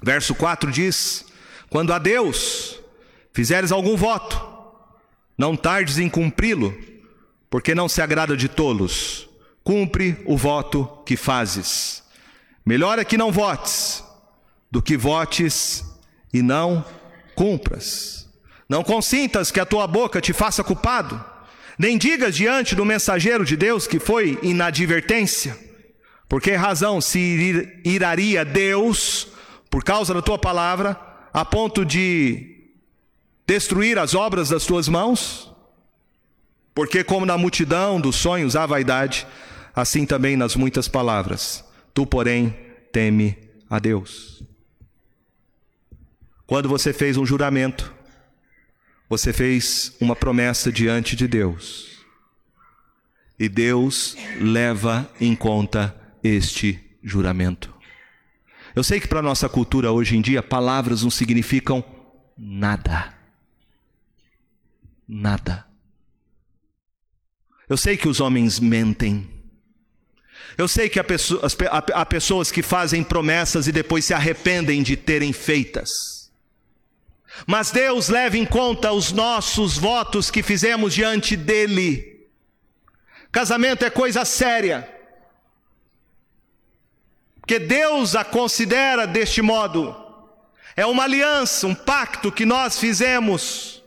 verso 0.00 0.32
4 0.32 0.70
diz: 0.70 1.24
Quando 1.68 1.92
a 1.92 1.98
Deus 1.98 2.78
fizeres 3.32 3.72
algum 3.72 3.96
voto, 3.96 4.40
não 5.36 5.56
tardes 5.56 5.98
em 5.98 6.08
cumpri-lo, 6.08 6.72
porque 7.50 7.74
não 7.74 7.88
se 7.88 8.00
agrada 8.00 8.36
de 8.36 8.48
tolos. 8.48 9.28
Cumpre 9.64 10.22
o 10.24 10.36
voto 10.36 10.86
que 11.04 11.16
fazes. 11.16 12.04
Melhor 12.64 13.00
é 13.00 13.04
que 13.04 13.18
não 13.18 13.32
votes, 13.32 14.04
do 14.70 14.80
que 14.80 14.96
votes 14.96 15.84
e 16.32 16.42
não 16.42 16.84
cumpras. 17.34 18.28
Não 18.68 18.84
consintas 18.84 19.50
que 19.50 19.58
a 19.58 19.66
tua 19.66 19.88
boca 19.88 20.20
te 20.20 20.32
faça 20.32 20.62
culpado, 20.62 21.35
nem 21.78 21.98
digas 21.98 22.34
diante 22.34 22.74
do 22.74 22.84
mensageiro 22.84 23.44
de 23.44 23.56
Deus 23.56 23.86
que 23.86 23.98
foi 23.98 24.38
inadvertência. 24.42 25.58
Por 26.28 26.40
que 26.40 26.52
razão 26.52 27.00
se 27.00 27.78
iraria 27.84 28.44
Deus 28.44 29.28
por 29.70 29.84
causa 29.84 30.12
da 30.12 30.22
tua 30.22 30.38
palavra, 30.38 30.98
a 31.32 31.44
ponto 31.44 31.84
de 31.84 32.72
destruir 33.46 33.98
as 33.98 34.14
obras 34.14 34.48
das 34.48 34.64
tuas 34.64 34.88
mãos? 34.88 35.52
Porque, 36.74 37.04
como 37.04 37.24
na 37.24 37.38
multidão 37.38 38.00
dos 38.00 38.16
sonhos 38.16 38.56
há 38.56 38.66
vaidade, 38.66 39.26
assim 39.74 40.04
também 40.04 40.36
nas 40.36 40.56
muitas 40.56 40.88
palavras. 40.88 41.64
Tu, 41.94 42.06
porém, 42.06 42.54
teme 42.92 43.38
a 43.70 43.78
Deus. 43.78 44.42
Quando 46.46 46.68
você 46.68 46.92
fez 46.92 47.16
um 47.16 47.24
juramento, 47.26 47.94
você 49.08 49.32
fez 49.32 49.92
uma 50.00 50.16
promessa 50.16 50.72
diante 50.72 51.14
de 51.14 51.28
Deus. 51.28 52.04
E 53.38 53.48
Deus 53.48 54.16
leva 54.40 55.10
em 55.20 55.34
conta 55.36 55.94
este 56.22 56.80
juramento. 57.02 57.74
Eu 58.74 58.82
sei 58.82 59.00
que 59.00 59.08
para 59.08 59.20
a 59.20 59.22
nossa 59.22 59.48
cultura 59.48 59.92
hoje 59.92 60.16
em 60.16 60.20
dia, 60.20 60.42
palavras 60.42 61.02
não 61.02 61.10
significam 61.10 61.84
nada. 62.36 63.14
Nada. 65.08 65.66
Eu 67.68 67.76
sei 67.76 67.96
que 67.96 68.08
os 68.08 68.20
homens 68.20 68.58
mentem. 68.58 69.28
Eu 70.56 70.68
sei 70.68 70.88
que 70.88 70.98
há 70.98 71.04
pessoas, 71.04 71.56
há 71.94 72.06
pessoas 72.06 72.50
que 72.50 72.62
fazem 72.62 73.02
promessas 73.02 73.66
e 73.66 73.72
depois 73.72 74.04
se 74.04 74.14
arrependem 74.14 74.82
de 74.82 74.96
terem 74.96 75.32
feitas. 75.32 76.15
Mas 77.44 77.70
Deus 77.70 78.08
leva 78.08 78.38
em 78.38 78.46
conta 78.46 78.92
os 78.92 79.12
nossos 79.12 79.76
votos 79.76 80.30
que 80.30 80.42
fizemos 80.42 80.94
diante 80.94 81.36
dEle. 81.36 82.28
Casamento 83.30 83.84
é 83.84 83.90
coisa 83.90 84.24
séria. 84.24 84.88
Porque 87.40 87.58
Deus 87.58 88.14
a 88.16 88.24
considera 88.24 89.06
deste 89.06 89.42
modo. 89.42 89.94
É 90.74 90.86
uma 90.86 91.04
aliança, 91.04 91.66
um 91.66 91.74
pacto 91.74 92.30
que 92.30 92.46
nós 92.46 92.78
fizemos 92.78 93.82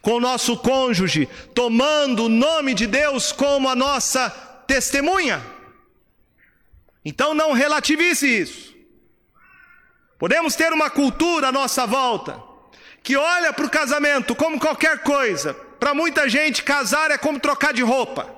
com 0.00 0.14
o 0.14 0.20
nosso 0.20 0.56
cônjuge, 0.56 1.28
tomando 1.54 2.24
o 2.24 2.28
nome 2.28 2.74
de 2.74 2.86
Deus 2.86 3.32
como 3.32 3.68
a 3.68 3.74
nossa 3.74 4.30
testemunha. 4.66 5.44
Então 7.04 7.34
não 7.34 7.52
relativize 7.52 8.26
isso. 8.26 8.74
Podemos 10.18 10.54
ter 10.54 10.72
uma 10.72 10.88
cultura 10.88 11.48
à 11.48 11.52
nossa 11.52 11.86
volta 11.86 12.45
que 13.06 13.16
olha 13.16 13.52
para 13.52 13.64
o 13.64 13.70
casamento 13.70 14.34
como 14.34 14.58
qualquer 14.58 15.04
coisa. 15.04 15.54
Para 15.54 15.94
muita 15.94 16.28
gente, 16.28 16.64
casar 16.64 17.12
é 17.12 17.16
como 17.16 17.38
trocar 17.38 17.72
de 17.72 17.80
roupa. 17.80 18.28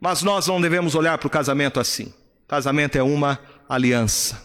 Mas 0.00 0.24
nós 0.24 0.48
não 0.48 0.60
devemos 0.60 0.96
olhar 0.96 1.16
para 1.16 1.28
o 1.28 1.30
casamento 1.30 1.78
assim. 1.78 2.12
Casamento 2.48 2.98
é 2.98 3.02
uma 3.02 3.38
aliança. 3.68 4.42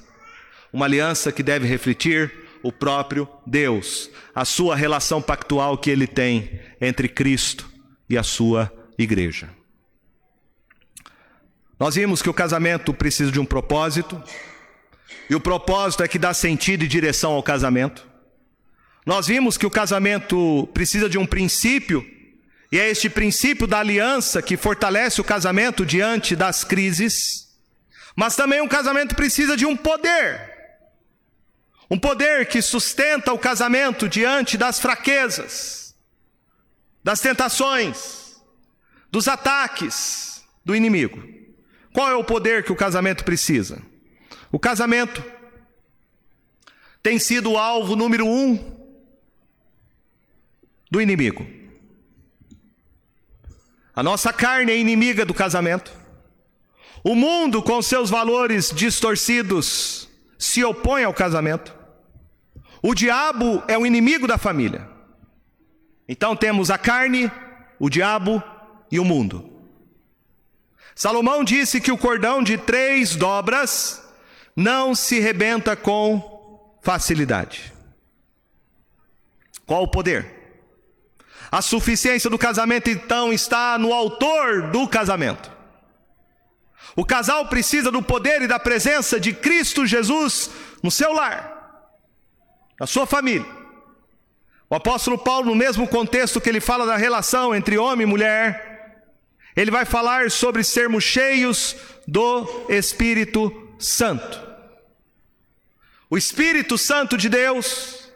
Uma 0.71 0.85
aliança 0.85 1.31
que 1.31 1.41
deve 1.41 1.65
refletir 1.65 2.31
o 2.61 2.71
próprio 2.71 3.27
Deus, 3.47 4.11
a 4.35 4.45
sua 4.45 4.75
relação 4.75 5.23
pactual 5.23 5.75
que 5.75 5.89
ele 5.89 6.05
tem 6.05 6.61
entre 6.79 7.09
Cristo 7.09 7.67
e 8.07 8.15
a 8.15 8.21
sua 8.21 8.71
igreja. 8.95 9.49
Nós 11.79 11.95
vimos 11.95 12.21
que 12.21 12.29
o 12.29 12.33
casamento 12.33 12.93
precisa 12.93 13.31
de 13.31 13.39
um 13.39 13.45
propósito, 13.45 14.21
e 15.29 15.35
o 15.35 15.39
propósito 15.39 16.03
é 16.03 16.07
que 16.07 16.19
dá 16.19 16.33
sentido 16.33 16.83
e 16.83 16.87
direção 16.87 17.31
ao 17.31 17.43
casamento. 17.43 18.07
Nós 19.05 19.27
vimos 19.27 19.57
que 19.57 19.65
o 19.65 19.71
casamento 19.71 20.69
precisa 20.73 21.09
de 21.09 21.17
um 21.17 21.25
princípio, 21.25 22.05
e 22.71 22.79
é 22.79 22.89
este 22.89 23.09
princípio 23.09 23.67
da 23.67 23.79
aliança 23.79 24.41
que 24.41 24.57
fortalece 24.57 25.21
o 25.21 25.23
casamento 25.23 25.85
diante 25.85 26.35
das 26.35 26.63
crises. 26.63 27.49
Mas 28.15 28.35
também 28.35 28.61
um 28.61 28.67
casamento 28.67 29.15
precisa 29.15 29.55
de 29.55 29.65
um 29.65 29.75
poder. 29.75 30.51
Um 31.89 31.99
poder 31.99 32.47
que 32.47 32.61
sustenta 32.61 33.33
o 33.33 33.37
casamento 33.37 34.09
diante 34.09 34.57
das 34.57 34.79
fraquezas, 34.79 35.93
das 37.03 37.19
tentações, 37.19 38.41
dos 39.11 39.27
ataques 39.27 40.43
do 40.65 40.75
inimigo. 40.75 41.21
Qual 41.93 42.09
é 42.09 42.15
o 42.15 42.23
poder 42.23 42.63
que 42.63 42.71
o 42.71 42.75
casamento 42.75 43.23
precisa? 43.23 43.79
O 44.53 44.59
casamento 44.59 45.25
tem 47.01 47.17
sido 47.17 47.53
o 47.53 47.57
alvo 47.57 47.95
número 47.95 48.23
um 48.23 48.77
do 50.91 51.01
inimigo. 51.01 51.43
A 53.95 54.03
nossa 54.03 54.31
carne 54.31 54.71
é 54.71 54.77
inimiga 54.77 55.25
do 55.25 55.33
casamento. 55.33 55.91
O 57.03 57.15
mundo, 57.15 57.63
com 57.63 57.81
seus 57.81 58.11
valores 58.11 58.69
distorcidos, 58.69 60.07
se 60.37 60.63
opõe 60.63 61.03
ao 61.03 61.15
casamento. 61.15 61.75
O 62.79 62.93
diabo 62.93 63.63
é 63.67 63.75
o 63.75 63.87
inimigo 63.87 64.27
da 64.27 64.37
família. 64.37 64.87
Então 66.07 66.35
temos 66.35 66.69
a 66.69 66.77
carne, 66.77 67.31
o 67.79 67.89
diabo 67.89 68.41
e 68.91 68.99
o 68.99 69.03
mundo. 69.03 69.49
Salomão 70.93 71.43
disse 71.43 71.81
que 71.81 71.91
o 71.91 71.97
cordão 71.97 72.43
de 72.43 72.55
três 72.55 73.15
dobras 73.15 74.02
não 74.55 74.93
se 74.93 75.19
rebenta 75.19 75.75
com 75.75 76.77
facilidade. 76.81 77.73
Qual 79.65 79.83
o 79.83 79.87
poder? 79.87 80.43
A 81.51 81.61
suficiência 81.61 82.29
do 82.29 82.37
casamento, 82.37 82.89
então, 82.89 83.31
está 83.31 83.77
no 83.77 83.93
autor 83.93 84.69
do 84.71 84.87
casamento. 84.87 85.51
O 86.95 87.05
casal 87.05 87.47
precisa 87.47 87.91
do 87.91 88.03
poder 88.03 88.41
e 88.41 88.47
da 88.47 88.59
presença 88.59 89.19
de 89.19 89.33
Cristo 89.33 89.85
Jesus 89.85 90.49
no 90.81 90.91
seu 90.91 91.13
lar, 91.13 91.89
na 92.79 92.85
sua 92.85 93.05
família. 93.05 93.45
O 94.69 94.75
apóstolo 94.75 95.17
Paulo, 95.17 95.47
no 95.47 95.55
mesmo 95.55 95.87
contexto 95.87 96.41
que 96.41 96.49
ele 96.49 96.59
fala 96.59 96.85
da 96.85 96.97
relação 96.97 97.53
entre 97.55 97.77
homem 97.77 98.05
e 98.05 98.09
mulher, 98.09 98.73
ele 99.55 99.71
vai 99.71 99.85
falar 99.85 100.31
sobre 100.31 100.63
sermos 100.63 101.03
cheios 101.03 101.75
do 102.07 102.65
Espírito 102.69 103.62
Santo. 103.83 104.41
O 106.09 106.17
Espírito 106.17 106.77
Santo 106.77 107.17
de 107.17 107.29
Deus 107.29 108.11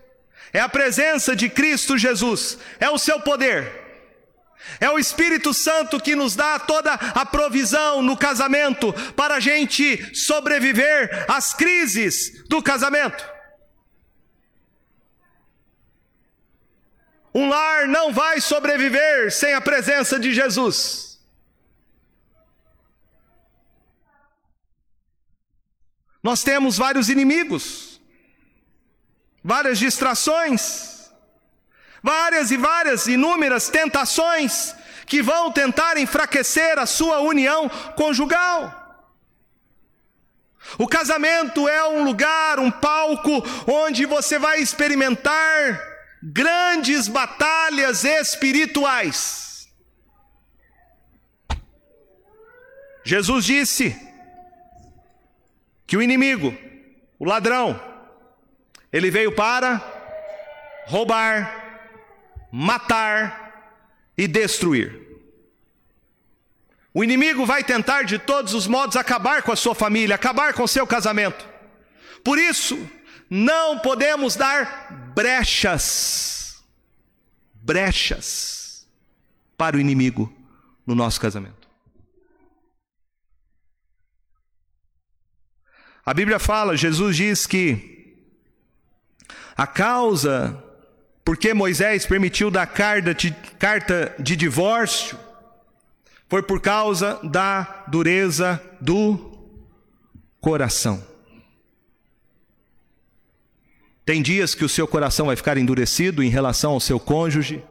é 0.54 0.60
a 0.60 0.70
presença 0.70 1.36
de 1.36 1.50
Cristo 1.50 1.98
Jesus, 1.98 2.58
é 2.80 2.90
o 2.90 2.98
seu 2.98 3.20
poder 3.20 3.88
é 4.80 4.90
o 4.90 5.00
Espírito 5.00 5.54
Santo 5.54 6.00
que 6.00 6.16
nos 6.16 6.36
dá 6.36 6.60
toda 6.60 6.94
a 6.94 7.26
provisão 7.26 8.02
no 8.02 8.18
casamento 8.18 8.94
para 9.16 9.36
a 9.36 9.40
gente 9.40 10.16
sobreviver 10.16 11.26
às 11.28 11.54
crises 11.54 12.44
do 12.48 12.62
casamento. 12.62 13.26
Um 17.34 17.50
lar 17.50 17.88
não 17.88 18.12
vai 18.12 18.42
sobreviver 18.42 19.32
sem 19.32 19.54
a 19.54 19.62
presença 19.62 20.20
de 20.20 20.34
Jesus. 20.34 21.07
Nós 26.22 26.44
temos 26.44 26.78
vários 26.78 27.10
inimigos, 27.10 28.02
várias 29.44 29.80
distrações, 29.80 31.12
várias 32.02 32.52
e 32.52 32.58
várias 32.58 33.08
inúmeras 33.08 33.70
tentações 33.70 34.76
que 35.06 35.22
vão 35.22 35.52
tentar 35.52 35.98
enfraquecer 35.98 36.78
a 36.78 36.86
sua 36.86 37.20
união 37.20 37.70
conjugal. 37.96 38.84
O 40.78 40.88
casamento 40.88 41.68
é 41.68 41.88
um 41.88 42.04
lugar, 42.04 42.60
um 42.60 42.70
palco, 42.70 43.42
onde 43.66 44.06
você 44.06 44.38
vai 44.38 44.60
experimentar 44.60 45.80
grandes 46.22 47.08
batalhas 47.08 48.04
espirituais. 48.04 49.70
Jesus 53.04 53.46
disse 53.46 54.07
que 55.88 55.96
o 55.96 56.02
inimigo, 56.02 56.56
o 57.18 57.24
ladrão, 57.24 57.82
ele 58.92 59.10
veio 59.10 59.32
para 59.32 59.82
roubar, 60.86 61.90
matar 62.52 63.74
e 64.18 64.28
destruir. 64.28 65.08
O 66.94 67.04
inimigo 67.04 67.46
vai 67.46 67.64
tentar 67.64 68.04
de 68.04 68.20
todos 68.20 68.54
os 68.54 68.68
modos 68.68 68.98
acabar 68.98 69.44
com 69.44 69.52
a 69.52 69.56
sua 69.56 69.74
família, 69.74 70.16
acabar 70.16 70.54
com 70.54 70.64
o 70.64 70.68
seu 70.68 70.86
casamento. 70.86 71.48
Por 72.24 72.38
isso, 72.38 72.78
não 73.30 73.80
podemos 73.80 74.36
dar 74.36 75.12
brechas, 75.14 76.62
brechas 77.54 78.88
para 79.56 79.78
o 79.78 79.80
inimigo 79.80 80.34
no 80.86 80.96
nosso 80.96 81.22
casamento. 81.22 81.57
A 86.08 86.14
Bíblia 86.14 86.40
fala, 86.40 86.78
Jesus 86.78 87.18
diz 87.18 87.46
que 87.46 88.16
a 89.58 89.68
causa 89.68 90.64
porque 91.26 91.54
Moisés 91.54 92.06
permitiu 92.06 92.50
dar 92.50 92.66
carta 92.66 93.14
de, 93.14 93.30
carta 93.60 94.16
de 94.18 94.38
divórcio, 94.38 95.20
foi 96.30 96.42
por 96.42 96.62
causa 96.62 97.20
da 97.22 97.84
dureza 97.90 98.64
do 98.80 99.38
coração. 100.40 101.06
Tem 104.06 104.22
dias 104.22 104.56
que 104.56 104.64
o 104.64 104.70
seu 104.70 104.88
coração 104.88 105.26
vai 105.26 105.36
ficar 105.36 105.58
endurecido 105.58 106.24
em 106.24 106.30
relação 106.30 106.72
ao 106.72 106.80
seu 106.80 107.02
cônjuge, 107.02 107.62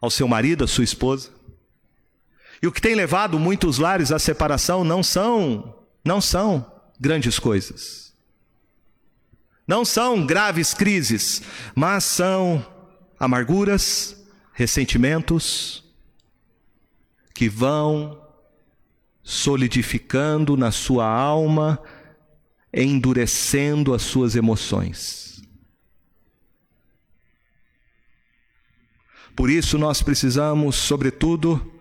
ao 0.00 0.08
seu 0.08 0.28
marido, 0.28 0.62
à 0.62 0.68
sua 0.68 0.84
esposa. 0.84 1.30
E 2.62 2.68
o 2.68 2.70
que 2.70 2.80
tem 2.80 2.94
levado 2.94 3.40
muitos 3.40 3.78
lares 3.78 4.12
à 4.12 4.20
separação 4.20 4.84
não 4.84 5.02
são, 5.02 5.74
não 6.04 6.20
são 6.20 6.75
grandes 6.98 7.38
coisas. 7.38 8.14
Não 9.66 9.84
são 9.84 10.24
graves 10.24 10.72
crises, 10.72 11.42
mas 11.74 12.04
são 12.04 12.64
amarguras, 13.18 14.16
ressentimentos 14.52 15.84
que 17.34 17.48
vão 17.48 18.22
solidificando 19.22 20.56
na 20.56 20.70
sua 20.70 21.06
alma, 21.06 21.82
endurecendo 22.72 23.92
as 23.92 24.02
suas 24.02 24.36
emoções. 24.36 25.42
Por 29.34 29.50
isso 29.50 29.76
nós 29.76 30.00
precisamos, 30.00 30.76
sobretudo, 30.76 31.72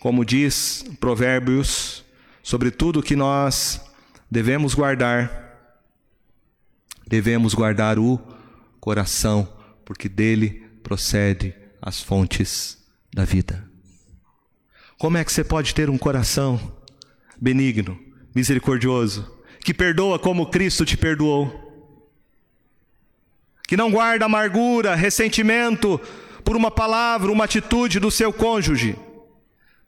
como 0.00 0.24
diz 0.24 0.84
Provérbios, 0.98 2.04
sobretudo 2.42 3.02
que 3.02 3.14
nós 3.14 3.80
devemos 4.32 4.72
guardar, 4.72 5.30
devemos 7.06 7.52
guardar 7.52 7.98
o 7.98 8.18
coração 8.80 9.46
porque 9.84 10.08
dele 10.08 10.66
procede 10.82 11.54
as 11.82 12.00
fontes 12.00 12.82
da 13.12 13.26
vida. 13.26 13.68
Como 14.96 15.18
é 15.18 15.24
que 15.24 15.30
você 15.30 15.44
pode 15.44 15.74
ter 15.74 15.90
um 15.90 15.98
coração 15.98 16.58
benigno, 17.38 18.00
misericordioso, 18.34 19.38
que 19.60 19.74
perdoa 19.74 20.18
como 20.18 20.46
Cristo 20.46 20.86
te 20.86 20.96
perdoou? 20.96 22.00
Que 23.68 23.76
não 23.76 23.90
guarda 23.90 24.24
amargura, 24.24 24.94
ressentimento 24.94 26.00
por 26.42 26.56
uma 26.56 26.70
palavra, 26.70 27.30
uma 27.30 27.44
atitude 27.44 28.00
do 28.00 28.10
seu 28.10 28.32
cônjuge? 28.32 28.96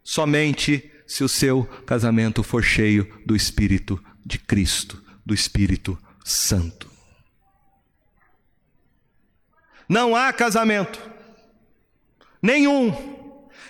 Somente 0.03 0.91
se 1.07 1.23
o 1.23 1.29
seu 1.29 1.63
casamento 1.83 2.43
for 2.43 2.63
cheio 2.63 3.11
do 3.25 3.35
Espírito 3.35 3.99
de 4.25 4.39
Cristo, 4.39 5.03
do 5.25 5.33
Espírito 5.33 5.97
Santo. 6.23 6.89
Não 9.87 10.15
há 10.15 10.33
casamento 10.33 10.99
nenhum 12.41 13.13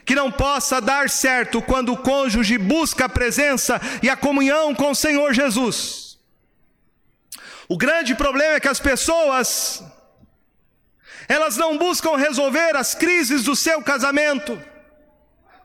que 0.05 0.15
não 0.15 0.31
possa 0.31 0.79
dar 0.79 1.09
certo 1.09 1.61
quando 1.61 1.91
o 1.91 1.97
cônjuge 1.97 2.57
busca 2.57 3.05
a 3.05 3.09
presença 3.09 3.81
e 4.03 4.09
a 4.09 4.15
comunhão 4.15 4.73
com 4.73 4.91
o 4.91 4.95
Senhor 4.95 5.33
Jesus. 5.33 6.17
O 7.67 7.75
grande 7.77 8.13
problema 8.13 8.55
é 8.55 8.59
que 8.59 8.67
as 8.67 8.79
pessoas 8.79 9.83
elas 11.27 11.57
não 11.57 11.77
buscam 11.77 12.15
resolver 12.15 12.75
as 12.75 12.93
crises 12.93 13.43
do 13.43 13.55
seu 13.55 13.81
casamento 13.81 14.61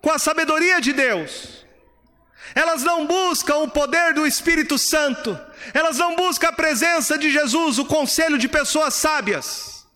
com 0.00 0.10
a 0.10 0.18
sabedoria 0.18 0.80
de 0.80 0.92
Deus. 0.92 1.59
Elas 2.54 2.82
não 2.82 3.06
buscam 3.06 3.56
o 3.58 3.68
poder 3.68 4.14
do 4.14 4.26
Espírito 4.26 4.78
Santo. 4.78 5.38
Elas 5.72 5.98
não 5.98 6.16
buscam 6.16 6.48
a 6.48 6.52
presença 6.52 7.16
de 7.16 7.30
Jesus, 7.30 7.78
o 7.78 7.84
conselho 7.84 8.38
de 8.38 8.48
pessoas 8.48 8.94
sábias. 8.94 9.86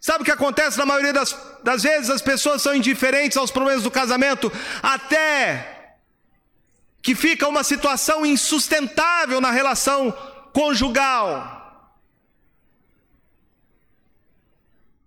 Sabe 0.00 0.22
o 0.22 0.24
que 0.24 0.32
acontece 0.32 0.78
na 0.78 0.86
maioria 0.86 1.12
das, 1.12 1.36
das 1.62 1.82
vezes? 1.84 2.10
As 2.10 2.22
pessoas 2.22 2.60
são 2.60 2.74
indiferentes 2.74 3.36
aos 3.36 3.50
problemas 3.50 3.84
do 3.84 3.90
casamento, 3.90 4.50
até 4.82 5.96
que 7.00 7.14
fica 7.14 7.48
uma 7.48 7.64
situação 7.64 8.24
insustentável 8.24 9.40
na 9.40 9.50
relação 9.50 10.12
conjugal. 10.52 11.60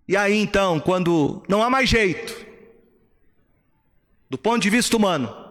E 0.08 0.16
aí 0.16 0.36
então, 0.38 0.80
quando 0.80 1.44
não 1.48 1.64
há 1.64 1.70
mais 1.70 1.90
jeito, 1.90 2.46
do 4.30 4.38
ponto 4.38 4.62
de 4.62 4.70
vista 4.70 4.96
humano, 4.96 5.45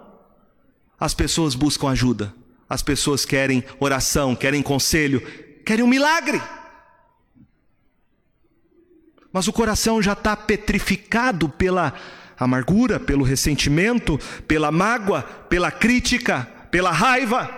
as 1.04 1.12
pessoas 1.12 1.54
buscam 1.54 1.90
ajuda, 1.90 2.34
as 2.66 2.82
pessoas 2.82 3.26
querem 3.26 3.62
oração, 3.78 4.34
querem 4.34 4.62
conselho, 4.62 5.20
querem 5.62 5.84
um 5.84 5.86
milagre. 5.86 6.40
Mas 9.30 9.46
o 9.46 9.52
coração 9.52 10.00
já 10.00 10.14
está 10.14 10.34
petrificado 10.34 11.46
pela 11.46 11.92
amargura, 12.38 12.98
pelo 12.98 13.22
ressentimento, 13.22 14.18
pela 14.48 14.72
mágoa, 14.72 15.22
pela 15.22 15.70
crítica, 15.70 16.48
pela 16.70 16.90
raiva. 16.90 17.50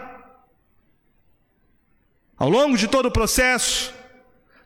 Ao 2.36 2.50
longo 2.50 2.76
de 2.76 2.88
todo 2.88 3.06
o 3.06 3.12
processo, 3.12 3.94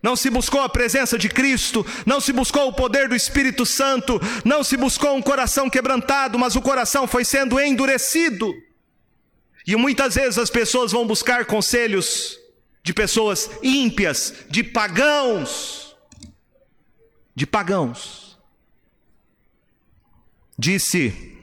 não 0.02 0.16
se 0.16 0.30
buscou 0.30 0.62
a 0.62 0.70
presença 0.70 1.18
de 1.18 1.28
Cristo, 1.28 1.84
não 2.06 2.18
se 2.18 2.32
buscou 2.32 2.68
o 2.68 2.72
poder 2.72 3.10
do 3.10 3.14
Espírito 3.14 3.66
Santo, 3.66 4.18
não 4.42 4.64
se 4.64 4.78
buscou 4.78 5.14
um 5.14 5.20
coração 5.20 5.68
quebrantado, 5.68 6.38
mas 6.38 6.56
o 6.56 6.62
coração 6.62 7.06
foi 7.06 7.26
sendo 7.26 7.60
endurecido. 7.60 8.69
E 9.66 9.76
muitas 9.76 10.14
vezes 10.14 10.38
as 10.38 10.50
pessoas 10.50 10.92
vão 10.92 11.06
buscar 11.06 11.44
conselhos 11.44 12.38
de 12.82 12.94
pessoas 12.94 13.50
ímpias, 13.62 14.34
de 14.48 14.64
pagãos, 14.64 15.96
de 17.34 17.46
pagãos. 17.46 18.38
Disse 20.58 21.36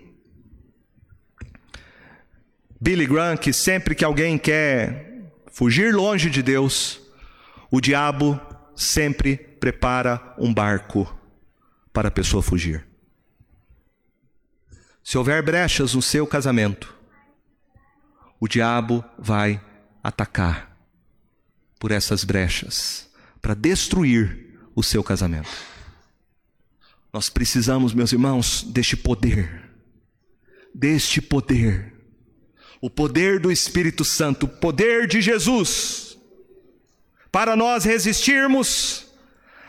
Billy 2.80 3.06
Graham 3.06 3.38
que 3.38 3.52
sempre 3.52 3.96
que 3.96 4.06
alguém 4.06 4.38
quer 4.38 5.32
fugir 5.52 5.94
longe 5.94 6.30
de 6.30 6.44
Deus, 6.44 7.02
o 7.72 7.82
diabo 7.82 8.40
sempre 8.76 9.36
prepara 9.36 10.36
um 10.38 10.54
barco 10.54 11.12
para 11.92 12.10
a 12.10 12.12
pessoa 12.12 12.44
fugir. 12.44 12.86
Se 15.04 15.18
houver 15.18 15.42
brechas 15.42 15.96
no 15.96 16.02
seu 16.02 16.28
casamento, 16.28 16.97
o 18.40 18.48
diabo 18.48 19.04
vai 19.18 19.62
atacar 20.04 20.78
por 21.80 21.92
essas 21.92 22.24
brechas 22.24 23.10
para 23.42 23.54
destruir 23.54 24.60
o 24.76 24.84
seu 24.84 25.04
casamento. 25.04 25.50
Nós 27.12 27.30
precisamos, 27.30 27.94
meus 27.94 28.12
irmãos, 28.12 28.64
deste 28.64 28.96
poder, 28.96 29.72
deste 30.74 31.22
poder, 31.22 31.94
o 32.80 32.90
poder 32.90 33.40
do 33.40 33.52
Espírito 33.52 34.04
Santo, 34.06 34.46
o 34.46 34.50
poder 34.50 35.08
de 35.08 35.22
Jesus 35.22 36.18
para 37.32 37.56
nós 37.56 37.84
resistirmos 37.84 39.06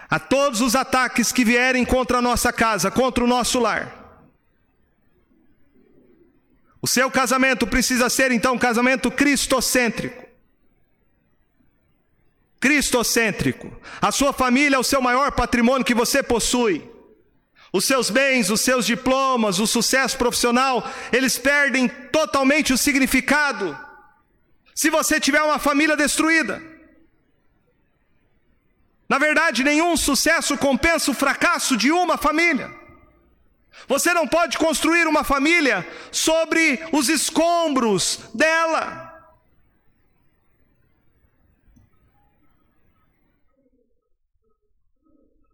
a 0.09 0.19
todos 0.19 0.61
os 0.61 0.75
ataques 0.75 1.33
que 1.33 1.45
vierem 1.45 1.85
contra 1.85 2.19
a 2.19 2.23
nossa 2.23 2.53
casa, 2.53 2.91
contra 2.91 3.23
o 3.23 3.27
nosso 3.27 3.59
lar. 3.59 3.98
O 6.81 6.87
seu 6.87 7.11
casamento 7.11 7.67
precisa 7.67 8.09
ser 8.09 8.31
então 8.31 8.55
um 8.55 8.59
casamento 8.59 9.11
cristocêntrico. 9.11 10.27
Cristocêntrico. 12.61 13.77
A 14.01 14.11
sua 14.13 14.33
família 14.33 14.77
é 14.77 14.79
o 14.79 14.85
seu 14.85 15.01
maior 15.01 15.33
patrimônio 15.33 15.85
que 15.85 15.95
você 15.95 16.23
possui. 16.23 16.89
Os 17.73 17.85
seus 17.85 18.11
bens, 18.11 18.49
os 18.51 18.61
seus 18.61 18.87
diplomas, 18.87 19.59
o 19.59 19.67
sucesso 19.67 20.17
profissional, 20.17 20.89
eles 21.13 21.37
perdem 21.37 21.89
totalmente 21.89 22.73
o 22.73 22.79
significado 22.79 23.79
se 24.75 24.91
você 24.91 25.19
tiver 25.19 25.43
uma 25.43 25.59
família 25.59 25.97
destruída. 25.97 26.63
Na 29.09 29.19
verdade, 29.19 29.65
nenhum 29.65 29.97
sucesso 29.97 30.57
compensa 30.57 31.11
o 31.11 31.15
fracasso 31.15 31.77
de 31.77 31.91
uma 31.91 32.17
família. 32.17 32.78
Você 33.87 34.13
não 34.13 34.27
pode 34.27 34.59
construir 34.59 35.07
uma 35.07 35.23
família 35.23 35.87
sobre 36.11 36.81
os 36.93 37.09
escombros 37.09 38.21
dela. 38.35 39.07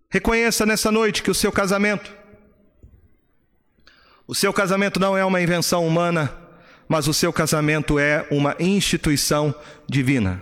Reconheça 0.08 0.64
nessa 0.64 0.92
noite 0.92 1.24
que 1.24 1.30
o 1.30 1.34
seu 1.34 1.50
casamento, 1.50 2.16
o 4.28 4.34
seu 4.34 4.52
casamento 4.52 5.00
não 5.00 5.16
é 5.16 5.24
uma 5.24 5.42
invenção 5.42 5.84
humana, 5.84 6.32
mas 6.88 7.08
o 7.08 7.12
seu 7.12 7.32
casamento 7.32 7.98
é 7.98 8.26
uma 8.30 8.54
instituição 8.60 9.52
divina. 9.88 10.40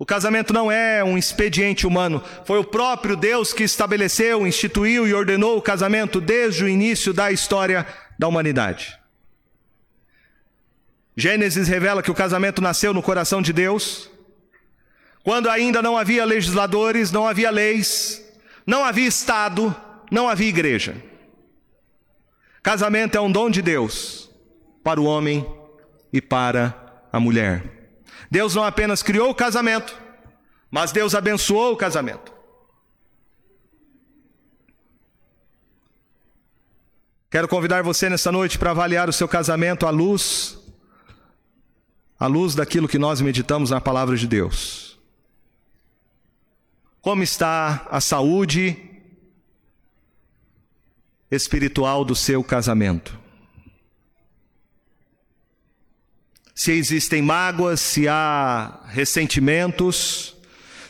O 0.00 0.06
casamento 0.06 0.54
não 0.54 0.72
é 0.72 1.04
um 1.04 1.18
expediente 1.18 1.86
humano, 1.86 2.24
foi 2.46 2.58
o 2.58 2.64
próprio 2.64 3.14
Deus 3.14 3.52
que 3.52 3.62
estabeleceu, 3.62 4.46
instituiu 4.46 5.06
e 5.06 5.12
ordenou 5.12 5.58
o 5.58 5.62
casamento 5.62 6.22
desde 6.22 6.64
o 6.64 6.68
início 6.68 7.12
da 7.12 7.30
história 7.30 7.86
da 8.18 8.26
humanidade. 8.26 8.98
Gênesis 11.14 11.68
revela 11.68 12.02
que 12.02 12.10
o 12.10 12.14
casamento 12.14 12.62
nasceu 12.62 12.94
no 12.94 13.02
coração 13.02 13.42
de 13.42 13.52
Deus, 13.52 14.10
quando 15.22 15.50
ainda 15.50 15.82
não 15.82 15.98
havia 15.98 16.24
legisladores, 16.24 17.12
não 17.12 17.28
havia 17.28 17.50
leis, 17.50 18.24
não 18.66 18.82
havia 18.82 19.06
Estado, 19.06 19.76
não 20.10 20.30
havia 20.30 20.48
igreja. 20.48 20.96
Casamento 22.62 23.18
é 23.18 23.20
um 23.20 23.30
dom 23.30 23.50
de 23.50 23.60
Deus 23.60 24.30
para 24.82 24.98
o 24.98 25.04
homem 25.04 25.46
e 26.10 26.22
para 26.22 27.04
a 27.12 27.20
mulher. 27.20 27.79
Deus 28.30 28.54
não 28.54 28.62
apenas 28.62 29.02
criou 29.02 29.30
o 29.30 29.34
casamento, 29.34 29.96
mas 30.70 30.92
Deus 30.92 31.14
abençoou 31.14 31.72
o 31.72 31.76
casamento. 31.76 32.32
Quero 37.30 37.48
convidar 37.48 37.82
você 37.82 38.08
nessa 38.08 38.32
noite 38.32 38.58
para 38.58 38.70
avaliar 38.70 39.08
o 39.08 39.12
seu 39.12 39.28
casamento 39.28 39.86
à 39.86 39.90
luz 39.90 40.58
à 42.18 42.26
luz 42.26 42.54
daquilo 42.54 42.86
que 42.86 42.98
nós 42.98 43.22
meditamos 43.22 43.70
na 43.70 43.80
palavra 43.80 44.14
de 44.14 44.26
Deus. 44.26 44.98
Como 47.00 47.22
está 47.22 47.86
a 47.90 47.98
saúde 47.98 48.76
espiritual 51.30 52.04
do 52.04 52.14
seu 52.14 52.44
casamento? 52.44 53.19
Se 56.60 56.72
existem 56.72 57.22
mágoas, 57.22 57.80
se 57.80 58.06
há 58.06 58.80
ressentimentos, 58.88 60.36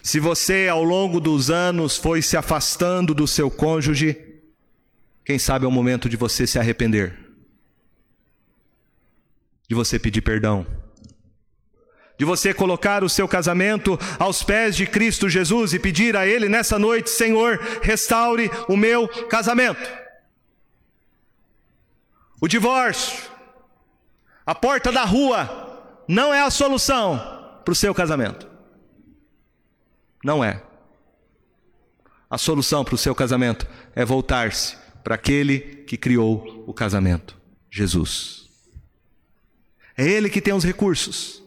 se 0.02 0.18
você 0.18 0.66
ao 0.66 0.82
longo 0.82 1.20
dos 1.20 1.48
anos 1.48 1.96
foi 1.96 2.22
se 2.22 2.36
afastando 2.36 3.14
do 3.14 3.24
seu 3.24 3.48
cônjuge, 3.48 4.16
quem 5.24 5.38
sabe 5.38 5.64
é 5.64 5.68
o 5.68 5.70
momento 5.70 6.08
de 6.08 6.16
você 6.16 6.44
se 6.44 6.58
arrepender, 6.58 7.16
de 9.68 9.76
você 9.76 9.96
pedir 9.96 10.22
perdão, 10.22 10.66
de 12.18 12.24
você 12.24 12.52
colocar 12.52 13.04
o 13.04 13.08
seu 13.08 13.28
casamento 13.28 13.96
aos 14.18 14.42
pés 14.42 14.74
de 14.74 14.88
Cristo 14.88 15.28
Jesus 15.28 15.72
e 15.72 15.78
pedir 15.78 16.16
a 16.16 16.26
Ele 16.26 16.48
nessa 16.48 16.80
noite: 16.80 17.10
Senhor, 17.10 17.60
restaure 17.80 18.50
o 18.66 18.76
meu 18.76 19.06
casamento. 19.28 19.88
O 22.40 22.48
divórcio, 22.48 23.30
a 24.46 24.54
porta 24.54 24.90
da 24.90 25.04
rua 25.04 26.04
não 26.08 26.34
é 26.34 26.42
a 26.42 26.50
solução 26.50 27.18
para 27.64 27.72
o 27.72 27.74
seu 27.74 27.94
casamento. 27.94 28.48
Não 30.24 30.42
é. 30.42 30.62
A 32.28 32.38
solução 32.38 32.84
para 32.84 32.94
o 32.94 32.98
seu 32.98 33.14
casamento 33.14 33.66
é 33.94 34.04
voltar-se 34.04 34.76
para 35.02 35.14
aquele 35.14 35.84
que 35.86 35.96
criou 35.96 36.64
o 36.66 36.74
casamento, 36.74 37.36
Jesus. 37.70 38.48
É 39.96 40.06
Ele 40.06 40.30
que 40.30 40.40
tem 40.40 40.54
os 40.54 40.64
recursos, 40.64 41.42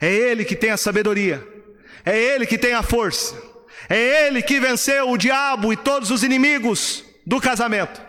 é 0.00 0.12
Ele 0.12 0.44
que 0.44 0.56
tem 0.56 0.70
a 0.70 0.76
sabedoria, 0.76 1.46
é 2.04 2.18
Ele 2.18 2.46
que 2.46 2.58
tem 2.58 2.74
a 2.74 2.82
força, 2.82 3.40
é 3.88 4.26
Ele 4.26 4.42
que 4.42 4.60
venceu 4.60 5.10
o 5.10 5.18
diabo 5.18 5.72
e 5.72 5.76
todos 5.76 6.10
os 6.10 6.22
inimigos 6.22 7.04
do 7.26 7.40
casamento, 7.40 8.00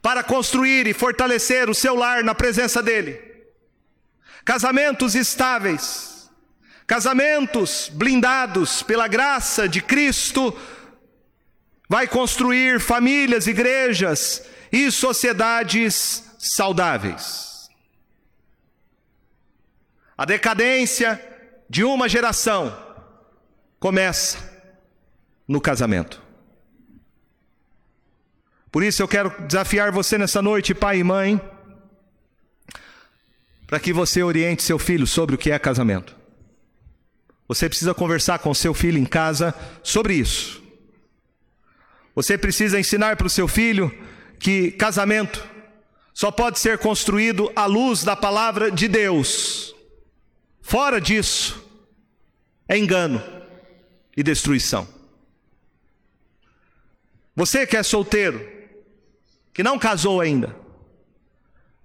para 0.00 0.22
construir 0.22 0.86
e 0.86 0.92
fortalecer 0.92 1.70
o 1.70 1.74
seu 1.74 1.94
lar 1.94 2.22
na 2.22 2.34
presença 2.34 2.82
dEle 2.82 3.31
casamentos 4.44 5.14
estáveis, 5.14 6.12
Casamentos 6.92 7.90
blindados 7.90 8.82
pela 8.82 9.08
graça 9.08 9.66
de 9.68 9.80
Cristo 9.80 10.54
vai 11.88 12.06
construir 12.06 12.80
famílias, 12.80 13.46
igrejas 13.46 14.44
e 14.70 14.90
sociedades 14.90 16.22
saudáveis. 16.38 17.70
A 20.18 20.24
decadência 20.24 21.18
de 21.66 21.84
uma 21.84 22.10
geração 22.10 22.76
começa 23.78 24.38
no 25.48 25.60
casamento. 25.60 26.20
Por 28.70 28.82
isso 28.82 29.02
eu 29.02 29.08
quero 29.08 29.30
desafiar 29.46 29.90
você 29.90 30.18
nessa 30.18 30.42
noite, 30.42 30.74
pai 30.74 30.98
e 30.98 31.04
mãe, 31.04 31.40
para 33.72 33.80
que 33.80 33.90
você 33.90 34.22
oriente 34.22 34.62
seu 34.62 34.78
filho 34.78 35.06
sobre 35.06 35.34
o 35.34 35.38
que 35.38 35.50
é 35.50 35.58
casamento. 35.58 36.14
Você 37.48 37.70
precisa 37.70 37.94
conversar 37.94 38.38
com 38.38 38.52
seu 38.52 38.74
filho 38.74 38.98
em 38.98 39.06
casa 39.06 39.54
sobre 39.82 40.12
isso. 40.12 40.62
Você 42.14 42.36
precisa 42.36 42.78
ensinar 42.78 43.16
para 43.16 43.26
o 43.26 43.30
seu 43.30 43.48
filho 43.48 43.90
que 44.38 44.72
casamento 44.72 45.42
só 46.12 46.30
pode 46.30 46.58
ser 46.58 46.76
construído 46.76 47.50
à 47.56 47.64
luz 47.64 48.04
da 48.04 48.14
palavra 48.14 48.70
de 48.70 48.86
Deus. 48.88 49.74
Fora 50.60 51.00
disso, 51.00 51.66
é 52.68 52.76
engano 52.76 53.22
e 54.14 54.22
destruição. 54.22 54.86
Você 57.34 57.66
que 57.66 57.78
é 57.78 57.82
solteiro, 57.82 58.46
que 59.54 59.62
não 59.62 59.78
casou 59.78 60.20
ainda, 60.20 60.61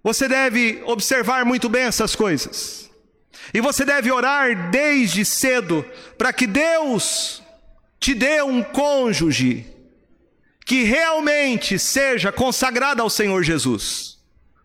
você 0.08 0.26
deve 0.26 0.82
observar 0.86 1.44
muito 1.44 1.68
bem 1.68 1.84
essas 1.84 2.16
coisas. 2.16 2.90
E 3.54 3.60
você 3.60 3.84
deve 3.84 4.10
orar 4.10 4.72
desde 4.72 5.26
cedo 5.26 5.86
para 6.18 6.32
que 6.32 6.48
Deus 6.48 7.44
te 8.00 8.14
dê 8.14 8.42
um 8.42 8.64
cônjuge 8.64 9.68
que 10.66 10.84
realmente 10.84 11.78
seja 11.78 12.32
consagrado 12.32 13.02
ao 13.02 13.10
Senhor 13.10 13.44
Jesus. 13.44 14.18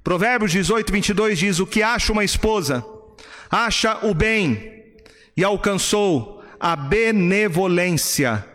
Provérbios 0.05 0.53
18, 0.53 0.93
22 0.93 1.37
diz: 1.37 1.59
O 1.59 1.67
que 1.67 1.83
acha 1.83 2.13
uma 2.13 2.23
esposa, 2.23 2.87
acha 3.51 3.99
o 4.07 4.15
bem 4.15 4.95
e 5.37 5.43
alcançou 5.43 6.41
a 6.61 6.77
benevolência 6.77 8.47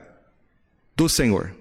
do 0.96 1.10
Senhor. 1.10 1.54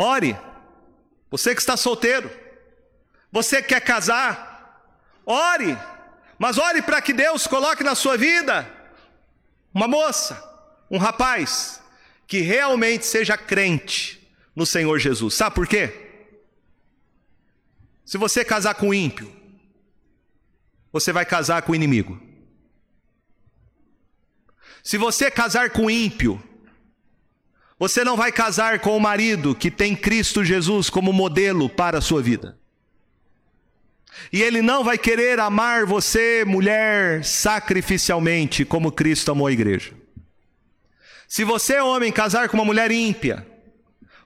Ore, 0.00 0.38
você 1.28 1.52
que 1.56 1.60
está 1.60 1.76
solteiro, 1.76 2.30
você 3.32 3.60
que 3.60 3.70
quer 3.70 3.80
casar, 3.80 4.94
ore, 5.26 5.76
mas 6.38 6.56
ore 6.56 6.80
para 6.82 7.02
que 7.02 7.12
Deus 7.12 7.48
coloque 7.48 7.82
na 7.82 7.96
sua 7.96 8.16
vida 8.16 8.72
uma 9.74 9.88
moça, 9.88 10.40
um 10.88 10.98
rapaz, 10.98 11.82
que 12.28 12.38
realmente 12.42 13.06
seja 13.06 13.36
crente 13.36 14.32
no 14.54 14.64
Senhor 14.64 15.00
Jesus. 15.00 15.34
Sabe 15.34 15.56
por 15.56 15.66
quê? 15.66 15.92
Se 18.04 18.16
você 18.16 18.44
casar 18.44 18.76
com 18.76 18.94
ímpio, 18.94 19.34
você 20.92 21.12
vai 21.12 21.26
casar 21.26 21.62
com 21.62 21.72
o 21.72 21.74
inimigo. 21.74 22.22
Se 24.80 24.96
você 24.96 25.28
casar 25.28 25.70
com 25.70 25.90
ímpio, 25.90 26.40
você 27.78 28.02
não 28.02 28.16
vai 28.16 28.32
casar 28.32 28.80
com 28.80 28.96
o 28.96 29.00
marido 29.00 29.54
que 29.54 29.70
tem 29.70 29.94
Cristo 29.94 30.44
Jesus 30.44 30.90
como 30.90 31.12
modelo 31.12 31.68
para 31.68 31.98
a 31.98 32.00
sua 32.00 32.20
vida. 32.20 32.58
E 34.32 34.42
ele 34.42 34.60
não 34.60 34.82
vai 34.82 34.98
querer 34.98 35.38
amar 35.38 35.86
você, 35.86 36.44
mulher, 36.44 37.24
sacrificialmente, 37.24 38.64
como 38.64 38.90
Cristo 38.90 39.30
amou 39.30 39.46
a 39.46 39.52
igreja. 39.52 39.92
Se 41.28 41.44
você, 41.44 41.78
homem, 41.78 42.10
casar 42.10 42.48
com 42.48 42.56
uma 42.56 42.64
mulher 42.64 42.90
ímpia, 42.90 43.46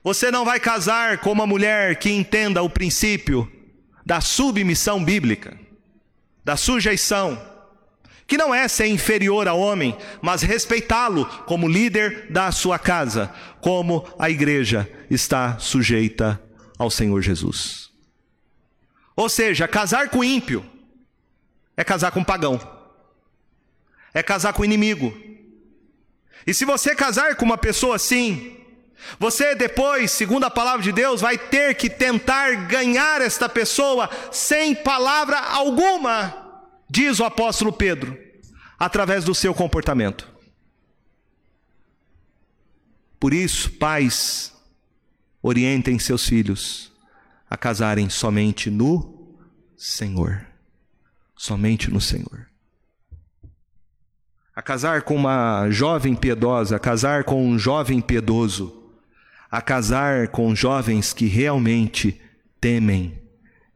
você 0.03 0.31
não 0.31 0.43
vai 0.43 0.59
casar 0.59 1.19
com 1.19 1.31
uma 1.31 1.45
mulher 1.45 1.97
que 1.97 2.09
entenda 2.09 2.63
o 2.63 2.69
princípio 2.69 3.49
da 4.05 4.19
submissão 4.19 5.03
bíblica, 5.03 5.57
da 6.43 6.57
sujeição, 6.57 7.39
que 8.27 8.37
não 8.37 8.53
é 8.53 8.67
ser 8.67 8.87
inferior 8.87 9.47
ao 9.47 9.59
homem, 9.59 9.97
mas 10.21 10.41
respeitá-lo 10.41 11.25
como 11.45 11.67
líder 11.67 12.31
da 12.31 12.51
sua 12.51 12.79
casa, 12.79 13.33
como 13.61 14.07
a 14.17 14.29
igreja 14.29 14.89
está 15.09 15.57
sujeita 15.59 16.41
ao 16.77 16.89
Senhor 16.89 17.21
Jesus. 17.21 17.91
Ou 19.15 19.29
seja, 19.29 19.67
casar 19.67 20.09
com 20.09 20.23
ímpio 20.23 20.65
é 21.75 21.83
casar 21.83 22.11
com 22.11 22.23
pagão, 22.23 22.59
é 24.13 24.23
casar 24.23 24.53
com 24.53 24.65
inimigo. 24.65 25.15
E 26.45 26.53
se 26.53 26.65
você 26.65 26.95
casar 26.95 27.35
com 27.35 27.45
uma 27.45 27.57
pessoa 27.57 27.95
assim, 27.95 28.57
você 29.19 29.55
depois, 29.55 30.11
segundo 30.11 30.45
a 30.45 30.51
palavra 30.51 30.81
de 30.81 30.91
Deus, 30.91 31.21
vai 31.21 31.37
ter 31.37 31.75
que 31.75 31.89
tentar 31.89 32.67
ganhar 32.67 33.21
esta 33.21 33.47
pessoa 33.47 34.09
sem 34.31 34.73
palavra 34.75 35.37
alguma, 35.39 36.42
diz 36.93 37.19
o 37.19 37.23
apóstolo 37.23 37.73
Pedro, 37.73 38.15
através 38.77 39.23
do 39.23 39.33
seu 39.33 39.51
comportamento. 39.51 40.31
Por 43.19 43.33
isso, 43.33 43.71
pais, 43.71 44.53
orientem 45.41 45.97
seus 45.97 46.27
filhos 46.27 46.91
a 47.49 47.57
casarem 47.57 48.11
somente 48.11 48.69
no 48.69 49.35
Senhor. 49.75 50.45
Somente 51.35 51.89
no 51.89 51.99
Senhor. 51.99 52.47
A 54.55 54.61
casar 54.61 55.01
com 55.01 55.15
uma 55.15 55.71
jovem 55.71 56.15
piedosa, 56.15 56.75
a 56.75 56.79
casar 56.79 57.23
com 57.23 57.43
um 57.43 57.57
jovem 57.57 58.01
piedoso, 58.01 58.93
a 59.49 59.63
casar 59.63 60.27
com 60.27 60.55
jovens 60.55 61.11
que 61.11 61.25
realmente 61.25 62.21
temem 62.61 63.19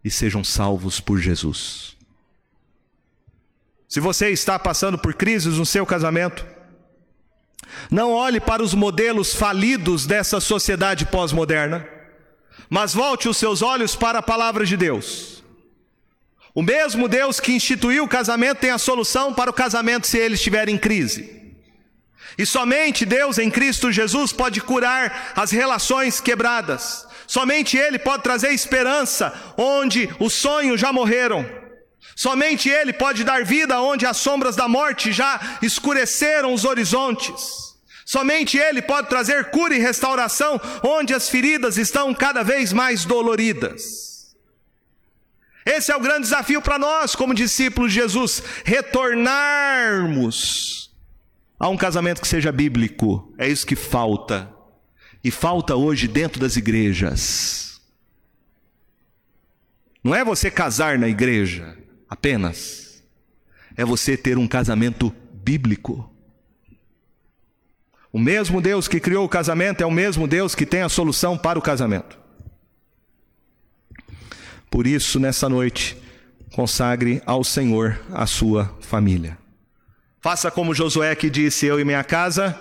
e 0.03 0.11
sejam 0.11 0.43
salvos 0.43 0.99
por 0.99 1.18
Jesus. 1.18 1.97
Se 3.88 4.00
você 4.00 4.30
está 4.30 4.60
passando 4.60 4.98
por 4.98 5.14
crises 5.14 5.58
no 5.58 5.66
seu 5.66 5.86
casamento, 5.86 6.46
não 7.90 8.12
olhe 8.12 8.40
para 8.40 8.62
os 8.64 8.74
modelos 8.74 9.34
falidos 9.34 10.06
dessa 10.06 10.40
sociedade 10.40 11.06
pós-moderna 11.06 11.98
mas 12.70 12.94
volte 12.94 13.30
os 13.30 13.38
seus 13.38 13.62
olhos 13.62 13.96
para 13.96 14.20
a 14.20 14.24
palavra 14.24 14.66
de 14.66 14.76
Deus. 14.76 15.44
O 16.54 16.62
mesmo 16.62 17.08
Deus 17.08 17.40
que 17.40 17.54
instituiu 17.54 18.04
o 18.04 18.10
casamento 18.10 18.60
tem 18.60 18.72
a 18.72 18.78
solução 18.78 19.34
para 19.34 19.50
o 19.50 19.54
casamento 19.54 20.08
se 20.08 20.18
ele 20.18 20.36
estiver 20.36 20.68
em 20.68 20.78
crise. 20.78 21.36
E 22.38 22.46
somente 22.46 23.06
Deus 23.06 23.38
em 23.38 23.50
Cristo 23.50 23.92
Jesus 23.92 24.32
pode 24.34 24.60
curar 24.62 25.34
as 25.36 25.52
relações 25.52 26.20
quebradas. 26.20 27.08
Somente 27.26 27.76
Ele 27.76 28.00
pode 28.00 28.24
trazer 28.24 28.54
esperança 28.54 29.34
onde 29.58 30.10
os 30.20 30.34
sonhos 30.34 30.80
já 30.80 30.94
morreram. 30.94 31.46
Somente 32.16 32.70
Ele 32.70 32.93
pode 32.93 33.24
dar 33.24 33.45
vida 33.45 33.80
onde 33.80 34.05
as 34.05 34.18
sombras 34.18 34.55
da 34.55 34.68
morte 34.68 35.12
já 35.12 35.60
escureceram 35.62 36.53
os 36.53 36.66
horizontes. 36.66 37.76
Somente 38.05 38.58
Ele 38.58 38.82
pode 38.82 39.10
trazer 39.10 39.51
cura 39.51 39.76
e 39.76 39.80
restauração 39.80 40.60
onde 40.82 41.14
as 41.14 41.30
feridas 41.30 41.78
estão 41.78 42.14
cada 42.14 42.41
vez 42.41 42.74
mais 42.74 43.05
doloridas. 43.05 44.08
Esse 45.66 45.91
é 45.91 45.95
o 45.95 45.99
grande 45.99 46.22
desafio 46.22 46.62
para 46.62 46.80
nós, 46.80 47.14
como 47.14 47.34
discípulos 47.34 47.91
de 47.91 47.99
Jesus, 47.99 48.41
retornarmos 48.64 50.89
a 51.60 51.68
um 51.68 51.76
casamento 51.76 52.22
que 52.22 52.28
seja 52.28 52.51
bíblico. 52.51 53.34
É 53.38 53.47
isso 53.47 53.68
que 53.68 53.76
falta. 53.76 54.49
E 55.22 55.30
falta 55.30 55.76
hoje 55.76 56.08
dentro 56.08 56.39
das 56.39 56.55
igrejas. 56.55 57.82
Não 60.01 60.16
é 60.16 60.24
você 60.24 60.49
casar 60.49 60.97
na 60.97 61.10
igreja 61.10 61.78
apenas, 62.10 63.03
é 63.76 63.86
você 63.86 64.18
ter 64.18 64.38
um 64.38 64.47
casamento 64.47 65.14
bíblico. 65.34 66.12
O 68.12 68.20
mesmo 68.20 68.62
Deus 68.62 68.88
que 68.88 68.99
criou 68.99 69.26
o 69.26 69.30
casamento 69.30 69.82
é 69.82 69.86
o 69.86 69.91
mesmo 69.91 70.28
Deus 70.28 70.55
que 70.55 70.66
tem 70.66 70.82
a 70.82 70.89
solução 70.89 71.38
para 71.38 71.60
o 71.60 71.62
casamento. 71.62 72.18
Por 74.70 74.88
isso, 74.88 75.20
nessa 75.20 75.47
noite, 75.47 75.97
consagre 76.53 77.22
ao 77.26 77.43
Senhor 77.43 77.99
a 78.12 78.26
sua 78.26 78.76
família. 78.82 79.38
Faça 80.20 80.49
como 80.49 80.74
Josué 80.74 81.16
que 81.16 81.30
disse: 81.30 81.66
Eu 81.66 81.80
e 81.80 81.86
minha 81.86 82.03
casa 82.03 82.60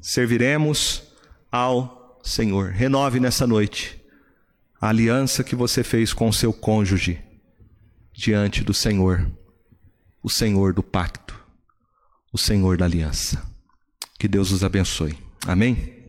serviremos 0.00 1.02
ao 1.50 2.20
Senhor. 2.24 2.70
Renove 2.70 3.20
nessa 3.20 3.46
noite 3.46 4.00
a 4.80 4.88
aliança 4.88 5.44
que 5.44 5.54
você 5.54 5.84
fez 5.84 6.12
com 6.12 6.28
o 6.28 6.32
seu 6.32 6.52
cônjuge 6.52 7.20
diante 8.22 8.62
do 8.62 8.72
Senhor, 8.72 9.28
o 10.22 10.30
Senhor 10.30 10.72
do 10.72 10.80
pacto, 10.80 11.36
o 12.32 12.38
Senhor 12.38 12.76
da 12.76 12.84
aliança. 12.84 13.42
Que 14.16 14.28
Deus 14.28 14.52
os 14.52 14.62
abençoe. 14.62 15.18
Amém? 15.44 16.01